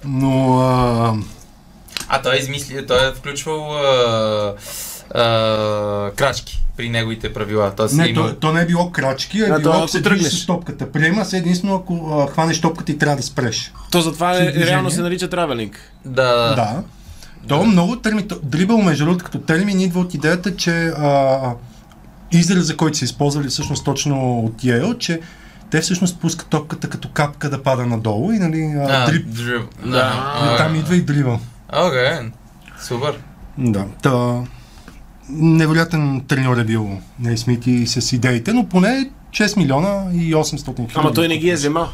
Но 0.04 0.60
а, 2.08 2.22
той 2.22 2.34
е 2.34 2.38
измисли, 2.38 2.86
той 2.86 3.08
е 3.08 3.12
включвал 3.12 3.76
а, 3.76 4.54
а, 5.14 6.10
крачки 6.10 6.64
при 6.76 6.88
неговите 6.88 7.32
правила. 7.32 7.72
Тоест, 7.76 7.94
не, 7.94 8.06
имал... 8.06 8.24
то, 8.24 8.34
то 8.34 8.52
не 8.52 8.60
е 8.60 8.66
било 8.66 8.90
крачки, 8.90 9.40
а 9.40 9.44
А, 9.44 9.56
е 9.56 9.58
било 9.58 9.74
ако 9.74 9.88
се 9.88 10.02
тръгнеш. 10.02 10.32
с 10.32 10.46
топката. 10.46 10.92
Приема 10.92 11.24
се 11.24 11.36
единствено 11.38 11.74
ако 11.74 11.94
а, 12.20 12.32
хванеш 12.32 12.60
топката 12.60 12.92
и 12.92 12.98
трябва 12.98 13.16
да 13.16 13.22
спреш. 13.22 13.72
То 13.90 14.00
затова 14.00 14.34
е, 14.34 14.52
реално 14.56 14.90
се 14.90 15.02
нарича 15.02 15.30
травелинг. 15.30 15.92
Да, 16.04 16.22
да. 16.28 16.54
Да. 16.54 16.82
То 17.48 17.64
много 17.64 17.96
термин, 17.96 18.28
дрибъл 18.42 18.78
между 18.78 19.04
другото 19.04 19.24
като 19.24 19.38
термин 19.38 19.80
идва 19.80 20.00
от 20.00 20.14
идеята, 20.14 20.56
че 20.56 20.86
а, 20.86 21.40
израза, 22.32 22.76
който 22.76 22.98
са 22.98 23.04
използвали 23.04 23.48
всъщност 23.48 23.84
точно 23.84 24.38
от 24.38 24.64
Йейл, 24.64 24.94
че 24.94 25.20
те 25.70 25.80
всъщност 25.80 26.20
пускат 26.20 26.48
топката 26.48 26.88
като 26.90 27.08
капка 27.08 27.50
да 27.50 27.62
пада 27.62 27.86
надолу 27.86 28.32
и 28.32 28.38
нали, 28.38 28.74
а, 28.78 28.86
А, 28.92 29.06
дрип. 29.06 29.26
дриб. 29.26 29.62
И 29.86 29.90
Да. 29.90 30.54
там 30.58 30.74
идва 30.74 30.96
и 30.96 31.00
дрибъл. 31.02 31.40
Окей. 31.72 32.30
Супер. 32.80 33.14
Да. 33.58 33.84
Та, 34.02 34.10
невероятен 35.28 36.24
треньор 36.28 36.56
е 36.56 36.64
бил 36.64 36.98
Нейсмит 37.20 37.66
и 37.66 37.86
с 37.86 38.12
идеите, 38.12 38.52
но 38.52 38.66
поне 38.66 39.10
6 39.30 39.56
милиона 39.56 40.04
и 40.12 40.34
800 40.34 40.76
хиляди. 40.76 40.92
Ама 40.94 41.12
той 41.12 41.28
не 41.28 41.38
ги 41.38 41.50
е 41.50 41.54
вземал. 41.54 41.88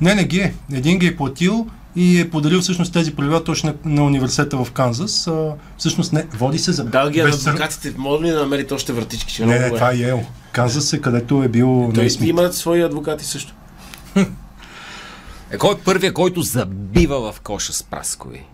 Не, 0.00 0.14
не 0.14 0.24
ги 0.24 0.38
е. 0.38 0.54
Един 0.72 0.98
ги 0.98 1.06
е 1.06 1.16
платил 1.16 1.66
и 1.96 2.20
е 2.20 2.30
подарил 2.30 2.60
всъщност 2.60 2.92
тези 2.92 3.16
правила 3.16 3.44
точно 3.44 3.74
на, 3.84 3.94
на 3.94 4.04
университета 4.04 4.64
в 4.64 4.72
Канзас. 4.72 5.26
А, 5.26 5.54
всъщност 5.78 6.12
не, 6.12 6.26
води 6.34 6.58
се 6.58 6.72
за... 6.72 6.84
Ги 6.84 7.20
е 7.20 7.24
на 7.24 7.28
адвокатите. 7.28 7.94
Може 7.96 8.24
ли 8.24 8.30
да 8.30 8.40
намерите 8.40 8.74
още 8.74 8.92
вратички? 8.92 9.32
Ще 9.32 9.42
е 9.42 9.46
Не, 9.46 9.58
не, 9.58 9.68
това 9.68 9.90
е 9.90 9.96
Йел. 9.96 10.22
Канзас 10.52 10.92
е 10.92 11.00
където 11.00 11.42
е 11.42 11.48
бил 11.48 11.90
Той 11.94 12.02
Нейсмит. 12.02 12.28
имат 12.28 12.54
свои 12.54 12.82
адвокати 12.82 13.24
също. 13.24 13.54
Е, 15.50 15.58
кой 15.58 15.74
е 15.74 15.78
първият, 15.84 16.14
който 16.14 16.42
забива 16.42 17.32
в 17.32 17.40
коша 17.40 17.72
с 17.72 17.82
праскови? 17.82 18.44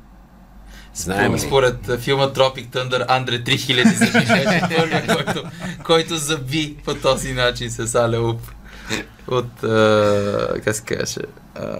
Знаем 0.95 1.35
ли? 1.35 1.39
Според 1.39 2.01
филма 2.01 2.27
Tropic 2.27 2.67
Thunder, 2.67 3.05
Андре 3.09 3.39
3000 3.39 3.93
забиваше 3.95 4.61
първия, 4.77 5.07
който, 5.07 5.45
който 5.85 6.17
заби 6.17 6.77
по 6.85 6.95
този 6.95 7.33
начин 7.33 7.71
с 7.71 7.95
Алеуп. 7.95 8.41
От, 9.29 9.65
а, 9.65 10.61
как 10.65 10.75
се 10.75 10.83
каже, 10.83 11.21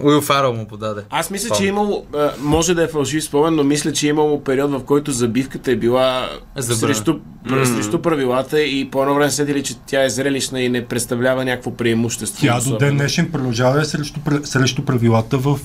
Уил 0.03 0.21
Фарел 0.21 0.53
му 0.53 0.67
подаде. 0.67 1.01
Аз 1.09 1.29
мисля, 1.29 1.45
Спомням. 1.45 1.59
че 1.59 1.65
е 1.65 1.67
имало, 1.67 2.05
а, 2.15 2.31
може 2.39 2.73
да 2.73 2.83
е 2.83 2.87
фалшив 2.87 3.23
спомен, 3.23 3.55
но 3.55 3.63
мисля, 3.63 3.93
че 3.93 4.07
е 4.07 4.09
имало 4.09 4.43
период, 4.43 4.71
в 4.71 4.83
който 4.83 5.11
забивката 5.11 5.71
е 5.71 5.75
била 5.75 6.29
срещу, 6.59 7.19
срещу 7.63 8.01
правилата 8.01 8.61
и 8.61 8.89
по 8.91 9.01
едно 9.01 9.15
време 9.15 9.31
седили, 9.31 9.63
че 9.63 9.75
тя 9.85 10.03
е 10.03 10.09
зрелищна 10.09 10.61
и 10.61 10.69
не 10.69 10.85
представлява 10.85 11.45
някакво 11.45 11.71
преимущество. 11.71 12.41
Тя 12.41 12.59
до 12.59 12.77
ден 12.77 12.97
днешен 12.97 13.31
продължава 13.31 13.79
да 13.79 13.85
срещу, 13.85 14.19
срещу 14.43 14.85
правилата 14.85 15.37
в, 15.37 15.59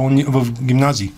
уни, 0.00 0.24
в 0.28 0.46
гимназии. 0.62 1.12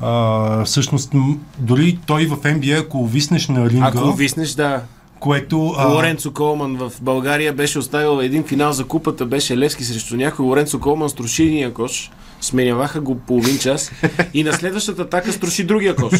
А, 0.00 0.64
всъщност, 0.64 1.12
дори 1.58 1.98
той 2.06 2.26
в 2.26 2.36
NBA, 2.36 2.80
ако 2.80 3.06
виснеш 3.06 3.48
на 3.48 3.70
ринга, 3.70 3.86
Ако 3.86 4.12
виснеш, 4.12 4.50
да. 4.50 4.82
което... 5.20 5.74
а, 5.78 5.86
Лоренцо 5.86 6.32
Колман 6.32 6.76
в 6.76 6.92
България 7.00 7.52
беше 7.52 7.78
оставил 7.78 8.22
един 8.22 8.44
финал 8.44 8.72
за 8.72 8.84
купата, 8.84 9.26
беше 9.26 9.58
Левски 9.58 9.84
срещу 9.84 10.16
някой. 10.16 10.46
Лоренцо 10.46 10.80
Колман 10.80 11.08
струши 11.10 11.42
единия 11.42 11.74
кош, 11.74 12.10
сменяваха 12.40 13.00
го 13.00 13.18
половин 13.18 13.58
час 13.58 13.92
и 14.34 14.44
на 14.44 14.52
следващата 14.52 15.02
атака 15.02 15.32
струши 15.32 15.64
другия 15.64 15.96
кош. 15.96 16.12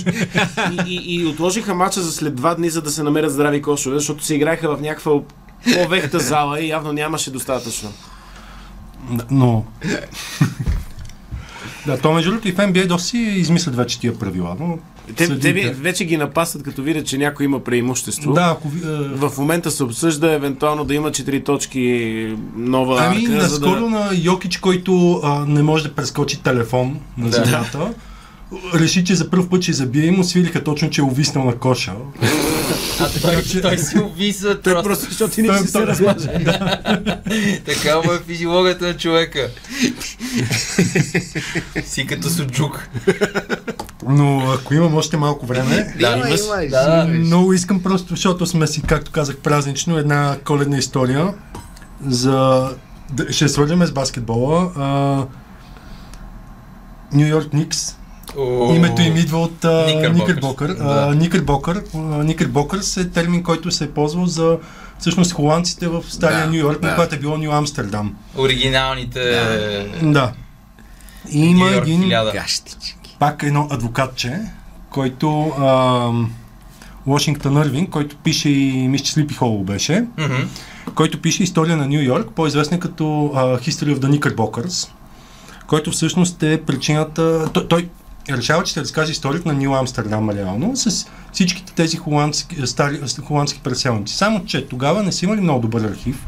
И, 0.72 0.78
и, 0.86 1.14
и 1.14 1.26
отложиха 1.26 1.74
мача 1.74 2.00
за 2.00 2.12
след 2.12 2.34
два 2.34 2.54
дни, 2.54 2.70
за 2.70 2.82
да 2.82 2.90
се 2.90 3.02
намерят 3.02 3.32
здрави 3.32 3.62
кошове, 3.62 3.98
защото 3.98 4.24
се 4.24 4.34
играеха 4.34 4.76
в 4.76 4.80
някаква 4.80 5.12
по-вехта 5.74 6.18
зала 6.18 6.60
и 6.60 6.68
явно 6.68 6.92
нямаше 6.92 7.30
достатъчно. 7.30 7.92
Но... 9.30 9.64
да, 11.88 11.98
то 11.98 12.12
между 12.12 12.30
другото 12.30 12.48
и 12.48 12.52
в 12.52 12.56
NBA 12.56 12.86
доста 12.86 13.08
си 13.08 13.18
измислят 13.18 13.76
вече 13.76 14.00
тия 14.00 14.18
правила, 14.18 14.56
но... 14.60 14.78
Те, 15.16 15.38
те 15.38 15.52
вече 15.52 16.04
ги 16.04 16.16
напасват, 16.16 16.62
като 16.62 16.82
видят, 16.82 17.06
че 17.06 17.18
някой 17.18 17.46
има 17.46 17.64
преимущество. 17.64 18.32
Да, 18.32 18.56
ако 18.56 18.70
а, 18.84 18.88
В 19.28 19.38
момента 19.38 19.70
се 19.70 19.84
обсъжда 19.84 20.32
евентуално 20.32 20.84
да 20.84 20.94
има 20.94 21.10
4 21.10 21.44
точки 21.44 22.36
нова 22.56 22.98
Ами, 23.00 23.16
арка, 23.16 23.30
за 23.30 23.36
наскоро 23.36 23.80
да... 23.80 23.90
на 23.90 24.10
Йокич, 24.14 24.58
който 24.58 25.20
а, 25.24 25.44
не 25.46 25.62
може 25.62 25.84
да 25.84 25.94
прескочи 25.94 26.42
телефон 26.42 26.98
на 27.18 27.30
Да. 27.30 27.92
Реши, 28.74 29.04
че 29.04 29.14
за 29.14 29.30
първ 29.30 29.48
път 29.48 29.62
ще 29.62 29.72
забие 29.72 30.04
и 30.04 30.10
му 30.10 30.24
свириха 30.24 30.64
точно, 30.64 30.90
че 30.90 31.00
е 31.00 31.04
увиснал 31.04 31.44
на 31.44 31.54
коша. 31.54 31.92
А 33.00 33.08
той, 33.22 33.60
той 33.62 33.78
си 33.78 33.98
увиса 33.98 34.58
просто. 34.64 34.82
просто, 34.82 35.04
защото 35.04 35.40
иначе 35.40 35.58
Той- 35.58 35.66
се 35.66 35.72
той- 35.72 35.86
разлажа. 35.86 36.32
Така 37.66 37.96
му 37.96 38.12
е 38.12 38.20
физиологията 38.26 38.86
на 38.86 38.96
човека. 38.96 39.48
си 41.84 42.06
като 42.06 42.30
суджук. 42.30 42.88
Но 44.08 44.50
ако 44.52 44.74
имам 44.74 44.94
още 44.94 45.16
малко 45.16 45.46
време, 45.46 45.94
Да, 46.00 46.16
Има, 46.16 46.28
има, 46.28 46.68
Да, 46.70 47.06
много 47.10 47.52
искам 47.52 47.82
просто, 47.82 48.08
защото 48.08 48.46
сме 48.46 48.66
си, 48.66 48.82
както 48.82 49.10
казах, 49.10 49.36
празнично, 49.36 49.98
една 49.98 50.36
коледна 50.44 50.78
история 50.78 51.34
за... 52.06 52.68
да- 53.12 53.32
Ще 53.32 53.48
свързваме 53.48 53.86
с 53.86 53.92
баскетбола. 53.92 55.26
Нью 57.12 57.26
Йорк 57.26 57.52
Никс 57.52 57.97
О, 58.36 58.74
Името 58.74 59.02
им 59.02 59.16
идва 59.16 59.38
от 59.38 59.64
а. 59.64 59.86
Никърбокър. 60.12 60.76
Никърбокър. 61.14 61.82
Никърбокърс 62.24 62.96
е 62.96 63.10
термин, 63.10 63.42
който 63.42 63.70
се 63.70 63.84
е 63.84 63.90
ползвал 63.90 64.26
за 64.26 64.58
всъщност 64.98 65.32
холандците 65.32 65.88
в 65.88 66.02
стария 66.08 66.40
Да, 66.40 66.46
Нью 66.46 66.58
Йорк, 66.58 66.80
да. 66.80 66.90
когато 66.90 67.14
е 67.14 67.18
било 67.18 67.36
Нью 67.38 67.50
Амстердам. 67.50 68.16
Оригиналните... 68.36 69.20
Да. 70.02 70.32
И 71.32 71.38
има 71.40 71.70
един, 71.70 72.02
1000. 72.02 72.32
Гащички. 72.32 73.16
пак 73.18 73.42
едно 73.42 73.66
адвокатче, 73.70 74.40
който 74.90 75.52
ам, 75.58 76.32
ВашингтонЪрвинг, 77.06 77.90
който 77.90 78.16
пише 78.16 78.48
и, 78.48 78.88
мисля, 78.88 79.04
че 79.04 79.12
Слипи 79.12 79.34
Холл 79.34 79.64
беше, 79.64 80.04
Мгм. 80.18 80.34
който 80.94 81.20
пише 81.20 81.42
история 81.42 81.76
на 81.76 81.86
Нью 81.86 82.00
Йорк, 82.02 82.28
по-известен 82.34 82.80
като 82.80 83.32
а, 83.34 83.44
History 83.58 83.96
of 83.96 83.98
the 83.98 84.18
Knickerbockers, 84.20 84.88
който 85.66 85.90
всъщност 85.90 86.42
е 86.42 86.62
причината... 86.66 87.50
Той, 87.52 87.68
той 87.68 87.88
решава, 88.36 88.64
че 88.64 88.70
ще 88.70 88.80
разкаже 88.80 89.12
историята 89.12 89.48
на 89.48 89.54
Нью 89.54 89.74
Амстердам 89.74 90.30
реално 90.30 90.76
с 90.76 91.06
всичките 91.32 91.72
тези 91.72 91.96
холандски, 91.96 92.66
стари, 92.66 93.00
холандски 93.24 93.60
преселници. 93.64 94.16
Само, 94.16 94.44
че 94.44 94.68
тогава 94.68 95.02
не 95.02 95.12
са 95.12 95.24
имали 95.24 95.40
много 95.40 95.60
добър 95.60 95.80
архив 95.80 96.26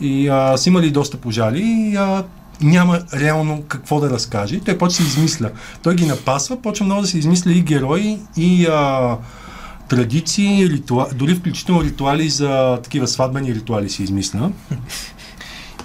и 0.00 0.28
а, 0.28 0.56
са 0.56 0.68
имали 0.68 0.90
доста 0.90 1.16
пожали 1.16 1.60
и 1.60 1.96
а, 1.96 2.24
няма 2.60 3.00
реално 3.14 3.62
какво 3.62 4.00
да 4.00 4.10
разкаже. 4.10 4.60
Той 4.60 4.78
почва 4.78 5.04
да 5.04 5.10
се 5.10 5.16
измисля. 5.18 5.50
Той 5.82 5.94
ги 5.94 6.06
напасва, 6.06 6.62
почва 6.62 6.84
много 6.84 7.00
да 7.02 7.06
се 7.08 7.18
измисля 7.18 7.52
и 7.52 7.60
герои, 7.60 8.18
и 8.36 8.66
а, 8.66 9.16
традиции, 9.88 10.68
ритуа... 10.68 11.06
дори 11.14 11.34
включително 11.34 11.84
ритуали 11.84 12.28
за 12.28 12.78
такива 12.82 13.08
сватбени 13.08 13.54
ритуали 13.54 13.90
си 13.90 14.02
измисля. 14.02 14.50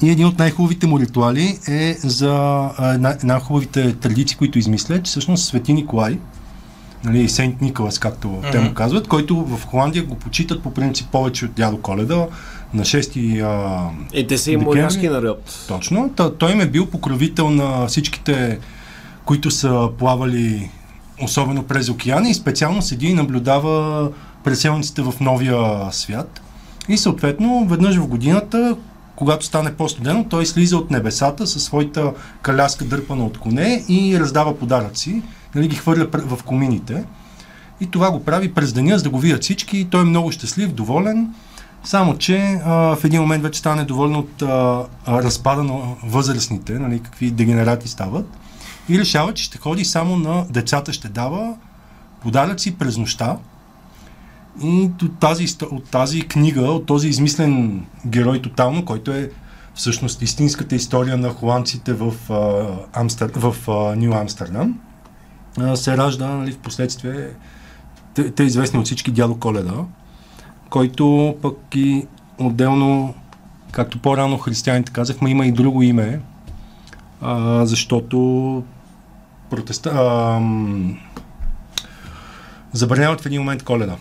И 0.02 0.10
един 0.10 0.26
от 0.26 0.40
най-хубавите 0.40 0.88
му 0.88 1.00
ритуали 1.00 1.60
е 1.68 1.94
за 1.94 2.34
а, 2.78 2.94
една, 2.94 3.10
една 3.10 3.40
хубавите 3.40 3.94
традиции, 3.94 4.38
които 4.38 4.60
измисля, 4.60 5.04
че 5.04 5.10
всъщност 5.10 5.46
Свети 5.46 5.74
Николай, 5.74 6.20
нали, 7.04 7.30
Сейнт 7.30 7.62
Николас, 7.62 8.00
както 8.00 8.28
mm-hmm. 8.28 8.52
те 8.52 8.60
му 8.60 8.74
казват, 8.74 9.08
който 9.08 9.36
в 9.36 9.66
Холандия 9.66 10.04
го 10.04 10.16
почитат 10.16 10.64
по 10.64 10.74
принцип 10.74 11.08
повече 11.08 11.46
от 11.46 11.54
дядо 11.54 11.78
Коледа, 11.78 12.28
на 12.74 12.84
6 12.84 13.42
а, 13.42 13.90
Е, 14.14 14.28
те 14.28 14.38
са 14.38 14.52
и 14.52 14.58
моряшки 14.58 15.10
народ. 15.10 15.66
Точно. 15.68 16.10
Та, 16.16 16.34
той 16.34 16.52
им 16.52 16.62
е 16.62 16.66
бил 16.66 16.86
покровител 16.86 17.50
на 17.50 17.88
всичките, 17.88 18.60
които 19.26 19.52
са 19.52 19.90
плавали 19.98 20.70
особено 21.22 21.64
през 21.64 21.90
океана 21.90 22.30
и 22.30 22.34
специално 22.34 22.82
седи 22.82 23.08
и 23.08 23.14
наблюдава 23.14 24.10
преселниците 24.44 25.02
в 25.02 25.14
новия 25.22 25.92
свят. 25.92 26.42
И 26.90 26.98
съответно, 26.98 27.68
веднъж 27.70 27.96
в 27.96 28.08
годината, 28.08 28.76
когато 29.16 29.46
стане 29.46 29.74
по-студено, 29.74 30.26
той 30.30 30.46
слиза 30.46 30.78
от 30.78 30.92
небесата 30.92 31.48
със 31.48 31.64
своята 31.64 32.14
каляска 32.42 32.86
дърпана 32.86 33.26
от 33.26 33.38
коне 33.38 33.84
и 33.90 34.20
раздава 34.20 34.58
подаръци, 34.58 35.22
нали, 35.56 35.68
ги 35.68 35.76
хвърля 35.76 36.08
в 36.14 36.44
комините. 36.44 37.04
И 37.82 37.92
това 37.92 38.12
го 38.12 38.24
прави 38.24 38.54
през 38.54 38.74
деня, 38.74 38.98
за 38.98 39.04
да 39.04 39.10
го 39.10 39.20
видят 39.20 39.44
всички. 39.44 39.78
И 39.78 39.86
той 39.86 40.02
е 40.02 40.06
много 40.06 40.32
щастлив, 40.32 40.72
доволен. 40.72 41.34
Само, 41.84 42.18
че 42.18 42.60
а, 42.66 42.96
в 42.96 43.04
един 43.04 43.22
момент 43.22 43.44
вече 43.44 43.60
стане 43.60 43.84
доволен 43.84 44.16
от 44.16 44.42
а, 44.42 44.84
разпада 45.08 45.64
на 45.64 45.74
възрастните, 46.04 46.80
нали, 46.80 47.00
какви 47.00 47.32
дегенерати 47.32 47.88
стават. 47.88 48.26
И 48.90 49.00
решава, 49.00 49.34
че 49.34 49.44
ще 49.44 49.58
ходи 49.58 49.86
само 49.86 50.18
на 50.18 50.46
децата, 50.50 50.94
ще 50.94 51.08
дава 51.08 51.56
подаръци 52.22 52.76
през 52.76 52.98
нощта. 52.98 53.38
И 54.62 54.90
от 55.04 55.20
тази, 55.20 55.46
от 55.72 55.84
тази 55.84 56.22
книга, 56.22 56.62
от 56.62 56.86
този 56.86 57.08
измислен 57.08 57.86
герой 58.08 58.42
тотално, 58.42 58.86
който 58.86 59.12
е 59.12 59.30
всъщност 59.76 60.22
истинската 60.22 60.76
история 60.76 61.18
на 61.18 61.30
холандците 61.30 61.94
в, 61.94 62.14
а, 62.30 63.00
Амстер... 63.00 63.32
в 63.36 63.56
а, 63.68 63.96
Нью 63.96 64.14
Амстердам, 64.14 64.80
а, 65.60 65.76
се 65.76 65.98
ражда 65.98 66.28
нали, 66.28 66.52
в 66.52 66.58
последствие 66.58 67.30
те, 68.14 68.32
те 68.32 68.44
известни 68.44 68.80
от 68.80 68.86
всички 68.86 69.12
дядо 69.12 69.36
Коледа, 69.36 69.74
който 70.70 71.36
пък 71.42 71.58
и 71.76 72.08
отделно, 72.40 73.14
както 73.72 74.00
по-рано 74.00 74.38
християните 74.38 74.92
казахме, 74.92 75.30
има 75.30 75.46
и 75.46 75.52
друго 75.52 75.82
име, 75.82 76.22
а, 77.22 77.66
защото 77.66 78.64
протеста... 79.50 79.90
А, 79.90 80.42
забраняват 82.74 83.22
в 83.22 83.26
един 83.26 83.42
момент 83.42 83.64
коледа. 83.64 83.96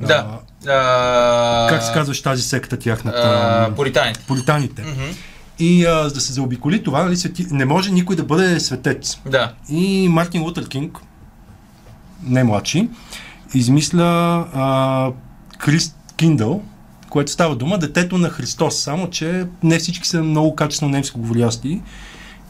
Да. 0.00 0.38
А, 0.66 1.66
как 1.68 1.82
се 1.82 1.92
казваш 1.92 2.22
тази 2.22 2.42
секта 2.42 2.78
тяхната? 2.78 3.18
А, 3.70 3.74
Поританите. 3.74 4.20
Политаните. 4.26 4.84
И 5.58 5.86
а, 5.86 6.08
за 6.08 6.14
да 6.14 6.20
се 6.20 6.32
заобиколи 6.32 6.82
това, 6.82 7.04
нали, 7.04 7.16
свети... 7.16 7.46
не 7.50 7.64
може 7.64 7.92
никой 7.92 8.16
да 8.16 8.24
бъде 8.24 8.60
светец. 8.60 9.18
Да. 9.26 9.52
И 9.68 10.08
Мартин 10.08 10.42
Лутер 10.42 10.68
Кинг, 10.68 10.98
не 12.22 12.44
младши, 12.44 12.88
измисля 13.54 14.04
а, 14.54 15.10
Крист 15.58 15.96
Киндъл, 16.16 16.62
което 17.10 17.32
става 17.32 17.56
дума 17.56 17.78
детето 17.78 18.18
на 18.18 18.28
Христос, 18.28 18.82
само 18.82 19.10
че 19.10 19.46
не 19.62 19.78
всички 19.78 20.08
са 20.08 20.22
много 20.22 20.54
качествено 20.54 20.92
немско 20.92 21.20
говорящи 21.20 21.80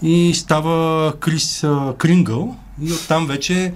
и 0.03 0.35
става 0.35 1.13
Крис 1.21 1.65
а, 1.65 1.95
Крингъл 1.99 2.57
и 2.83 2.93
оттам 2.93 3.27
вече 3.27 3.73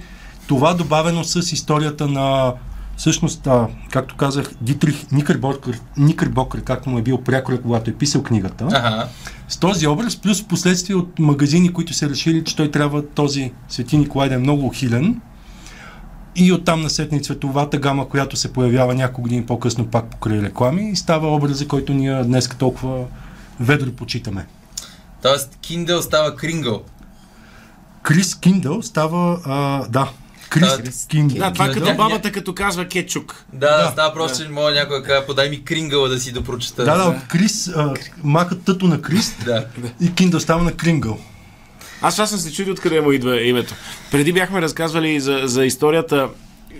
това 0.47 0.73
добавено 0.73 1.23
с 1.23 1.51
историята 1.51 2.07
на 2.07 2.53
всъщност, 2.97 3.47
а, 3.47 3.67
както 3.91 4.15
казах, 4.15 4.51
Дитрих 4.61 5.11
Никърбокър, 5.11 5.79
Никърбокър, 5.97 6.61
както 6.61 6.89
му 6.89 6.97
е 6.97 7.01
бил 7.01 7.17
прякор, 7.21 7.61
когато 7.61 7.89
е 7.89 7.93
писал 7.93 8.23
книгата. 8.23 8.65
Ага. 8.65 9.07
С 9.47 9.57
този 9.57 9.87
образ, 9.87 10.15
плюс 10.15 10.41
в 10.41 10.47
последствие 10.47 10.95
от 10.95 11.19
магазини, 11.19 11.73
които 11.73 11.93
са 11.93 12.09
решили, 12.09 12.43
че 12.43 12.55
той 12.55 12.71
трябва 12.71 13.05
този 13.07 13.51
Свети 13.69 13.97
Николай 13.97 14.29
да 14.29 14.35
е 14.35 14.37
много 14.37 14.65
ухилен. 14.65 15.21
И 16.35 16.51
оттам 16.51 16.81
насетне 16.81 17.19
цветовата 17.19 17.77
гама, 17.77 18.09
която 18.09 18.35
се 18.35 18.53
появява 18.53 18.95
няколко 18.95 19.21
години 19.21 19.45
по-късно 19.45 19.87
пак 19.87 20.05
покрай 20.05 20.41
реклами 20.41 20.89
и 20.89 20.95
става 20.95 21.35
образа, 21.35 21.67
който 21.67 21.93
ние 21.93 22.23
днес 22.23 22.49
толкова 22.49 23.05
ведро 23.59 23.91
почитаме. 23.91 24.45
Тоест, 25.21 25.57
Kindle 25.61 25.99
става 25.99 26.35
Крингъл. 26.35 26.81
Крис 28.03 28.35
Киндъл 28.35 28.81
става, 28.81 29.39
а, 29.45 29.87
да, 29.89 30.09
Крис 30.53 30.77
Крис 30.77 31.05
Киндъл. 31.09 31.37
Да, 31.37 31.53
това 31.53 31.69
като 31.69 31.95
бабата, 31.95 32.31
като 32.31 32.53
казва 32.53 32.85
кетчук. 32.85 33.45
Да, 33.53 33.77
Да. 33.77 33.83
да, 33.85 33.91
става 33.91 34.13
просто, 34.13 34.43
че 34.43 34.49
мога 34.49 34.71
някой 34.71 35.01
да 35.01 35.07
каже, 35.07 35.25
подай 35.25 35.49
ми 35.49 35.63
Крингъла 35.63 36.09
да 36.09 36.19
си 36.19 36.31
допрочета. 36.31 36.83
Да, 36.85 36.97
да, 36.97 37.03
от 37.03 37.27
Крис, 37.27 37.67
а, 37.75 37.93
махат 38.23 38.63
тъто 38.63 38.87
на 38.87 39.01
Крис 39.01 39.35
да. 39.45 39.65
и 40.01 40.13
Киндъл 40.13 40.39
става 40.39 40.63
на 40.63 40.71
Крингъл. 40.71 41.17
Аз 42.01 42.19
аз 42.19 42.29
съм 42.29 42.39
се 42.39 42.53
чудил 42.53 42.73
откъде 42.73 43.01
му 43.01 43.11
идва 43.11 43.41
името. 43.41 43.73
Преди 44.11 44.33
бяхме 44.33 44.61
разказвали 44.61 45.19
за, 45.19 45.41
за 45.43 45.65
историята 45.65 46.29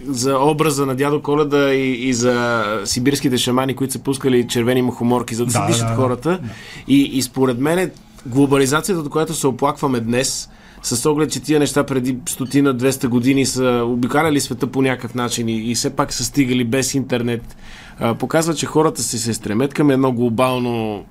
за 0.08 0.38
образа 0.40 0.86
на 0.86 0.96
дядо 0.96 1.22
Коледа 1.22 1.74
и, 1.74 2.10
и 2.10 2.14
за 2.14 2.64
сибирските 2.86 3.38
шамани, 3.38 3.76
които 3.76 3.94
са 3.94 4.00
пускали 4.00 4.48
червени 4.48 4.82
мухоморки, 4.82 5.36
за 5.36 5.46
да, 5.46 5.52
Да, 5.52 5.60
се 5.60 5.72
дишат 5.72 5.88
да, 5.88 5.90
да. 5.90 5.96
хората. 5.96 6.40
И, 6.88 7.02
и 7.02 7.22
според 7.22 7.60
мен 7.60 7.92
глобализацията, 8.26 9.02
от 9.02 9.10
която 9.10 9.34
се 9.34 9.48
оплакваме 9.48 10.00
днес, 10.00 10.50
с 10.84 11.10
оглед, 11.10 11.32
че 11.32 11.40
тия 11.40 11.60
неща 11.60 11.84
преди 11.84 12.18
стотина, 12.30 12.76
200 12.76 13.08
години 13.08 13.46
са 13.46 13.84
обикаляли 13.88 14.40
света 14.40 14.68
по 14.68 14.82
някакъв 14.82 15.16
начин 15.16 15.50
и, 15.50 15.72
и 15.72 15.76
все 15.76 15.96
пак 15.96 16.14
са 16.14 16.24
стигали 16.24 16.64
без 16.64 16.94
интернет, 16.94 17.58
а, 18.00 18.16
показва, 18.16 18.54
че 18.54 18.66
хората 18.66 19.02
се, 19.02 19.18
се 19.18 19.34
стремят 19.34 19.74
към 19.74 19.92
едно 19.92 20.12
глобално 20.12 21.06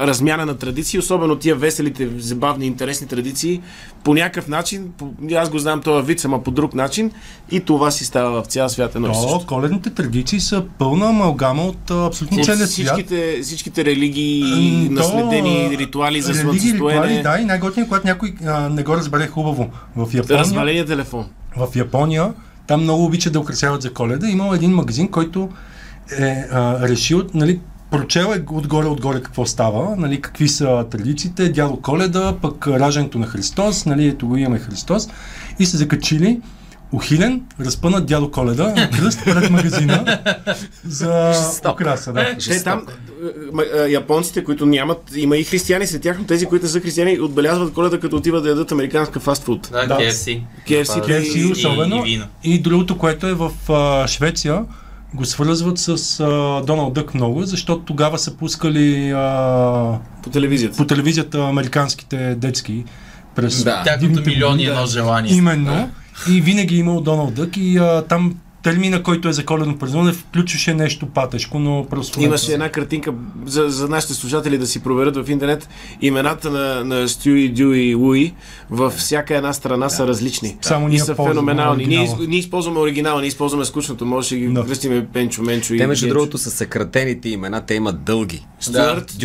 размяна 0.00 0.46
на 0.46 0.56
традиции, 0.56 0.98
особено 0.98 1.36
тия 1.36 1.56
веселите, 1.56 2.08
забавни, 2.18 2.66
интересни 2.66 3.06
традиции, 3.06 3.62
по 4.04 4.14
някакъв 4.14 4.48
начин, 4.48 4.92
по, 4.98 5.10
аз 5.34 5.50
го 5.50 5.58
знам 5.58 5.80
този 5.80 6.06
вид, 6.06 6.24
ама 6.24 6.42
по 6.42 6.50
друг 6.50 6.74
начин, 6.74 7.10
и 7.50 7.60
това 7.60 7.90
си 7.90 8.04
става 8.04 8.42
в 8.42 8.46
цял 8.46 8.68
свят 8.68 8.94
едно 8.94 9.12
То, 9.12 9.44
коледните 9.46 9.90
традиции 9.90 10.40
са 10.40 10.64
пълна 10.78 11.08
амалгама 11.08 11.62
от 11.62 11.90
абсолютно 11.90 12.44
целия 12.44 12.56
свят. 12.56 12.68
всичките, 12.68 13.40
всичките 13.42 13.84
религии, 13.84 14.52
Ами, 14.52 14.88
наследени 14.88 15.68
то, 15.72 15.78
ритуали 15.78 16.20
за 16.20 16.28
религии, 16.28 16.42
слънцестоене, 16.42 17.00
ритуали, 17.00 17.22
да, 17.22 17.38
и 17.38 17.44
най-готино, 17.44 17.86
когато 17.86 18.06
някой 18.06 18.34
а, 18.46 18.68
не 18.68 18.82
го 18.82 18.96
разбере 18.96 19.26
хубаво. 19.26 19.70
В 19.96 20.14
Япония, 20.14 20.40
разваления 20.40 20.86
телефон. 20.86 21.26
в 21.56 21.76
Япония, 21.76 22.32
там 22.66 22.82
много 22.82 23.04
обичат 23.04 23.32
да 23.32 23.40
украсяват 23.40 23.82
за 23.82 23.92
коледа. 23.92 24.28
Имал 24.28 24.54
един 24.54 24.70
магазин, 24.70 25.08
който 25.08 25.48
е 26.18 26.44
а, 26.52 26.88
решил, 26.88 27.22
нали, 27.34 27.60
прочел 27.90 28.24
е 28.26 28.44
отгоре-отгоре 28.48 29.22
какво 29.22 29.46
става, 29.46 29.96
нали, 29.96 30.20
какви 30.20 30.48
са 30.48 30.84
традициите, 30.90 31.48
дядо 31.48 31.76
Коледа, 31.76 32.34
пък 32.42 32.66
раждането 32.68 33.18
на 33.18 33.26
Христос, 33.26 33.86
нали, 33.86 34.06
ето 34.06 34.26
го 34.26 34.36
имаме 34.36 34.58
Христос, 34.58 35.08
и 35.58 35.66
се 35.66 35.76
закачили 35.76 36.40
ухилен, 36.92 37.42
разпънат 37.60 38.06
дядо 38.06 38.30
Коледа 38.30 38.64
на 38.66 38.90
кръст 38.90 39.20
пред 39.24 39.50
магазина 39.50 40.18
за 40.84 41.32
Жестоко. 41.34 41.72
украса. 41.74 42.12
Да. 42.12 42.36
Те 42.40 42.62
там, 42.62 42.86
е, 42.88 43.24
м- 43.52 43.62
е, 43.76 43.90
японците, 43.90 44.44
които 44.44 44.66
нямат, 44.66 45.12
има 45.16 45.36
и 45.36 45.44
християни 45.44 45.86
сред 45.86 46.02
тях, 46.02 46.18
но 46.18 46.24
тези, 46.24 46.46
които 46.46 46.68
са 46.68 46.80
християни, 46.80 47.20
отбелязват 47.20 47.72
коледа, 47.72 48.00
като 48.00 48.16
отиват 48.16 48.42
да 48.42 48.48
ядат 48.48 48.72
американска 48.72 49.20
фастфуд. 49.20 49.68
Да, 49.72 49.86
Да. 49.86 49.94
KFC. 49.94 50.40
KFC, 50.68 50.84
Това 50.94 51.04
е. 51.06 51.20
KFC 51.20 51.38
И- 51.38 51.52
особено. 51.52 51.96
И, 51.96 52.10
вино. 52.10 52.24
И 52.44 52.58
другото, 52.58 52.98
което 52.98 53.26
е 53.26 53.34
в 53.34 53.50
а, 53.68 54.08
Швеция, 54.08 54.64
го 55.14 55.24
свързват 55.24 55.78
с 55.78 56.20
а, 56.20 56.62
Доналд 56.66 56.94
Дък 56.94 57.14
много, 57.14 57.42
защото 57.42 57.82
тогава 57.82 58.18
са 58.18 58.36
пускали 58.36 59.10
а, 59.10 59.98
По 60.22 60.30
телевизията. 60.30 60.76
по 60.76 60.86
телевизията 60.86 61.40
американските 61.44 62.34
детски 62.34 62.84
през 63.34 63.64
Да. 63.64 63.82
Тяхното 63.84 64.22
милиони 64.26 64.64
едно 64.64 64.86
желание. 64.86 65.32
Именно. 65.34 65.90
И 66.30 66.40
винаги 66.40 66.74
е 66.74 66.78
имал 66.78 67.00
Доналд 67.00 67.34
Дък 67.34 67.56
и 67.56 67.76
а, 67.76 68.02
там 68.08 68.34
термина, 68.66 69.02
който 69.02 69.28
е 69.28 69.32
за 69.32 69.44
коледно 69.44 69.78
празнуване, 69.78 70.12
включваше 70.12 70.74
нещо 70.74 71.06
патешко, 71.06 71.58
но 71.58 71.86
просто... 71.90 72.22
Имаше 72.22 72.52
една 72.52 72.68
картинка 72.68 73.12
за, 73.44 73.68
за 73.68 73.88
нашите 73.88 74.14
слушатели 74.14 74.58
да 74.58 74.66
си 74.66 74.82
проверят 74.82 75.16
в 75.16 75.30
интернет. 75.30 75.68
Имената 76.02 76.50
на, 76.50 76.84
на 76.84 77.08
Стюи, 77.08 77.48
Дюи 77.48 77.80
и 77.80 77.94
Луи 77.94 78.34
във 78.70 78.92
всяка 78.92 79.36
една 79.36 79.52
страна 79.52 79.88
са 79.88 80.06
различни. 80.06 80.56
Само 80.62 80.86
и 80.86 80.90
ние 80.90 80.98
са 80.98 81.14
ползваме 81.14 81.34
феноменални. 81.34 81.86
Ние, 81.86 82.08
ние 82.28 82.38
използваме 82.38 82.78
оригинала, 82.78 83.20
ние 83.20 83.28
използваме 83.28 83.64
скучното. 83.64 84.06
Може 84.06 84.34
да 84.34 84.36
ги 84.36 84.48
Да. 84.48 84.66
кръстиме 84.66 85.06
Пенчо, 85.06 85.42
Менчо 85.42 85.74
и 85.74 85.78
Те, 85.78 85.86
между 85.86 86.08
другото, 86.08 86.38
са 86.38 86.50
съкратените 86.50 87.28
имена, 87.28 87.60
те 87.60 87.74
имат 87.74 88.02
дълги. 88.02 88.46
Стюарт, 88.60 89.14
и 89.14 89.18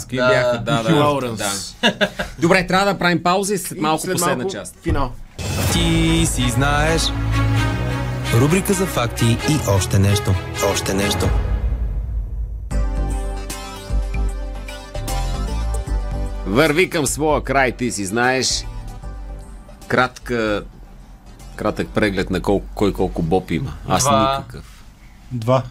какви 0.00 0.16
Да, 0.16 0.28
бяха, 0.28 0.62
да, 0.64 0.82
да, 0.82 1.36
да. 1.36 2.08
Добре, 2.38 2.66
трябва 2.66 2.92
да 2.92 2.98
правим 2.98 3.22
пауза 3.22 3.54
и 3.54 3.58
след 3.58 3.78
И 3.78 3.80
малко 3.80 4.02
след 4.02 4.12
последна 4.12 4.36
малко 4.36 4.52
част. 4.52 4.76
Финал. 4.82 5.12
Ти 5.72 6.26
си 6.26 6.50
знаеш. 6.50 7.02
Рубрика 8.34 8.72
за 8.72 8.86
факти 8.86 9.24
и 9.26 9.56
още 9.68 9.98
нещо. 9.98 10.34
Още 10.72 10.94
нещо. 10.94 11.28
Върви 16.46 16.90
към 16.90 17.06
своя 17.06 17.44
край, 17.44 17.72
ти 17.72 17.90
си 17.90 18.06
знаеш. 18.06 18.64
Кратка 19.86 20.62
Кратък 21.56 21.88
преглед 21.88 22.30
на 22.30 22.40
колко, 22.40 22.66
кой 22.74 22.92
колко 22.92 23.22
боб 23.22 23.50
има. 23.50 23.72
Аз 23.88 24.04
Два. 24.04 24.36
никакъв. 24.38 24.84
Два. 25.32 25.62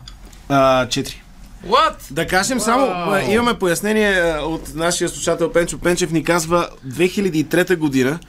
А, 0.50 0.88
четири. 0.88 1.22
What? 1.68 1.96
Да 2.12 2.28
кажем 2.28 2.60
само, 2.60 2.86
а, 2.86 3.22
имаме 3.22 3.60
пояснение 3.60 4.38
от 4.38 4.76
нашия 4.76 5.10
слушател 5.10 5.52
Пенчо 5.52 5.78
Пенчев 5.78 6.12
ни 6.12 6.24
казва 6.24 6.70
2003 6.88 7.76
година 7.76 8.20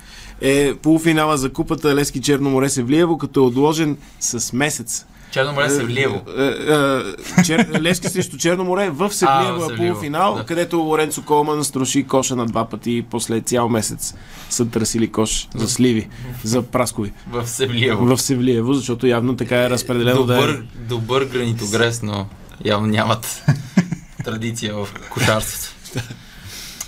е 0.40 0.74
полуфинала 0.74 1.36
за 1.36 1.52
купата 1.52 1.94
Лески 1.94 2.20
Черно 2.20 2.50
море 2.50 2.68
Севлиево, 2.68 3.18
като 3.18 3.40
е 3.40 3.42
отложен 3.42 3.96
с 4.20 4.52
месец. 4.52 5.06
Черно 5.30 5.52
море 5.52 5.70
се 5.70 5.84
влиево. 5.84 6.22
Е, 6.38 6.44
е, 6.44 7.44
Чер... 7.44 7.80
Лески 7.80 8.08
срещу 8.08 8.36
Черно 8.36 8.64
море 8.64 8.90
в 8.90 9.12
Севлиево 9.12 9.56
е 9.56 9.66
Севлиево, 9.66 9.76
полуфинал, 9.76 10.34
да. 10.34 10.44
където 10.44 10.78
Лоренцо 10.78 11.22
Колман 11.22 11.64
струши 11.64 12.02
коша 12.02 12.36
на 12.36 12.46
два 12.46 12.64
пъти 12.64 12.92
и 12.92 13.02
после 13.02 13.40
цял 13.40 13.68
месец 13.68 14.14
са 14.50 14.66
търсили 14.66 15.12
кош 15.12 15.48
за 15.54 15.68
сливи, 15.68 16.08
за 16.44 16.62
праскови 16.62 17.12
В 17.30 17.46
Севлиево. 17.46 18.16
в 18.16 18.22
Севлиево, 18.22 18.74
защото 18.74 19.06
явно 19.06 19.36
така 19.36 19.62
е 19.64 19.70
разпределено 19.70 20.24
да 20.24 20.34
е. 20.34 20.40
Добър, 20.40 20.64
добър 20.74 21.24
гранитогрес, 21.24 22.02
но 22.02 22.26
явно 22.64 22.86
нямат 22.86 23.44
традиция 24.24 24.74
в 24.74 24.88
кошарството. 25.10 26.00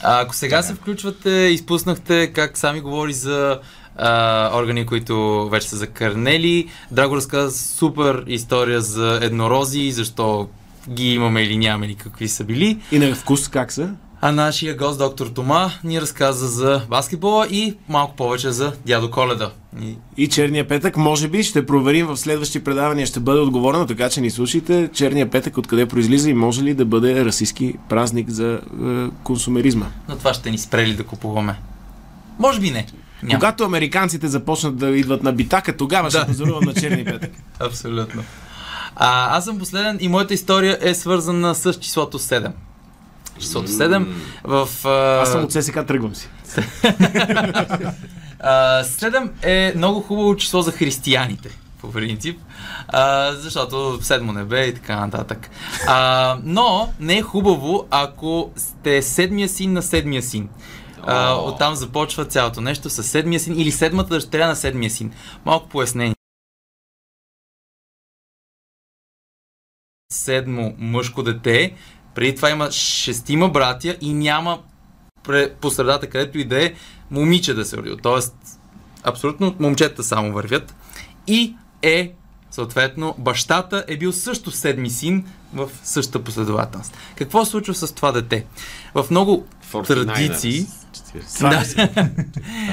А, 0.02 0.20
ако 0.20 0.34
сега 0.34 0.62
се 0.62 0.74
включвате, 0.74 1.30
изпуснахте 1.30 2.32
как 2.32 2.58
сами 2.58 2.80
говори 2.80 3.12
за 3.12 3.60
а, 3.96 4.50
органи, 4.58 4.86
които 4.86 5.48
вече 5.48 5.68
са 5.68 5.76
закърнели. 5.76 6.68
Драго 6.90 7.16
разказа 7.16 7.58
супер 7.58 8.24
история 8.26 8.80
за 8.80 9.18
еднорози, 9.22 9.92
защо 9.92 10.48
ги 10.90 11.14
имаме 11.14 11.42
или 11.42 11.56
нямаме 11.56 11.86
или 11.86 11.94
какви 11.94 12.28
са 12.28 12.44
били. 12.44 12.78
И 12.92 12.98
на 12.98 13.14
вкус 13.14 13.48
как 13.48 13.72
са? 13.72 13.90
А 14.22 14.32
нашия 14.32 14.76
гост, 14.76 14.98
доктор 14.98 15.26
Тома, 15.26 15.70
ни 15.84 16.00
разказа 16.00 16.48
за 16.48 16.82
баскетбола 16.88 17.46
и 17.50 17.76
малко 17.88 18.16
повече 18.16 18.50
за 18.50 18.72
дядо 18.86 19.10
Коледа. 19.10 19.50
И 19.82 19.96
И 20.16 20.28
черния 20.28 20.68
петък, 20.68 20.96
може 20.96 21.28
би, 21.28 21.42
ще 21.42 21.66
проверим 21.66 22.06
в 22.06 22.16
следващи 22.16 22.64
предавания, 22.64 23.06
ще 23.06 23.20
бъде 23.20 23.40
отговорено, 23.40 23.86
така 23.86 24.10
че 24.10 24.20
ни 24.20 24.30
слушайте. 24.30 24.90
Черния 24.94 25.30
петък 25.30 25.58
откъде 25.58 25.86
произлиза 25.86 26.30
и 26.30 26.34
може 26.34 26.62
ли 26.62 26.74
да 26.74 26.84
бъде 26.84 27.24
расистски 27.24 27.74
празник 27.88 28.28
за 28.28 28.52
е, 28.52 28.60
консумеризма? 29.24 29.86
Но 30.08 30.16
това 30.16 30.34
ще 30.34 30.50
ни 30.50 30.58
спрели 30.58 30.94
да 30.94 31.04
купуваме. 31.04 31.60
Може 32.38 32.60
би 32.60 32.70
не. 32.70 32.86
Няма. 33.22 33.34
Когато 33.34 33.64
американците 33.64 34.28
започнат 34.28 34.76
да 34.76 34.88
идват 34.88 35.22
на 35.22 35.32
битака, 35.32 35.76
тогава 35.76 36.10
ще 36.10 36.18
Да. 36.18 36.26
позорувам 36.26 36.64
на 36.64 36.74
черния 36.74 37.04
петък. 37.04 37.30
Абсолютно. 37.60 38.22
А, 38.96 39.36
аз 39.36 39.44
съм 39.44 39.58
последен 39.58 39.98
и 40.00 40.08
моята 40.08 40.34
история 40.34 40.78
е 40.80 40.94
свързана 40.94 41.54
с 41.54 41.74
числото 41.74 42.18
7. 42.18 42.52
Числото 43.40 43.68
7 43.68 44.06
в... 44.44 44.68
А, 44.84 45.20
Аз 45.22 45.32
съм 45.32 45.44
от 45.44 45.52
ССК, 45.52 45.86
тръгвам 45.86 46.14
си. 46.14 46.28
а, 48.40 48.84
7 48.84 49.30
е 49.42 49.72
много 49.76 50.00
хубаво 50.00 50.36
число 50.36 50.62
за 50.62 50.72
християните, 50.72 51.58
по 51.80 51.92
принцип, 51.92 52.40
а, 52.88 53.32
защото 53.32 53.98
седмо 54.02 54.32
небе 54.32 54.64
и 54.64 54.74
така 54.74 54.96
нататък. 54.96 55.50
А, 55.86 56.38
но 56.44 56.88
не 57.00 57.18
е 57.18 57.22
хубаво, 57.22 57.86
ако 57.90 58.50
сте 58.56 59.02
седмия 59.02 59.48
син 59.48 59.72
на 59.72 59.82
седмия 59.82 60.22
син. 60.22 60.48
А, 61.02 61.34
оттам 61.34 61.74
започва 61.74 62.24
цялото 62.24 62.60
нещо 62.60 62.90
с 62.90 63.02
седмия 63.02 63.40
син 63.40 63.60
или 63.60 63.70
седмата 63.70 64.14
дъщеря 64.14 64.46
на 64.46 64.56
седмия 64.56 64.90
син. 64.90 65.12
Малко 65.44 65.68
пояснение. 65.68 66.14
седмо 70.12 70.72
мъжко 70.78 71.22
дете. 71.22 71.74
Преди 72.14 72.34
това 72.34 72.50
има 72.50 72.70
шестима 72.70 73.48
братя 73.48 73.96
и 74.00 74.14
няма 74.14 74.58
по 75.60 75.70
средата, 75.70 76.06
където 76.06 76.38
и 76.38 76.44
да 76.44 76.64
е 76.64 76.74
момиче 77.10 77.54
да 77.54 77.64
се 77.64 77.76
роди. 77.76 77.96
Тоест, 78.02 78.34
абсолютно 79.02 79.54
момчета 79.60 80.04
само 80.04 80.32
вървят. 80.32 80.74
И 81.26 81.54
е, 81.82 82.12
съответно, 82.50 83.14
бащата 83.18 83.84
е 83.88 83.96
бил 83.96 84.12
също 84.12 84.50
седми 84.50 84.90
син 84.90 85.24
в 85.54 85.68
същата 85.84 86.24
последователност. 86.24 86.96
Какво 87.16 87.44
се 87.44 87.50
случва 87.50 87.74
с 87.74 87.94
това 87.94 88.12
дете? 88.12 88.44
В 88.94 89.06
много 89.10 89.46
49ers. 89.72 89.86
традиции... 89.86 90.66
Това, 91.36 91.50
Да. 91.50 91.82
е, 91.82 92.10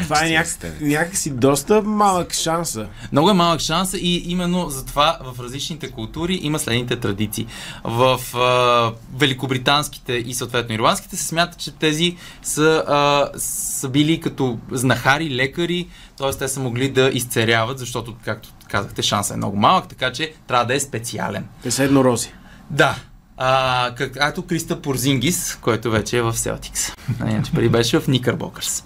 това 0.04 0.26
е 0.26 0.30
няк... 0.30 0.48
някакси 0.82 1.30
доста 1.30 1.82
малък 1.82 2.34
шанса. 2.34 2.88
Много 3.12 3.30
е 3.30 3.34
малък 3.34 3.60
шанс 3.62 3.94
и 3.94 4.24
именно 4.32 4.70
затова 4.70 5.20
в 5.24 5.40
различните 5.40 5.92
култури 5.92 6.40
има 6.42 6.60
следните 6.60 7.00
традиции. 7.00 7.48
В 7.84 8.22
а, 8.36 8.94
великобританските 9.18 10.14
и 10.14 10.34
съответно 10.34 10.76
ирландските 10.76 11.18
се 11.18 11.26
смята, 11.28 11.58
че 11.58 11.72
тези 11.72 12.18
са, 12.44 12.84
а, 12.88 13.30
са 13.40 13.90
били 13.90 14.20
като 14.20 14.58
знахари, 14.72 15.36
лекари, 15.36 15.88
т.е. 16.18 16.32
те 16.32 16.48
са 16.48 16.60
могли 16.60 16.90
да 16.90 17.10
изцеряват, 17.14 17.80
защото, 17.80 18.16
както 18.26 18.50
казахте, 18.68 19.02
шансът 19.02 19.34
е 19.34 19.38
много 19.38 19.58
малък, 19.58 19.88
така 19.88 20.12
че 20.12 20.34
трябва 20.48 20.66
да 20.66 20.76
е 20.76 20.80
специален. 20.80 21.46
Те 21.64 21.72
са 21.72 21.84
еднорози. 21.84 22.34
Да. 22.70 22.96
А, 23.38 23.92
как, 23.96 24.14
както 24.14 24.46
Криста 24.46 24.82
Порзингис, 24.82 25.56
който 25.62 25.92
вече 25.92 26.18
е 26.18 26.22
в 26.22 26.38
Селтикс. 26.38 26.92
Иначе 27.22 27.52
преди 27.52 27.70
беше 27.70 28.00
в 28.00 28.08
Никърбокърс. 28.08 28.84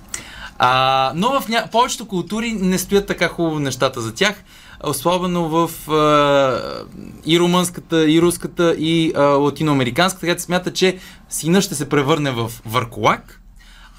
А, 0.58 1.12
но 1.16 1.42
в 1.42 1.50
ня... 1.50 1.68
повечето 1.72 2.08
култури 2.08 2.52
не 2.54 2.78
стоят 2.78 3.08
така 3.08 3.28
хубаво 3.28 3.60
нещата 3.60 4.02
за 4.02 4.14
тях. 4.14 4.44
Особено 4.84 5.50
в 5.50 5.90
а, 5.92 6.86
и 7.26 7.40
румънската, 7.40 8.12
и 8.12 8.22
руската, 8.22 8.76
и 8.78 9.14
а, 9.16 9.22
латиноамериканската, 9.22 10.22
където 10.26 10.42
смята, 10.42 10.74
че 10.74 10.98
сина 11.30 11.62
ще 11.62 11.76
се 11.76 11.90
превърне 11.90 12.32
в 12.32 12.52
върколак, 12.66 13.41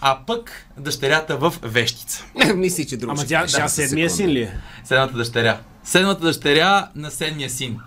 а 0.05 0.19
пък 0.27 0.67
дъщерята 0.79 1.37
в 1.37 1.55
вещица. 1.63 2.25
Мисли, 2.55 2.87
че 2.87 2.97
друг 2.97 3.11
Ама 3.11 3.25
тя, 3.27 3.47
тя 3.47 3.63
Да, 3.63 3.69
седмия 3.69 4.11
секунда. 4.11 4.11
син 4.11 4.31
ли 4.31 4.43
е? 4.43 4.59
Седмата 4.85 5.17
дъщеря. 5.17 5.59
Седмата 5.85 6.21
дъщеря 6.21 6.89
на 6.95 7.11
седмия 7.11 7.51
син. 7.51 7.79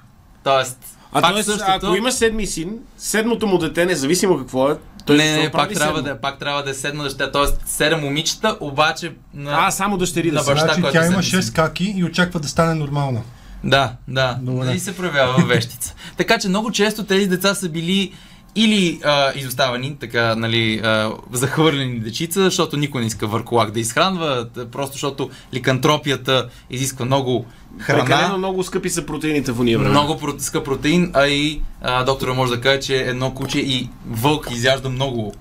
Тоест, 0.44 0.78
А 1.12 1.22
пак 1.22 1.34
т.е. 1.34 1.44
същото... 1.44 1.72
ако 1.72 1.96
имаш 1.96 2.14
седми 2.14 2.48
син, 2.48 2.78
седмото 2.98 3.48
му 3.48 3.58
дете, 3.58 3.86
независимо 3.86 4.38
какво 4.38 4.72
е, 4.72 4.76
той 5.06 5.18
не, 5.18 5.38
не, 5.38 5.52
пак 5.52 5.74
трябва, 5.74 5.96
седмо? 5.98 6.10
да, 6.14 6.22
пак 6.22 6.40
трябва 6.40 6.64
да 6.64 6.70
е 6.70 6.74
седма 6.74 7.04
дъщеря, 7.04 7.32
т.е. 7.32 7.46
седем 7.66 8.00
момичета, 8.00 8.58
обаче 8.60 9.14
на... 9.34 9.68
А, 9.68 9.72
само 9.72 9.98
дъщери 9.98 10.32
да 10.32 10.36
На 10.36 10.44
баща, 10.44 10.66
Значи 10.66 10.82
който 10.82 10.94
тя 10.94 11.04
е 11.04 11.08
има 11.08 11.24
седми 11.24 11.44
6 11.44 11.56
каки 11.56 11.94
и 11.98 12.04
очаква 12.04 12.40
да 12.40 12.48
стане 12.48 12.74
нормална. 12.74 13.22
Да, 13.64 13.94
да. 14.08 14.38
Добре. 14.42 14.72
И 14.74 14.80
се 14.80 14.96
проявява 14.98 15.46
вещица. 15.46 15.96
така 16.18 16.38
че 16.40 16.50
много 16.50 16.72
често 16.72 17.04
тези 17.04 17.28
деца 17.28 17.56
са 17.56 17.70
били 17.70 18.14
или 18.56 19.00
а, 19.04 19.32
изоставени, 19.36 19.96
така, 20.00 20.36
нали, 20.36 20.82
а, 20.84 21.12
захвърлени 21.34 22.00
дечица, 22.00 22.44
защото 22.44 22.78
никой 22.78 23.02
не 23.02 23.08
иска 23.08 23.28
върколак 23.28 23.72
да 23.72 23.80
изхранва, 23.80 24.48
просто 24.72 24.94
защото 24.94 25.30
ликантропията 25.54 26.50
изисква 26.70 27.06
много 27.06 27.46
Прекалено 27.88 28.08
храна, 28.08 28.38
много 28.38 28.64
скъпи 28.64 28.90
са 28.90 29.06
протеините 29.06 29.52
в 29.52 29.60
уния 29.60 29.78
време. 29.80 29.92
много 29.92 30.14
про- 30.14 30.40
скъп 30.40 30.66
протеин, 30.66 31.12
а 31.14 31.28
и 31.28 31.62
а, 31.82 32.04
доктора 32.04 32.34
може 32.34 32.56
да 32.56 32.62
каже, 32.62 32.80
че 32.80 32.98
едно 32.98 33.32
куче 33.34 33.60
и 33.60 33.90
вълк 34.10 34.48
изяжда 34.52 34.90
много 34.90 35.34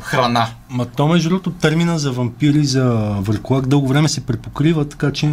храна. 0.00 0.48
Ма 0.70 0.86
то 0.86 1.08
между 1.08 1.28
другото 1.28 1.50
термина 1.50 1.98
за 1.98 2.12
вампири, 2.12 2.64
за 2.64 2.84
върклак 3.20 3.66
дълго 3.66 3.88
време 3.88 4.08
се 4.08 4.20
препокрива, 4.20 4.88
така 4.88 5.12
че 5.12 5.32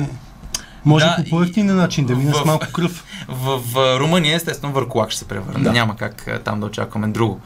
може 0.86 1.05
Да, 1.05 1.15
по 1.17 1.30
по-ефтинен 1.30 1.75
начин 1.75 2.05
да 2.05 2.15
мине 2.15 2.32
в- 2.32 2.36
с 2.36 2.45
малко 2.45 2.67
кръв. 2.73 3.03
В, 3.27 3.61
в 3.65 3.99
Румъния, 3.99 4.36
естествено, 4.36 4.73
върколак 4.73 5.09
ще 5.09 5.19
се 5.19 5.27
превърне. 5.27 5.63
Да. 5.63 5.71
Няма 5.71 5.95
как 5.95 6.41
там 6.45 6.59
да 6.59 6.65
очакваме 6.65 7.07
друго. 7.07 7.41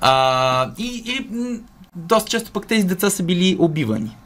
А, 0.00 0.70
и, 0.78 1.02
и 1.06 1.36
м, 1.36 1.58
доста 1.96 2.30
често 2.30 2.50
пък 2.50 2.66
тези 2.66 2.86
деца 2.86 3.10
са 3.10 3.22
били 3.22 3.56
убивани. 3.58 4.16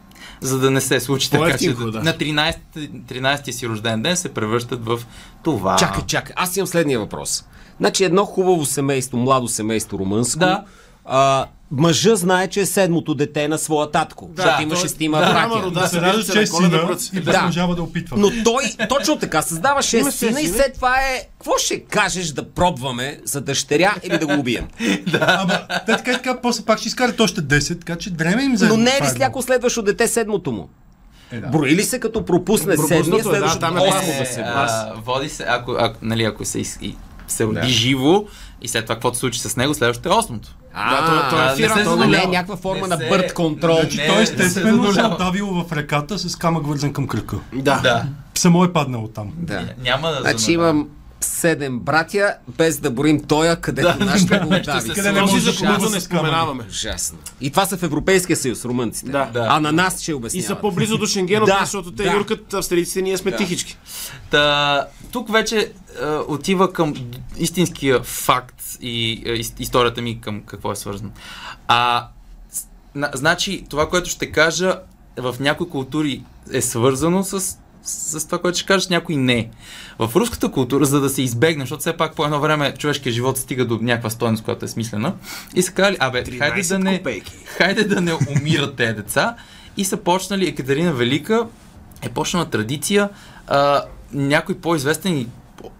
За 0.40 0.58
да 0.58 0.70
не 0.70 0.80
се 0.80 1.00
случи 1.00 1.30
така, 1.30 1.58
че 1.58 1.72
да. 1.72 1.84
на 1.84 2.12
13, 2.12 2.56
13 2.76 3.50
си 3.50 3.68
рожден 3.68 4.02
ден 4.02 4.16
се 4.16 4.34
превръщат 4.34 4.84
в 4.84 5.00
това. 5.42 5.76
Чакай, 5.76 6.02
чакай. 6.06 6.34
Аз 6.38 6.56
имам 6.56 6.66
следния 6.66 6.98
въпрос. 6.98 7.44
Значи 7.80 8.04
едно 8.04 8.24
хубаво 8.24 8.64
семейство, 8.64 9.16
младо 9.16 9.48
семейство 9.48 9.98
румънско. 9.98 10.38
Да. 10.38 10.64
А, 11.04 11.46
мъжа 11.70 12.16
знае, 12.16 12.48
че 12.48 12.60
е 12.60 12.66
седмото 12.66 13.14
дете 13.14 13.48
на 13.48 13.58
своя 13.58 13.90
татко. 13.90 14.26
Да, 14.26 14.42
защото 14.42 14.62
има 14.62 14.76
шестима 14.76 15.18
да, 15.18 15.26
братя. 15.26 15.62
рода. 15.62 15.80
Да 15.80 15.86
се 15.88 16.00
радва, 16.00 16.22
се 16.22 16.32
че 16.32 16.40
е 16.40 16.46
сина 16.46 16.96
и 17.12 17.20
Да. 17.20 17.32
продължава 17.32 17.74
да 17.74 17.82
опитва. 17.82 18.16
Но 18.18 18.30
той 18.44 18.64
точно 18.88 19.18
така 19.18 19.42
създава 19.42 19.82
6 19.82 20.00
Има 20.00 20.12
сина 20.12 20.40
и 20.40 20.48
след 20.48 20.74
това 20.74 20.96
е... 20.96 21.20
Какво 21.38 21.58
ще 21.58 21.80
кажеш 21.80 22.26
да 22.26 22.50
пробваме 22.50 23.20
за 23.24 23.40
дъщеря 23.40 23.94
или 24.02 24.18
да 24.18 24.26
го 24.26 24.32
убием? 24.32 24.68
Ама, 25.20 25.58
те 25.86 25.96
така 25.96 26.10
и 26.10 26.14
така, 26.14 26.40
после 26.40 26.64
пак 26.64 26.78
ще 26.78 26.88
изкарат 26.88 27.20
още 27.20 27.40
10, 27.40 27.78
така 27.78 27.96
че 27.96 28.10
дреме 28.10 28.42
им 28.42 28.56
за 28.56 28.68
Но 28.68 28.76
не 28.76 28.90
е 28.90 29.02
ли 29.02 29.06
всяко 29.06 29.42
следващо 29.42 29.82
дете 29.82 30.08
седмото 30.08 30.52
му? 30.52 30.68
Е, 31.32 31.40
да. 31.40 31.46
Брои 31.46 31.70
ли 31.70 31.82
се 31.82 32.00
като 32.00 32.24
пропусне 32.24 32.76
седмия, 32.76 33.20
е, 33.20 33.22
да, 33.22 33.28
следващото 33.28 33.60
там 33.60 33.76
е 33.76 33.80
да 33.80 33.86
Е, 33.86 34.42
а, 34.44 34.92
води 35.06 35.28
се, 35.28 35.44
ако, 35.48 35.76
ако, 35.78 35.98
нали, 36.02 36.24
ако 36.24 36.44
се, 36.44 36.58
из- 36.58 36.78
и, 36.82 36.96
се 37.28 37.44
роди 37.44 37.68
живо 37.68 38.24
и 38.62 38.68
след 38.68 38.84
това 38.84 38.94
каквото 38.94 39.16
се 39.16 39.20
случи 39.20 39.40
с 39.40 39.56
него, 39.56 39.74
следващото 39.74 40.08
е 40.08 40.12
осмото. 40.12 40.48
А, 40.74 41.06
той- 41.06 41.30
той 41.30 41.64
е 41.64 41.66
а, 41.66 41.76
не 41.76 41.84
той 41.84 42.06
не 42.06 42.22
е 42.22 42.26
някаква 42.26 42.56
форма 42.56 42.88
Не 42.88 42.96
на 42.96 42.96
бърт 42.96 43.34
контрол. 43.34 43.76
Значи 43.80 44.00
той 44.06 44.22
естествено 44.22 44.92
се 44.92 45.00
е 45.00 45.04
отдавил 45.04 45.46
в 45.46 45.72
реката 45.72 46.18
с 46.18 46.36
камък 46.36 46.66
вързан 46.66 46.92
към 46.92 47.08
кръка. 47.08 47.36
Да. 47.52 47.80
Да. 47.82 48.04
Само 48.34 48.64
е 48.64 48.72
паднал 48.72 49.08
там. 49.08 49.32
Да. 49.36 49.68
Няма 49.82 50.10
да 50.10 50.20
Значи 50.20 50.52
имам 50.52 50.88
седем 51.44 51.78
братя, 51.78 52.34
без 52.48 52.78
да 52.78 52.90
борим 52.90 53.20
тоя, 53.22 53.56
където 53.56 54.04
нашите 54.04 54.40
Молдави. 54.40 54.62
Къде 54.64 54.94
са. 54.94 55.12
не 55.12 55.20
може 55.20 55.40
за 55.40 55.52
да 55.52 55.80
се 55.80 55.90
не 55.90 56.00
споменаваме. 56.00 56.64
Ужасно. 56.68 57.18
И 57.40 57.50
това 57.50 57.66
са 57.66 57.76
в 57.76 57.82
Европейския 57.82 58.36
съюз, 58.36 58.64
румънците. 58.64 59.10
Да. 59.10 59.24
Да. 59.24 59.46
А 59.50 59.60
на 59.60 59.72
нас 59.72 60.02
ще 60.02 60.10
И 60.10 60.14
обясняват. 60.14 60.46
са 60.46 60.56
по-близо 60.56 60.98
до 60.98 61.06
Шенген 61.06 61.44
Да, 61.44 61.58
защото 61.60 61.92
те 61.92 62.02
да. 62.02 62.12
юркат 62.12 62.54
австрийците, 62.54 63.02
ние 63.02 63.18
сме 63.18 63.32
тихички. 63.32 63.78
Та, 64.30 64.86
тук 65.12 65.32
вече 65.32 65.58
е, 65.58 65.70
отива 66.28 66.72
към 66.72 66.94
истинския 67.36 68.02
факт 68.02 68.62
и 68.80 69.22
е, 69.26 69.30
ис- 69.32 69.60
историята 69.60 70.02
ми 70.02 70.20
към 70.20 70.42
какво 70.42 70.72
е 70.72 70.76
свързано. 70.76 71.10
А, 71.68 72.08
значи, 73.14 73.64
това, 73.70 73.88
което 73.88 74.10
ще 74.10 74.26
кажа, 74.26 74.78
в 75.16 75.36
някои 75.40 75.68
култури 75.68 76.22
е 76.52 76.62
свързано 76.62 77.24
с, 77.24 77.58
с 77.84 78.26
това, 78.26 78.38
което 78.38 78.58
ще 78.58 78.66
кажа, 78.66 78.80
с 78.80 78.90
някои 78.90 79.16
не. 79.16 79.50
В 79.98 80.10
руската 80.16 80.50
култура, 80.50 80.84
за 80.84 81.00
да 81.00 81.08
се 81.08 81.22
избегне, 81.22 81.62
защото 81.62 81.80
все 81.80 81.96
пак 81.96 82.14
по 82.14 82.24
едно 82.24 82.40
време 82.40 82.74
човешкият 82.78 83.14
живот 83.14 83.38
стига 83.38 83.64
до 83.64 83.78
някаква 83.82 84.10
стойност, 84.10 84.44
която 84.44 84.64
е 84.64 84.68
смислена, 84.68 85.14
и 85.54 85.62
са 85.62 85.72
казали, 85.72 85.96
абе, 86.00 86.24
хайде 86.38 86.62
да, 86.62 86.74
13 86.74 86.78
не, 86.78 87.20
хайде 87.44 87.84
да 87.84 88.00
не 88.00 88.12
умират 88.14 88.76
тези 88.76 88.94
деца. 88.94 89.36
И 89.76 89.84
са 89.84 89.96
почнали 89.96 90.48
Екатерина 90.48 90.92
Велика, 90.92 91.46
е 92.02 92.08
почнала 92.08 92.44
традиция 92.44 93.08
а, 93.46 93.82
някой 94.12 94.54
по-известен 94.54 95.18
и 95.18 95.28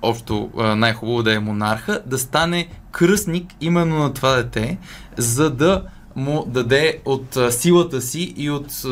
общо 0.03 0.51
най-хубаво 0.57 1.23
да 1.23 1.35
е 1.35 1.39
монарха, 1.39 2.03
да 2.07 2.19
стане 2.19 2.69
кръстник 2.91 3.53
именно 3.61 3.99
на 3.99 4.15
това 4.15 4.37
дете, 4.37 4.79
за 5.17 5.51
да 5.51 5.83
му 6.17 6.45
даде 6.47 6.99
от 7.05 7.37
а, 7.37 7.53
силата 7.53 8.01
си 8.01 8.35
и 8.37 8.51
от 8.51 8.67
а, 8.85 8.89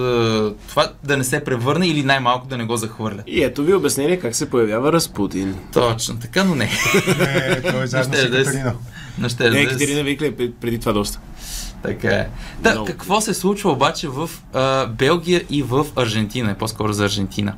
това 0.69 0.93
да 1.05 1.17
не 1.17 1.25
се 1.25 1.41
превърне 1.41 1.87
или 1.87 2.03
най-малко 2.03 2.47
да 2.47 2.57
не 2.57 2.65
го 2.65 2.77
захвърля. 2.77 3.23
И 3.27 3.45
ето 3.45 3.63
ви 3.63 3.75
обяснение 3.75 4.19
как 4.19 4.35
се 4.35 4.51
появява 4.51 4.93
Разпутин. 4.93 5.55
Точно 5.73 6.17
така, 6.17 6.45
но 6.45 6.55
не. 6.55 6.71
Не, 7.19 7.63
той 7.63 7.83
е 7.83 7.87
заедно 7.87 8.15
с 8.15 8.19
е 8.19 8.23
Екатерина. 8.23 8.75
Но 9.19 9.29
ще 9.29 9.45
Не, 9.45 9.51
да 9.51 9.61
е 9.61 9.63
с- 9.63 9.67
Екатерина 9.67 10.03
Викля 10.03 10.27
е 10.27 10.33
пред- 10.33 10.55
преди 10.55 10.79
това 10.79 10.93
доста. 10.93 11.21
Така 11.83 12.09
е. 12.09 12.29
Да, 12.61 12.71
Много. 12.71 12.87
какво 12.87 13.21
се 13.21 13.35
случва 13.35 13.71
обаче 13.71 14.09
в 14.09 14.31
а, 14.53 14.87
Белгия 14.87 15.43
и 15.51 15.63
в 15.63 15.87
Аржентина, 15.97 16.51
е 16.51 16.55
по-скоро 16.55 16.93
за 16.93 17.05
Аржентина? 17.05 17.53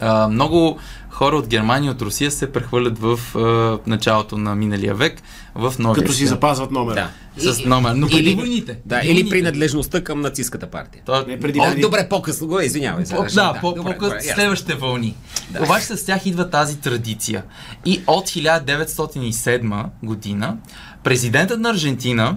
А, 0.00 0.28
много 0.28 0.78
хора 1.20 1.36
от 1.36 1.48
Германия 1.48 1.88
и 1.88 1.90
от 1.90 2.02
Русия 2.02 2.30
се 2.30 2.52
прехвърлят 2.52 2.98
в 2.98 3.20
а, 3.36 3.78
началото 3.86 4.38
на 4.38 4.54
миналия 4.54 4.94
век 4.94 5.22
в 5.54 5.74
новия 5.78 6.02
Като 6.02 6.12
си 6.12 6.26
запазват 6.26 6.70
номера. 6.70 7.08
Да. 7.36 7.52
С 7.52 7.64
номер. 7.64 7.94
Но 7.94 8.06
преди 8.06 8.30
Или- 8.30 8.34
войните. 8.34 8.78
Да, 8.86 8.96
Преди 8.96 9.06
или 9.08 9.14
войните. 9.14 9.30
принадлежността 9.30 10.04
към 10.04 10.20
нацистската 10.20 10.66
партия. 10.66 11.02
То, 11.06 11.26
Не 11.26 11.40
преди 11.40 11.60
О, 11.60 11.64
преди. 11.64 11.80
добре, 11.80 12.08
по-късно 12.08 12.46
го, 12.46 12.60
извинявай. 12.60 13.04
по, 13.04 13.24
да, 13.34 13.58
по, 13.60 13.72
добре, 13.72 13.98
по, 13.98 14.04
добре, 14.04 14.16
ясно. 14.16 14.34
следващите 14.34 14.74
вълни. 14.74 15.16
Да. 15.50 15.62
Обаче 15.62 15.84
с 15.86 16.04
тях 16.04 16.26
идва 16.26 16.50
тази 16.50 16.78
традиция. 16.78 17.44
И 17.84 18.02
от 18.06 18.28
1907 18.28 19.88
година 20.02 20.56
президентът 21.04 21.60
на 21.60 21.70
Аржентина 21.70 22.36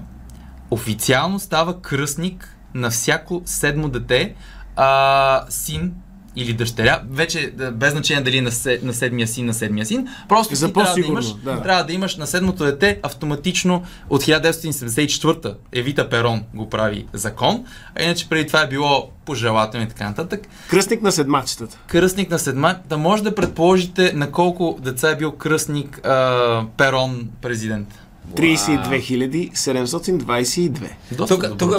официално 0.72 1.40
става 1.40 1.82
кръстник 1.82 2.58
на 2.74 2.90
всяко 2.90 3.42
седмо 3.46 3.88
дете, 3.88 4.36
а, 4.76 5.42
син 5.50 5.94
или 6.36 6.54
дъщеря, 6.54 7.02
вече 7.12 7.54
без 7.74 7.92
значение 7.92 8.24
дали 8.24 8.42
на, 8.42 8.52
се, 8.52 8.80
на 8.84 8.94
седмия 8.94 9.28
син, 9.28 9.46
на 9.46 9.54
седмия 9.54 9.86
син, 9.86 10.08
просто 10.30 10.56
За 10.56 10.68
ти 10.68 10.74
трябва 10.74 10.94
да, 10.94 11.08
имаш, 11.08 11.34
да. 11.34 11.62
трябва 11.62 11.84
да 11.84 11.94
имаш 11.94 12.16
на 12.18 12.28
седмото 12.28 12.66
дете 12.66 13.00
автоматично 13.04 13.84
от 14.10 14.24
1974 14.24 15.56
Евита 15.72 16.10
Перон 16.10 16.44
го 16.54 16.70
прави 16.70 17.06
закон, 17.14 17.66
а 18.00 18.04
иначе 18.04 18.30
преди 18.30 18.48
това 18.48 18.62
е 18.62 18.68
било 18.68 19.10
пожелателно 19.26 19.86
и 19.86 19.90
така 19.90 20.08
нататък. 20.10 20.48
Кръстник 20.70 21.02
на 21.02 21.12
седмачетата. 21.12 21.78
Кръстник 21.88 22.30
на 22.30 22.40
седма, 22.40 22.76
да 22.90 22.98
може 22.98 23.24
да 23.24 23.36
предположите 23.36 24.14
на 24.14 24.32
колко 24.32 24.78
деца 24.82 25.10
е 25.10 25.16
бил 25.16 25.32
кръстник 25.32 26.08
а, 26.08 26.66
Перон 26.78 27.30
президент. 27.42 27.88
32 28.36 29.54
722. 29.54 30.90
Доста 31.12 31.36
Тук- 31.36 31.58
тук 31.58 31.76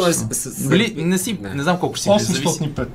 Били, 0.69 0.95
не, 0.97 1.19
си, 1.19 1.39
Не. 1.43 1.55
не 1.55 1.63
знам 1.63 1.79
колко 1.79 1.99
си 1.99 2.09
били, 2.09 2.19
зависи. 2.19 2.45
805. 2.47 2.87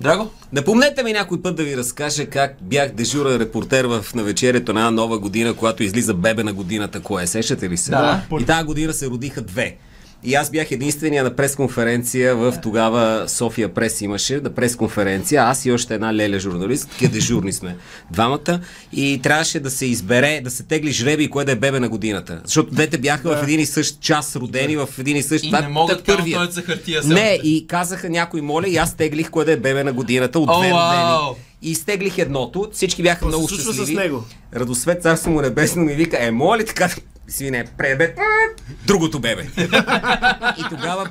Драго? 0.00 0.30
Напомнете 0.52 1.02
ми 1.02 1.12
някой 1.12 1.42
път 1.42 1.56
да 1.56 1.64
ви 1.64 1.76
разкажа 1.76 2.26
как 2.26 2.56
бях 2.62 2.92
дежурен 2.92 3.36
репортер 3.36 3.84
в 3.84 4.06
навечерието 4.14 4.72
на 4.72 4.80
една 4.80 4.90
нова 4.90 5.18
година, 5.18 5.54
когато 5.54 5.82
излиза 5.82 6.14
бебе 6.14 6.42
на 6.42 6.52
годината. 6.52 7.00
Кое? 7.00 7.26
Сещате 7.26 7.70
ли 7.70 7.76
се? 7.76 7.90
Да. 7.90 8.22
И 8.40 8.44
тази 8.44 8.64
година 8.64 8.92
се 8.92 9.06
родиха 9.06 9.42
две. 9.42 9.76
И 10.24 10.34
аз 10.34 10.50
бях 10.50 10.70
единствения 10.70 11.24
на 11.24 11.36
пресконференция 11.36 12.36
в 12.36 12.54
тогава 12.62 13.24
София 13.28 13.74
Прес 13.74 14.00
имаше, 14.00 14.36
на 14.36 14.50
пресконференция. 14.50 15.42
Аз 15.42 15.64
и 15.64 15.72
още 15.72 15.94
една 15.94 16.14
леля 16.14 16.38
журналист, 16.38 16.90
такива 16.90 17.12
дежурни 17.12 17.52
сме 17.52 17.76
двамата. 18.10 18.60
И 18.92 19.20
трябваше 19.22 19.60
да 19.60 19.70
се 19.70 19.86
избере, 19.86 20.40
да 20.44 20.50
се 20.50 20.62
тегли 20.62 20.92
жреби 20.92 21.30
кое 21.30 21.44
да 21.44 21.52
е 21.52 21.56
бебе 21.56 21.80
на 21.80 21.88
годината. 21.88 22.40
Защото 22.44 22.70
двете 22.70 22.98
бяха 22.98 23.30
в 23.30 23.42
един 23.42 23.60
и 23.60 23.66
същ 23.66 24.00
час 24.00 24.36
родени, 24.36 24.76
в 24.76 24.88
един 24.98 25.16
и 25.16 25.22
същ 25.22 25.44
И 25.44 25.48
това- 25.48 25.60
не 25.60 25.68
могат 25.68 26.04
първият. 26.04 26.24
каунтовете 26.32 26.52
за 26.52 26.62
хартия 26.62 27.00
все 27.02 27.14
Не, 27.14 27.40
и 27.44 27.66
казаха 27.66 28.10
някой 28.10 28.40
моля 28.40 28.68
и 28.68 28.76
аз 28.76 28.94
теглих 28.94 29.30
кое 29.30 29.44
да 29.44 29.52
е 29.52 29.56
бебе 29.56 29.84
на 29.84 29.92
годината 29.92 30.38
от 30.38 30.46
две 30.48 30.70
родени. 30.70 31.34
И 31.62 31.70
изтеглих 31.70 32.18
едното, 32.18 32.68
всички 32.72 33.02
бяха 33.02 33.14
Какво 33.14 33.26
се 33.26 33.28
много 33.28 33.48
случва 33.48 33.64
с 33.64 33.74
щастливи. 33.74 33.98
него? 33.98 34.24
Радосвет 34.56 35.02
царство 35.02 35.30
му 35.30 35.40
небесно 35.40 35.82
ми 35.82 35.92
вика, 35.94 36.16
е, 36.20 36.30
моля 36.30 36.58
ли 36.58 36.66
така, 36.66 36.88
свине, 37.28 37.64
пребе, 37.78 38.14
другото 38.86 39.20
бебе. 39.20 39.46
и 40.58 40.62
тогава 40.70 41.08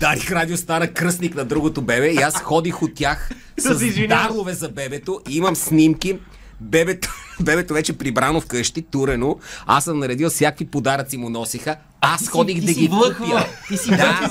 Дарих 0.00 0.32
радио 0.32 0.56
стана 0.56 0.88
кръстник 0.88 1.34
на 1.34 1.44
другото 1.44 1.82
бебе 1.82 2.12
и 2.12 2.16
аз 2.16 2.42
ходих 2.42 2.82
от 2.82 2.94
тях 2.94 3.30
с 3.58 4.06
дарове 4.08 4.52
за 4.52 4.68
бебето 4.68 5.20
и 5.28 5.36
имам 5.36 5.56
снимки. 5.56 6.18
Бебето, 6.60 7.14
бебето 7.40 7.74
вече 7.74 7.98
прибрано 7.98 8.40
вкъщи, 8.40 8.82
турено. 8.82 9.38
Аз 9.66 9.84
съм 9.84 9.98
наредил 9.98 10.30
всякакви 10.30 10.66
подаръци 10.66 11.16
му 11.16 11.28
носиха. 11.28 11.76
Аз 12.06 12.28
ходих 12.28 12.64
да 12.64 12.72
ги 12.72 12.88
купя. 12.88 13.46
Ти 13.68 13.76
си 13.76 13.90
да, 13.90 14.30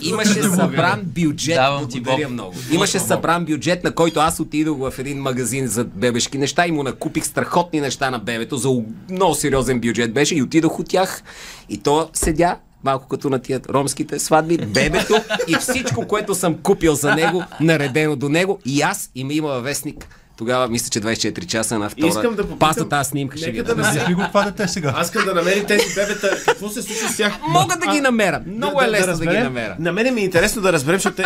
имаше 0.00 0.42
събран 0.42 1.00
бюджет. 1.04 1.54
Давам 1.54 1.88
ти 1.88 2.00
благодаря 2.00 2.28
много. 2.28 2.54
Имаше 2.72 2.98
събран 2.98 3.44
бюджет, 3.44 3.84
на 3.84 3.94
който 3.94 4.20
аз 4.20 4.40
отидох 4.40 4.78
в 4.78 4.98
един 4.98 5.18
магазин 5.18 5.66
за 5.66 5.84
бебешки 5.84 6.38
неща 6.38 6.66
и 6.66 6.72
му 6.72 6.82
накупих 6.82 7.24
страхотни 7.24 7.80
неща 7.80 8.10
на 8.10 8.18
бебето. 8.18 8.56
За 8.56 8.68
много 9.10 9.34
сериозен 9.34 9.80
бюджет 9.80 10.12
беше 10.12 10.34
и 10.34 10.42
отидох 10.42 10.78
от 10.78 10.88
тях. 10.88 11.22
И 11.68 11.78
то 11.78 12.10
седя 12.12 12.56
малко 12.84 13.08
като 13.08 13.30
на 13.30 13.38
тия 13.38 13.60
ромските 13.68 14.18
сватби, 14.18 14.58
бебето 14.58 15.14
и 15.48 15.54
всичко, 15.54 16.06
което 16.06 16.34
съм 16.34 16.54
купил 16.54 16.94
за 16.94 17.14
него, 17.14 17.44
наредено 17.60 18.16
до 18.16 18.28
него. 18.28 18.58
И 18.66 18.82
аз 18.82 19.10
и 19.14 19.20
има 19.30 19.48
във 19.48 19.64
вестник. 19.64 20.21
Тогава 20.36 20.68
мисля, 20.68 20.88
че 20.90 21.00
24 21.00 21.46
часа 21.46 21.78
на 21.78 21.90
втора. 21.90 22.08
Искам 22.08 22.34
да 22.34 22.42
попитам- 22.42 22.58
Паса 22.58 22.88
тази 22.88 23.10
снимка 23.10 23.36
ще 23.36 23.46
Нека 23.46 23.62
ви 23.64 23.74
да 23.74 23.82
не 23.84 24.00
се- 24.00 24.14
го 24.14 24.22
това 24.22 24.42
дете 24.42 24.68
сега? 24.68 24.94
Аз 24.96 25.06
искам 25.06 25.24
да 25.24 25.34
намеря 25.34 25.66
тези 25.66 25.94
бебета. 25.94 26.30
Какво 26.46 26.68
се 26.68 26.82
случва 26.82 27.08
с 27.08 27.16
тях? 27.16 27.32
Мога 27.48 27.76
да 27.76 27.86
ги 27.86 28.00
намеря. 28.00 28.40
Много 28.46 28.82
е 28.82 28.88
лесно 28.88 29.16
да, 29.16 29.26
ги 29.26 29.38
намеря. 29.38 29.76
На 29.78 29.92
мен 29.92 30.14
ми 30.14 30.20
е 30.20 30.24
интересно 30.24 30.62
да 30.62 30.72
разберем, 30.72 31.00
защото 31.00 31.22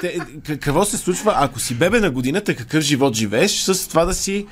те, 0.00 0.18
какво 0.56 0.84
се 0.84 0.96
случва, 0.96 1.34
ако 1.36 1.60
си 1.60 1.74
бебе 1.74 2.00
на 2.00 2.10
годината, 2.10 2.56
какъв 2.56 2.80
живот 2.80 3.14
живееш 3.14 3.50
с 3.52 3.88
това 3.88 4.04
да 4.04 4.14
си 4.14 4.46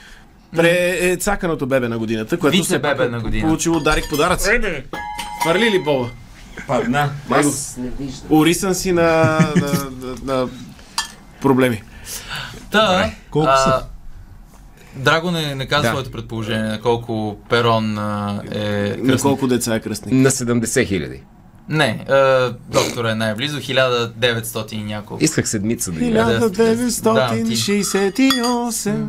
прецаканото 0.57 1.67
бебе 1.67 1.89
на 1.89 1.99
годината, 1.99 2.39
което 2.39 2.59
пак 2.71 2.83
бебе 2.83 3.05
е 3.05 3.09
на 3.09 3.21
година. 3.21 3.43
получило 3.43 3.81
дарик 3.81 4.05
подаръци. 4.11 4.51
Хвърли 5.43 5.71
ли 5.71 5.79
бола? 5.79 6.11
Падна. 6.67 7.11
Аз 7.31 7.77
не 7.77 7.91
виждам. 7.91 8.27
Урисан 8.31 8.75
си 8.75 8.93
на, 8.93 9.03
на, 9.57 9.73
на, 10.25 10.35
на 10.35 10.49
проблеми. 11.41 11.83
Та, 12.71 13.11
Колко 13.31 13.49
а, 13.51 13.57
са? 13.57 13.85
Драго 14.99 15.31
не, 15.31 15.55
не 15.55 15.67
каза 15.67 15.83
Да. 15.83 15.89
своето 15.89 16.11
предположение 16.11 16.71
на 16.71 16.81
колко 16.81 17.37
Перон 17.51 17.99
а, 17.99 18.41
е 18.53 18.97
На 18.99 19.19
колко 19.19 19.47
деца 19.47 19.75
е 19.75 19.81
кръстник? 19.81 20.15
На 20.15 20.31
70 20.31 20.87
хиляди. 20.87 21.23
Не, 21.69 22.05
а, 22.09 22.53
доктор 22.69 23.05
е 23.05 23.15
най-близо, 23.15 23.61
1900 23.61 24.73
и 24.73 24.83
няколко. 24.83 25.25
Исках 25.25 25.49
седмица 25.49 25.93
да 25.93 26.05
играя. 26.05 26.41
1968. 26.41 29.07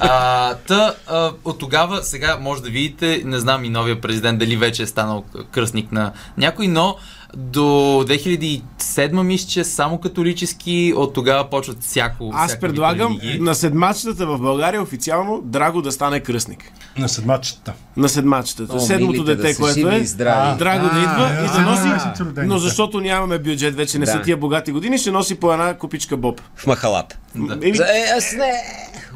А, 0.00 0.54
та, 0.54 0.94
а, 1.06 1.32
от 1.44 1.58
тогава, 1.58 2.02
сега 2.02 2.38
може 2.40 2.62
да 2.62 2.70
видите, 2.70 3.22
не 3.24 3.38
знам 3.38 3.64
и 3.64 3.68
новия 3.68 4.00
президент 4.00 4.38
дали 4.38 4.56
вече 4.56 4.82
е 4.82 4.86
станал 4.86 5.24
кръстник 5.50 5.92
на 5.92 6.12
някой, 6.38 6.68
но 6.68 6.96
до 7.36 7.60
2007 7.60 8.60
мисля, 9.14 9.48
че 9.48 9.64
само 9.64 9.98
католически, 9.98 10.94
от 10.96 11.14
тогава 11.14 11.50
почват 11.50 11.82
всяко. 11.82 12.30
Аз 12.34 12.60
предлагам 12.60 13.12
религии. 13.12 13.40
на 13.40 13.54
седмачетата 13.54 14.26
в 14.26 14.38
България 14.38 14.82
официално 14.82 15.40
Драго 15.40 15.82
да 15.82 15.92
стане 15.92 16.20
кръстник. 16.20 16.72
На 16.98 17.08
седмачета. 17.08 17.72
На 17.96 18.08
седмачетата. 18.08 18.76
О, 18.76 18.80
Седмото 18.80 19.12
милите, 19.12 19.34
дете, 19.36 19.48
да 19.48 19.54
са 19.54 19.60
което 19.60 19.88
е. 19.90 20.04
здрави. 20.04 20.58
Драго 20.58 20.84
да 20.84 20.98
идва 20.98 21.30
и 21.44 21.56
да 21.56 21.60
носи. 21.60 22.10
Но 22.38 22.54
са. 22.54 22.60
защото 22.60 23.00
нямаме 23.00 23.38
бюджет, 23.38 23.74
вече 23.76 23.98
не 23.98 24.06
са 24.06 24.16
Да. 24.16 24.22
тия 24.22 24.36
богати 24.36 24.72
години, 24.72 24.98
ще 24.98 25.10
носи 25.10 25.34
по 25.34 25.52
една 25.52 25.74
купичка 25.74 26.16
боб. 26.16 26.40
В 26.56 26.66
махалата. 26.66 27.18
За- 27.74 27.84
Е, 27.84 28.04
аз 28.16 28.32
не. 28.32 28.52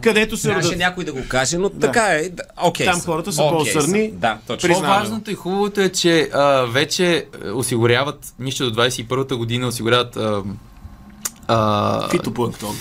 Където 0.04 0.36
се 0.36 0.54
родят. 0.54 0.76
някой 0.78 1.04
да 1.04 1.12
го 1.12 1.20
каже, 1.28 1.58
но 1.58 1.70
така 1.70 2.06
е. 2.06 2.28
Да, 2.28 2.42
Окей. 2.62 2.86
Там 2.86 3.00
хората 3.00 3.32
са 3.32 3.38
по-осърдни. 3.38 4.08
са. 4.08 4.16
Да, 4.16 4.38
точно. 4.46 4.74
По-важното 4.74 5.30
и 5.30 5.34
хубавото 5.34 5.80
е, 5.80 5.88
че 5.88 6.30
а, 6.32 6.42
вече 6.62 7.26
а, 7.44 7.52
осигуряват, 7.52 8.34
мисля, 8.38 8.70
до 8.70 8.82
21-та 8.82 9.36
година 9.36 9.66
осигуряват 9.66 10.16
а, 10.16 10.42
а, 11.48 12.08
Фитопланктон. 12.08 12.76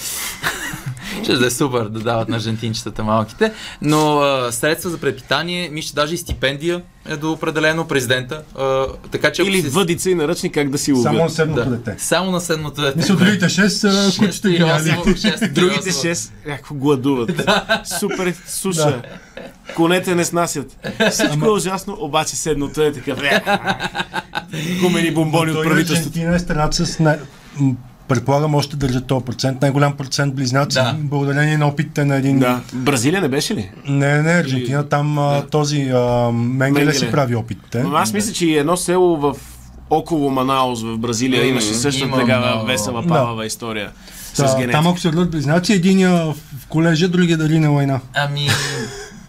Ще 1.24 1.34
да 1.34 1.46
е 1.48 1.50
супер 1.50 1.84
да 1.84 2.00
дават 2.00 2.30
на 2.30 2.40
жентинчетата 2.40 3.04
малките. 3.04 3.52
Но 3.82 4.20
а, 4.20 4.52
средства 4.52 4.90
за 4.90 4.98
препитание, 4.98 5.70
мисля, 5.70 5.96
даже 5.96 6.14
и 6.14 6.18
стипендия 6.18 6.82
е 7.10 7.18
до 7.18 7.32
определено 7.32 7.88
президента. 7.88 8.42
А, 8.58 8.86
така 9.12 9.32
че 9.32 9.42
Или 9.42 9.62
си- 9.62 9.70
въдица 9.70 10.10
и 10.10 10.16
наръчник 10.16 10.54
как 10.54 10.70
да 10.70 10.78
си 10.78 10.92
ловят. 10.92 11.04
Само 11.04 11.24
на 11.24 11.30
седмото 11.30 11.66
да, 11.66 11.78
дете. 11.78 11.96
само 11.98 12.32
на 12.32 12.42
седмото 12.42 12.82
дете. 12.82 12.98
Мисля, 12.98 13.16
другите 13.16 13.46
6 13.46 13.68
са 13.68 14.12
Шест 14.12 14.20
кучета 14.20 14.50
и 14.50 14.54
ги 14.54 15.22
шест 15.22 15.54
Другите. 15.54 15.90
6 15.90 16.32
някакво 16.48 16.76
гладуват. 16.76 17.50
Супер 18.00 18.34
суша. 18.48 19.02
Конете 19.76 20.16
не 20.16 20.26
снасят. 20.26 20.78
Всичко 21.12 21.46
е 21.46 21.50
ужасно, 21.50 21.98
обаче 22.00 22.36
седното 22.36 22.82
е 22.82 22.92
такъв. 22.92 23.20
Гумени 24.82 25.12
бомбони 25.12 25.52
от 25.52 25.64
правителството. 25.64 26.10
Аржентина 26.10 26.36
е 26.36 26.40
страната 26.40 26.86
с 26.86 27.00
най... 27.00 27.18
Предполагам, 28.08 28.56
още 28.56 28.76
държат 28.76 29.06
този 29.06 29.26
процент. 29.26 29.62
Най-голям 29.62 29.94
процент 29.94 30.36
близнаци, 30.36 30.76
Да. 30.76 30.96
благодарение 30.96 31.58
на 31.58 31.68
опитите 31.68 32.06
на 32.06 32.16
един... 32.16 32.40
Да. 32.40 32.62
Бразилия 32.74 33.22
не 33.22 33.28
беше 33.28 33.56
ли? 33.56 33.72
Не, 33.86 34.22
не, 34.22 34.32
Аржентина, 34.32 34.84
там 34.84 35.20
а, 35.20 35.42
този 35.44 35.82
а, 35.84 36.00
Менгеле 36.32 36.58
Менгеле. 36.76 36.94
си 36.94 37.12
прави 37.12 37.36
опитите. 37.36 37.84
Но 37.84 37.96
аз 37.96 38.14
мисля, 38.14 38.34
че 38.34 38.46
едно 38.46 38.78
село 38.78 39.18
в 39.18 39.36
около 39.90 40.30
Манаус 40.30 40.84
в 40.84 40.98
Бразилия 40.98 41.48
имаше 41.48 41.74
също 41.74 42.04
има 42.04 42.18
такава 42.18 42.46
много. 42.48 42.66
весела 42.66 43.02
Да. 43.02 43.08
павава 43.08 43.46
история. 43.46 43.92
С 44.34 44.38
Та, 44.38 44.46
генетика. 44.48 44.72
там 44.72 44.88
ако 44.88 45.00
се 45.00 45.10
родят 45.10 45.32
близнаци, 45.32 45.74
един 45.74 46.10
в 46.10 46.36
в 46.60 46.68
колежа, 46.68 47.08
другия 47.08 47.38
дали 47.38 47.60
на 47.60 47.72
война. 47.72 48.00
Ами, 48.16 48.48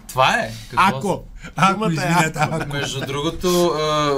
това 0.08 0.30
е. 0.30 0.50
Какво 0.70 0.98
Ако! 0.98 1.22
Ако, 1.56 1.84
е 1.84 1.92
извинете, 1.92 2.38
ако. 2.38 2.72
Между 2.72 3.06
другото, 3.06 3.66
а, 3.66 4.12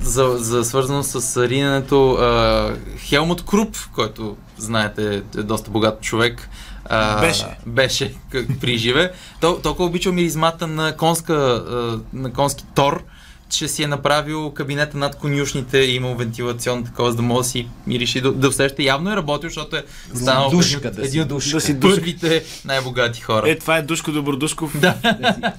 за, 0.00 0.36
за 0.38 0.64
свързано 0.64 1.02
с 1.02 1.48
риненето, 1.48 2.12
а, 2.12 2.72
Хелмут 2.98 3.44
Круп, 3.44 3.76
който 3.94 4.36
знаете 4.58 5.22
е 5.38 5.42
доста 5.42 5.70
богат 5.70 6.00
човек, 6.00 6.48
а, 6.84 7.20
Беше. 7.20 7.46
беше 7.66 8.14
как, 8.32 8.46
при 8.60 8.78
живе, 8.78 9.12
то, 9.40 9.58
толкова 9.62 9.88
обичал 9.88 10.12
миризмата 10.12 10.66
на, 10.66 10.96
конска, 10.96 11.34
а, 11.34 12.00
на 12.12 12.32
конски 12.32 12.64
тор, 12.74 13.04
че 13.48 13.68
си 13.68 13.82
е 13.82 13.86
направил 13.86 14.50
кабинета 14.50 14.98
над 14.98 15.16
конюшните 15.16 15.78
и 15.78 15.94
имал 15.94 16.14
вентилационно 16.14 16.84
такова, 16.84 17.10
за 17.10 17.16
да 17.16 17.22
може 17.22 17.38
да 17.38 17.44
си 17.44 17.68
мириши, 17.86 18.20
да, 18.20 18.32
да 18.32 18.48
усеща. 18.48 18.82
Явно 18.82 19.12
е 19.12 19.16
работил, 19.16 19.48
защото 19.48 19.76
е 19.76 19.84
станал 20.14 20.50
Душка, 20.50 20.88
един, 20.88 21.00
да 21.00 21.06
един 21.06 21.22
от. 21.22 21.28
Да 21.28 21.60
си 21.60 21.80
първите 21.80 22.44
най-богати 22.64 23.20
хора. 23.20 23.50
Е, 23.50 23.58
това 23.58 23.76
е 23.76 23.82
Душко 23.82 24.12
Добродушков. 24.12 24.80
Да. 24.80 24.94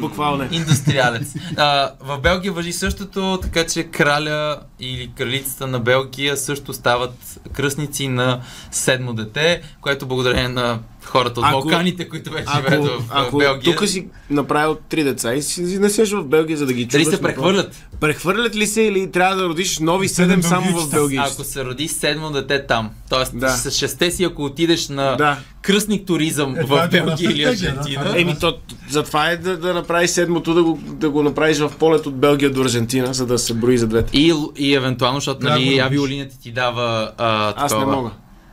Буквално. 0.00 0.42
е. 0.42 0.48
Индустриалец. 0.52 1.34
А, 1.56 1.92
в 2.00 2.18
Белгия 2.18 2.52
въжи 2.52 2.72
същото, 2.72 3.38
така 3.42 3.66
че 3.66 3.84
краля 3.84 4.60
или 4.80 5.10
кралицата 5.16 5.66
на 5.66 5.80
Белгия 5.80 6.36
също 6.36 6.72
стават 6.72 7.40
кръстници 7.52 8.08
на 8.08 8.40
седмо 8.70 9.12
дете, 9.12 9.62
което 9.80 10.06
благодарение 10.06 10.48
на 10.48 10.78
хората 11.08 11.40
от 11.40 11.46
Ако- 11.46 11.60
Балканите, 11.60 12.08
които 12.08 12.30
вече 12.30 12.46
живеят 12.56 12.84
Ако, 12.84 12.92
в, 12.94 12.98
в 12.98 13.10
ако 13.10 13.38
Белгия. 13.38 13.76
тук 13.76 13.88
си 13.88 14.06
направил 14.30 14.76
три 14.88 15.04
деца 15.04 15.34
и 15.34 15.42
си 15.42 15.78
насеш 15.78 16.10
в 16.10 16.24
Белгия, 16.24 16.56
за 16.56 16.66
да 16.66 16.72
ги 16.72 16.84
Дали 16.84 17.02
чуваш. 17.02 17.16
се 17.16 17.22
прехвърлят? 17.22 17.86
Прехвърлят 18.00 18.56
ли 18.56 18.66
се 18.66 18.82
или 18.82 19.10
трябва 19.10 19.36
да 19.36 19.44
родиш 19.44 19.78
нови 19.78 20.08
седем 20.08 20.42
само 20.42 20.78
в. 20.78 20.90
Белгия? 20.90 21.22
Ако 21.24 21.44
се 21.44 21.64
роди 21.64 21.88
седмо 21.88 22.30
дете 22.30 22.66
там, 22.66 22.90
т.е. 23.10 23.36
Да. 23.36 23.48
с 23.48 23.70
шесте 23.70 24.10
си, 24.10 24.24
ако 24.24 24.44
отидеш 24.44 24.88
на 24.88 25.16
Да. 25.16 25.36
кръстник 25.62 26.06
туризъм 26.06 26.56
Е, 26.56 26.62
в 26.62 26.84
е 26.84 26.88
Белгия 26.90 27.30
или 27.30 27.44
Аржентина, 27.44 28.12
е. 28.16 28.20
Еми, 28.20 28.36
то, 28.40 28.54
затова 28.90 29.30
е 29.30 29.36
да, 29.36 29.56
да 29.56 29.74
направиш 29.74 30.10
седмото, 30.10 30.54
да 30.54 30.62
го, 30.62 30.78
да 30.84 31.10
го 31.10 31.22
направиш 31.22 31.58
в 31.58 31.72
полет 31.78 32.06
от 32.06 32.16
Белгия 32.16 32.50
до 32.50 32.60
Аржентина, 32.62 33.14
за 33.14 33.26
да 33.26 33.38
се 33.38 33.54
брои 33.54 33.78
за 33.78 33.86
двете. 33.86 34.18
и, 34.18 34.34
и 34.56 34.74
евентуално, 34.74 35.16
защото 35.16 35.44
нали, 35.44 35.78
авиолинията 35.78 36.38
ти 36.38 36.52
дава 36.52 37.12
а, 37.18 37.54
Аз 37.56 37.72
не 37.74 37.84
мога. 37.86 38.10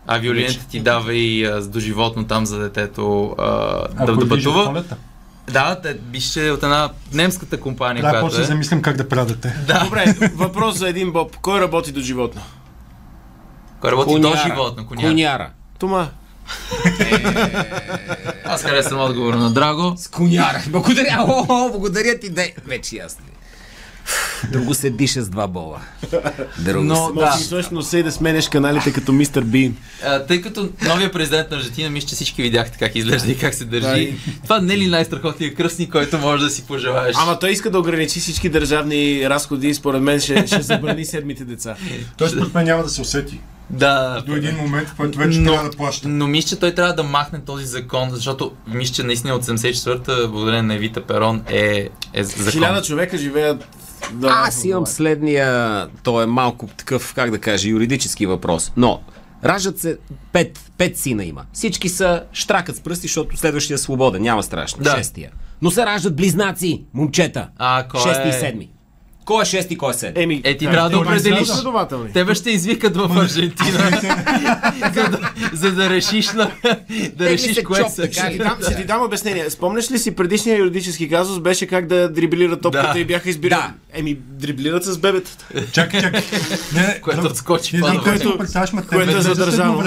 Авиолинията 0.07 0.67
ти 0.67 0.79
дава 0.79 1.13
и 1.13 1.45
а, 1.45 1.61
до 1.61 1.79
животно 1.79 2.27
там 2.27 2.45
за 2.45 2.59
детето 2.59 3.35
а, 3.37 4.05
да, 4.05 4.15
да 4.15 4.29
пътува. 4.29 4.83
Да, 5.51 5.79
те 5.83 5.93
беше 5.93 6.51
от 6.51 6.63
една 6.63 6.89
немската 7.13 7.59
компания, 7.59 8.01
която 8.01 8.25
после 8.25 8.37
да 8.37 8.43
е. 8.43 8.47
замислим 8.47 8.81
как 8.81 8.97
да 8.97 9.09
прадате. 9.09 9.55
Добре, 9.83 10.15
въпрос 10.35 10.77
за 10.77 10.89
един 10.89 11.11
боб. 11.11 11.37
Кой 11.37 11.61
работи 11.61 11.91
до 11.91 12.01
животно? 12.01 12.41
Кой 13.81 13.91
работи 13.91 14.19
до 14.19 14.33
животно, 14.47 14.87
коняра. 14.87 15.07
Коняра. 15.07 15.49
Тома. 15.79 16.07
Аз 18.45 18.63
харесвам 18.63 19.01
отговора 19.01 19.37
на 19.37 19.51
Драго. 19.53 19.93
С 19.97 20.07
коняра. 20.07 20.63
Благодаря. 20.67 21.25
О, 21.27 21.45
о, 21.49 21.69
благодаря 21.71 22.19
ти. 22.19 22.29
Де. 22.29 22.53
Вече 22.65 22.95
ясно. 22.95 23.25
Друго 24.51 24.73
се 24.73 24.89
диша 24.89 25.21
с 25.21 25.29
два 25.29 25.47
бола. 25.47 25.79
Друго 26.59 26.83
Но 26.83 26.95
се... 26.95 27.13
да, 27.13 27.25
Може 27.25 27.43
всъщност 27.43 27.93
и 27.93 28.03
да 28.03 28.11
сменеш 28.11 28.49
каналите 28.49 28.93
като 28.93 29.11
мистер 29.11 29.41
Бин. 29.43 29.77
а, 30.05 30.19
тъй 30.19 30.41
като 30.41 30.69
новия 30.85 31.11
президент 31.11 31.51
на 31.51 31.57
Аржентина, 31.57 31.89
мисля, 31.89 32.07
че 32.07 32.15
всички 32.15 32.41
видяхте 32.41 32.77
как 32.77 32.95
изглежда 32.95 33.31
и 33.31 33.37
как 33.37 33.53
се 33.53 33.65
държи. 33.65 34.13
Това 34.43 34.61
не 34.61 34.73
е 34.73 34.77
ли 34.77 34.87
най-страхотният 34.87 35.55
кръстник, 35.55 35.91
който 35.91 36.17
можеш 36.17 36.43
да 36.43 36.49
си 36.49 36.63
пожелаеш? 36.63 37.15
Ама 37.19 37.39
той 37.39 37.49
иска 37.49 37.69
да 37.71 37.79
ограничи 37.79 38.19
всички 38.19 38.49
държавни 38.49 39.29
разходи 39.29 39.67
и 39.67 39.73
според 39.73 40.01
мен 40.01 40.19
ще, 40.19 40.47
ще 40.47 40.61
забрани 40.61 41.05
седмите 41.05 41.45
деца. 41.45 41.75
Той 42.17 42.29
според 42.29 42.53
мен 42.53 42.65
няма 42.65 42.83
да 42.83 42.89
се 42.89 43.01
усети. 43.01 43.39
Да. 43.69 44.23
До 44.27 44.35
един 44.35 44.55
момент, 44.55 44.87
в 44.89 44.95
който 44.95 45.17
вече 45.17 45.39
Но- 45.39 45.51
трябва 45.51 45.69
да 45.69 45.77
плаща. 45.77 46.07
Но 46.07 46.27
мисля, 46.27 46.49
че 46.49 46.55
той 46.55 46.71
трябва 46.71 46.93
да 46.93 47.03
махне 47.03 47.39
този 47.39 47.65
закон, 47.65 48.09
защото 48.11 48.51
мисля, 48.67 48.93
че 48.93 49.03
наистина 49.03 49.33
от 49.33 49.43
74-та, 49.45 50.27
благодарение 50.27 50.61
на 50.61 50.73
Евита 50.75 51.01
Перон, 51.01 51.43
е, 51.47 51.89
е 52.13 52.23
закон. 52.23 52.51
Хиляда 52.51 52.81
човека 52.81 53.17
живеят 53.17 53.67
да, 54.13 54.27
Аз 54.27 54.65
имам 54.65 54.85
следния, 54.85 55.87
то 56.03 56.21
е 56.21 56.25
малко 56.25 56.67
такъв, 56.67 57.13
как 57.13 57.31
да 57.31 57.39
кажа, 57.39 57.69
юридически 57.69 58.25
въпрос. 58.25 58.71
Но, 58.77 59.01
раждат 59.45 59.79
се 59.79 59.97
пет, 60.31 60.59
пет 60.77 60.97
сина 60.97 61.25
има. 61.25 61.45
Всички 61.53 61.89
са 61.89 62.23
штракат 62.33 62.75
с 62.75 62.79
пръсти, 62.79 63.07
защото 63.07 63.37
следващия 63.37 63.75
е 63.75 63.77
свободен, 63.77 64.21
няма 64.21 64.43
страшно. 64.43 64.83
Да. 64.83 64.97
Шестия. 64.97 65.31
Но 65.61 65.71
се 65.71 65.85
раждат 65.85 66.15
близнаци, 66.15 66.85
момчета. 66.93 67.47
А, 67.57 67.87
кой 67.87 68.01
Шести 68.01 68.27
е? 68.27 68.29
и 68.29 68.33
седми. 68.33 68.69
Кой 69.25 69.41
е 69.41 69.45
шести, 69.45 69.77
кой 69.77 69.91
е 69.91 69.93
седми? 69.93 70.23
Еми, 70.23 70.41
Е, 70.43 70.57
ти 70.57 70.65
трябва 70.65 70.89
да 70.89 70.95
те 70.95 70.95
определиш. 70.95 71.49
Тебе 72.13 72.35
ще 72.35 72.49
извикат 72.51 72.97
в 72.97 73.17
Аржентина, 73.21 74.01
за, 74.93 75.09
да, 75.09 75.31
за 75.53 75.71
да 75.71 75.89
решиш, 75.89 76.31
на, 76.31 76.51
да 77.15 77.25
решиш 77.25 77.55
се 77.55 77.63
кое 77.63 77.79
чоп, 77.79 77.89
са. 77.89 78.11
Ще 78.11 78.31
ти, 78.31 78.37
дам, 78.37 78.57
ще 78.61 78.75
ти 78.75 78.85
дам 78.85 79.03
обяснение. 79.03 79.49
Спомняш 79.49 79.91
ли 79.91 79.99
си 79.99 80.15
предишния 80.15 80.57
юридически 80.57 81.09
казус 81.09 81.39
беше 81.39 81.67
как 81.67 81.87
да 81.87 82.09
дриблират 82.09 82.61
топката 82.61 82.93
Да. 82.93 82.99
и 82.99 83.05
бяха 83.05 83.29
избирани? 83.29 83.61
Да. 83.61 83.73
Еми, 83.93 84.17
дриблират 84.29 84.83
с 84.83 84.97
бебетата. 84.97 85.45
Чакай, 85.71 86.01
чакай. 86.01 86.21
Не, 86.73 87.01
Което 87.01 87.27
отскочи 87.27 87.75
Не 87.75 87.81
което 87.81 88.37
те 88.37 88.87
което 88.87 89.17
е 89.17 89.21
задържано. 89.21 89.83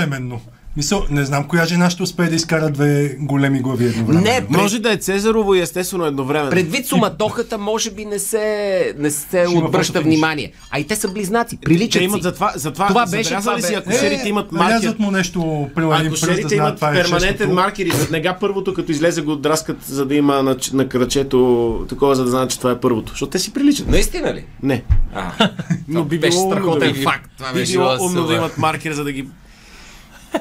Мисъл, 0.79 1.05
не 1.11 1.24
знам 1.24 1.45
коя 1.45 1.64
жена 1.64 1.91
ще 1.91 2.03
успее 2.03 2.29
да 2.29 2.35
изкара 2.37 2.70
две 2.70 3.16
големи 3.20 3.61
глави 3.61 3.85
едновременно. 3.85 4.24
Не, 4.24 4.41
пред, 4.41 4.51
Може 4.51 4.79
да 4.79 4.93
е 4.93 4.97
Цезарово 4.97 5.55
и 5.55 5.61
естествено 5.61 6.07
едновременно. 6.07 6.51
предвид 6.51 6.87
суматохата, 6.87 7.59
може 7.59 7.91
би 7.91 8.05
не 8.05 8.18
се, 8.18 8.95
не 8.99 9.11
се 9.11 9.47
има 9.51 9.66
обръща 9.66 9.93
фотофиниш. 9.93 10.14
внимание. 10.14 10.53
А 10.70 10.79
и 10.79 10.87
те 10.87 10.97
са 10.97 11.09
близнаци, 11.09 11.57
приличат 11.57 12.01
Те 12.01 12.05
имат 12.05 12.22
затова, 12.22 12.53
затова 12.57 12.89
Това 12.89 13.07
беше, 13.07 13.37
това 13.37 13.61
си, 13.61 13.72
бе. 13.72 13.79
акушерите 13.79 14.29
имат 14.29 14.53
маркер. 14.53 14.97
Му 14.99 15.11
нещо, 15.11 15.68
при 15.74 15.83
един 15.83 15.91
пръст 15.91 16.03
да 16.03 16.07
Акушерите 16.07 16.49
знаят 16.49 16.53
имат 16.53 16.76
това 16.76 16.91
е 16.91 16.95
перманентен 16.95 17.53
маркер 17.53 17.87
и 17.87 17.91
зад 17.91 18.11
нега 18.11 18.37
първото, 18.41 18.74
като 18.74 18.93
излезе 18.93 19.22
го 19.22 19.37
драскат, 19.37 19.85
за 19.85 20.07
да 20.07 20.14
има 20.14 20.43
на, 20.43 20.57
на 20.72 20.89
кръчето 20.89 21.87
такова, 21.89 22.14
за 22.14 22.24
да 22.24 22.31
знаят, 22.31 22.51
че 22.51 22.59
това 22.59 22.70
е 22.70 22.81
първото. 22.81 23.12
Защото 23.12 23.31
те 23.31 23.39
си 23.39 23.53
приличат. 23.53 23.89
Наистина 23.89 24.35
ли? 24.35 24.45
Не. 24.62 24.83
А, 25.14 25.51
Но 25.89 26.05
би 26.05 26.18
беше 26.18 26.39
страхотен 26.39 26.95
факт. 26.95 27.31
Това 27.39 27.53
беше. 27.53 27.79
умно 27.79 28.26
да 28.26 28.35
имат 28.35 28.59
маркер, 28.59 28.93
за 28.93 29.05
да 29.05 29.12
ги 29.12 29.29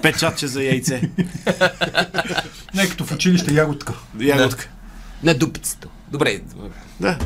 печатче 0.01 0.47
за 0.47 0.63
яйце. 0.63 1.01
Не, 2.73 2.89
като 2.89 3.05
в 3.05 3.11
училище 3.11 3.53
ягодка. 3.53 3.93
Ягодка. 4.19 4.69
На 5.23 5.33
дупицето. 5.33 5.87
Добре. 6.11 6.41
Да. 6.99 7.17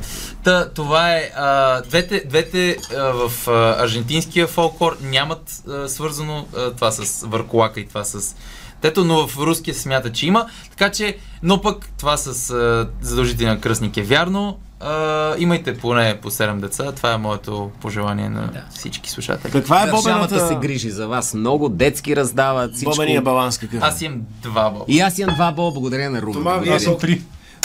Та, 0.44 0.70
това 0.70 1.12
е. 1.12 1.32
А, 1.36 1.82
двете 1.82 2.24
двете 2.26 2.78
а, 2.96 3.04
в 3.04 3.48
а, 3.48 3.84
аржентинския 3.84 4.48
фолклор 4.48 4.98
нямат 5.02 5.64
а, 5.68 5.90
свързано 5.90 6.48
а, 6.58 6.72
това 6.72 6.92
с 6.92 7.28
върколака 7.28 7.80
и 7.80 7.88
това 7.88 8.04
с. 8.04 8.36
Тето, 8.82 9.06
но 9.06 9.28
в 9.28 9.38
руския 9.38 9.74
се 9.74 9.82
смята, 9.82 10.12
че 10.12 10.28
има. 10.28 10.50
Така 10.70 10.92
че, 10.92 11.18
но 11.44 11.62
пък 11.62 11.90
това 11.98 12.18
с 12.18 12.50
а, 12.50 12.90
задължителен 13.02 13.60
кръстник 13.60 13.98
е 13.98 14.04
вярно. 14.04 14.60
А, 14.84 15.36
имайте 15.38 15.78
поне 15.78 16.20
по 16.22 16.32
7 16.32 16.60
деца. 16.60 16.92
Това 16.92 17.14
е 17.14 17.18
моето 17.18 17.72
пожелание 17.82 18.30
на 18.30 18.50
всички 18.76 19.10
слушатели. 19.10 19.52
Каква 19.52 19.84
е 19.84 19.86
Държавата 19.86 20.36
се 20.36 20.42
бобената... 20.42 20.68
грижи 20.68 20.90
за 20.90 21.08
вас. 21.08 21.34
Много 21.34 21.70
детски 21.70 22.16
раздават 22.16 22.76
всичко. 22.76 22.92
Бобения 22.92 23.22
баланс 23.22 23.58
какъв? 23.58 23.82
е? 23.82 23.86
Аз 23.86 24.02
имам 24.02 24.22
два 24.42 24.70
боба. 24.70 24.86
И 24.88 25.00
аз 25.00 25.18
имам 25.20 25.36
два 25.36 25.52
бола, 25.52 25.72
благодаря 25.72 26.10
на 26.10 26.22
Румен. 26.22 26.34
Това. 26.34 26.64
Аз 26.70 26.84
съм 26.84 26.98
три. 26.98 27.22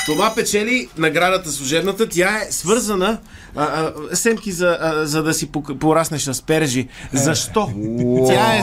Това 0.07 0.35
печели 0.35 0.89
наградата 0.99 1.53
служебната. 1.53 2.09
Тя 2.09 2.43
е 2.43 2.53
свързана 2.53 3.19
а, 3.57 3.64
а, 3.64 4.17
семки 4.17 4.53
за, 4.53 4.79
а, 4.81 5.07
за 5.07 5.23
да 5.23 5.35
си 5.35 5.51
пораснеш 5.81 6.23
с 6.23 6.43
пержи. 6.43 6.89
Защо? 7.12 7.71
Тя 8.27 8.57
е 8.57 8.62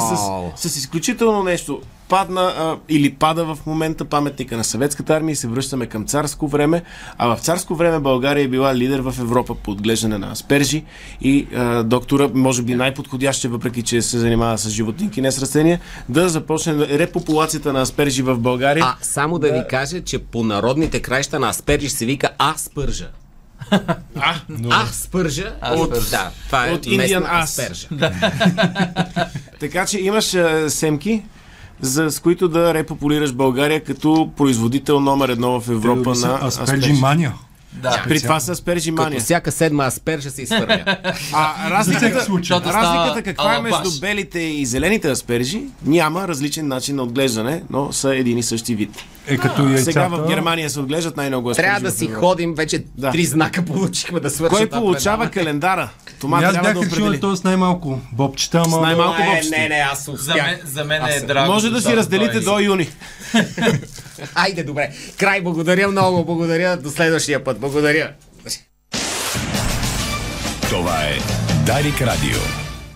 с, 0.55 0.69
с 0.69 0.75
изключително 0.75 1.43
нещо. 1.43 1.81
Падна 2.09 2.41
а, 2.41 2.77
или 2.89 3.13
пада 3.13 3.45
в 3.45 3.57
момента 3.65 4.05
паметника 4.05 4.57
на 4.57 4.63
съветската 4.63 5.15
армия 5.15 5.33
и 5.33 5.35
се 5.35 5.47
връщаме 5.47 5.85
към 5.85 6.05
царско 6.05 6.47
време. 6.47 6.83
А 7.17 7.35
в 7.35 7.39
царско 7.39 7.75
време 7.75 7.99
България 7.99 8.43
е 8.43 8.47
била 8.47 8.75
лидер 8.75 8.99
в 8.99 9.15
Европа 9.19 9.55
по 9.55 9.71
отглеждане 9.71 10.17
на 10.17 10.31
аспержи 10.31 10.83
и 11.21 11.47
а, 11.55 11.83
доктора, 11.83 12.29
може 12.33 12.61
би 12.61 12.75
най-подходящия, 12.75 13.51
въпреки 13.51 13.83
че 13.83 14.01
се 14.01 14.19
занимава 14.19 14.57
с 14.57 14.69
животинки, 14.69 15.21
не 15.21 15.31
с 15.31 15.41
растения, 15.41 15.79
да 16.09 16.29
започне 16.29 16.73
репопулацията 16.73 17.73
на 17.73 17.81
аспержи 17.81 18.21
в 18.21 18.37
България. 18.37 18.85
А, 18.85 18.95
само 19.01 19.39
да, 19.39 19.53
ви 19.53 19.61
кажа, 19.69 20.01
че 20.01 20.19
по 20.19 20.43
народните 20.43 21.01
краища 21.01 21.39
на 21.39 21.49
аспержи 21.49 21.89
се 21.89 22.05
вика 22.05 22.29
аспържа. 22.53 23.09
А, 24.15 24.35
Аспържа 24.83 24.85
Аспържа. 24.91 25.53
от, 25.61 26.09
да, 26.11 26.31
това 26.45 26.67
е 26.67 26.71
От 26.71 26.87
ас. 27.25 27.59
аспержа. 27.59 27.87
Така 29.59 29.85
че 29.85 29.99
имаш 29.99 30.33
а, 30.33 30.69
семки, 30.69 31.23
за, 31.81 32.11
с 32.11 32.19
които 32.19 32.47
да 32.47 32.73
репопулираш 32.73 33.33
България 33.33 33.83
като 33.83 34.29
производител 34.37 34.99
номер 34.99 35.29
едно 35.29 35.61
в 35.61 35.69
Европа 35.69 36.03
Те 36.03 36.09
на 36.09 36.15
са 36.15 36.39
Аспержи 36.41 36.93
мания. 36.93 37.33
Да. 37.73 38.03
При 38.07 38.21
това 38.21 38.39
са 38.39 38.51
аспержи 38.51 38.95
Като 38.95 39.19
всяка 39.19 39.51
седма 39.51 39.85
аспержа 39.85 40.29
се 40.29 40.41
изхвърля. 40.41 40.83
А 41.33 41.53
За 41.63 41.69
разликата, 41.69 42.15
разликата 42.15 42.69
става 42.69 43.21
каква 43.21 43.55
е 43.55 43.61
между 43.61 43.99
белите 44.01 44.39
и 44.39 44.65
зелените 44.65 45.09
аспержи? 45.09 45.63
Няма 45.85 46.27
различен 46.27 46.67
начин 46.67 46.95
на 46.95 47.03
отглеждане, 47.03 47.63
но 47.69 47.91
са 47.91 48.15
един 48.15 48.37
и 48.37 48.43
същи 48.43 48.75
вид. 48.75 48.89
Е 49.27 49.37
като 49.37 49.61
яйцата. 49.63 49.83
Сега 49.83 50.07
в 50.07 50.27
Германия 50.27 50.69
се 50.69 50.79
отглеждат 50.79 51.17
най-много 51.17 51.49
аспержи. 51.49 51.65
Трябва 51.65 51.79
да 51.81 51.91
си 51.91 52.07
ходим, 52.07 52.53
вече 52.55 52.83
Да. 52.97 53.11
три 53.11 53.25
знака 53.25 53.65
получихме 53.65 54.19
да 54.19 54.29
свършим. 54.29 54.57
Кой 54.57 54.69
получава 54.69 55.29
календара? 55.29 55.89
Това 56.19 56.41
И 56.41 56.43
аз 56.43 56.53
трябва 56.53 56.69
бях 56.69 56.73
да 56.73 56.85
решил 56.85 56.99
на 56.99 57.05
определи. 57.05 57.21
този 57.21 57.41
с 57.41 57.43
най-малко 57.43 57.99
бобчета, 58.11 58.57
ама... 58.57 58.77
С 58.77 58.81
най-малко 58.81 59.21
Не, 59.21 59.25
бобчета. 59.25 59.57
не, 59.57 59.69
не, 59.69 59.75
аз 59.91 60.05
За 60.05 60.11
успях. 60.11 60.35
мен, 60.45 60.59
за 60.65 60.83
мен 60.85 61.01
Аз 61.03 61.15
е 61.15 61.25
драго. 61.25 61.53
Може 61.53 61.69
да 61.69 61.81
си 61.81 61.95
разделите 61.95 62.39
до 62.39 62.59
юни. 62.59 62.89
Айде, 64.35 64.63
добре. 64.63 64.91
Край, 65.17 65.41
благодаря 65.41 65.87
много, 65.87 66.25
благодаря. 66.25 66.77
До 66.77 66.91
следващия 66.91 67.43
път. 67.43 67.59
Благодаря. 67.59 68.11
Това 70.69 71.01
е 71.03 71.17
Дарик 71.65 72.01
Радио. 72.01 72.62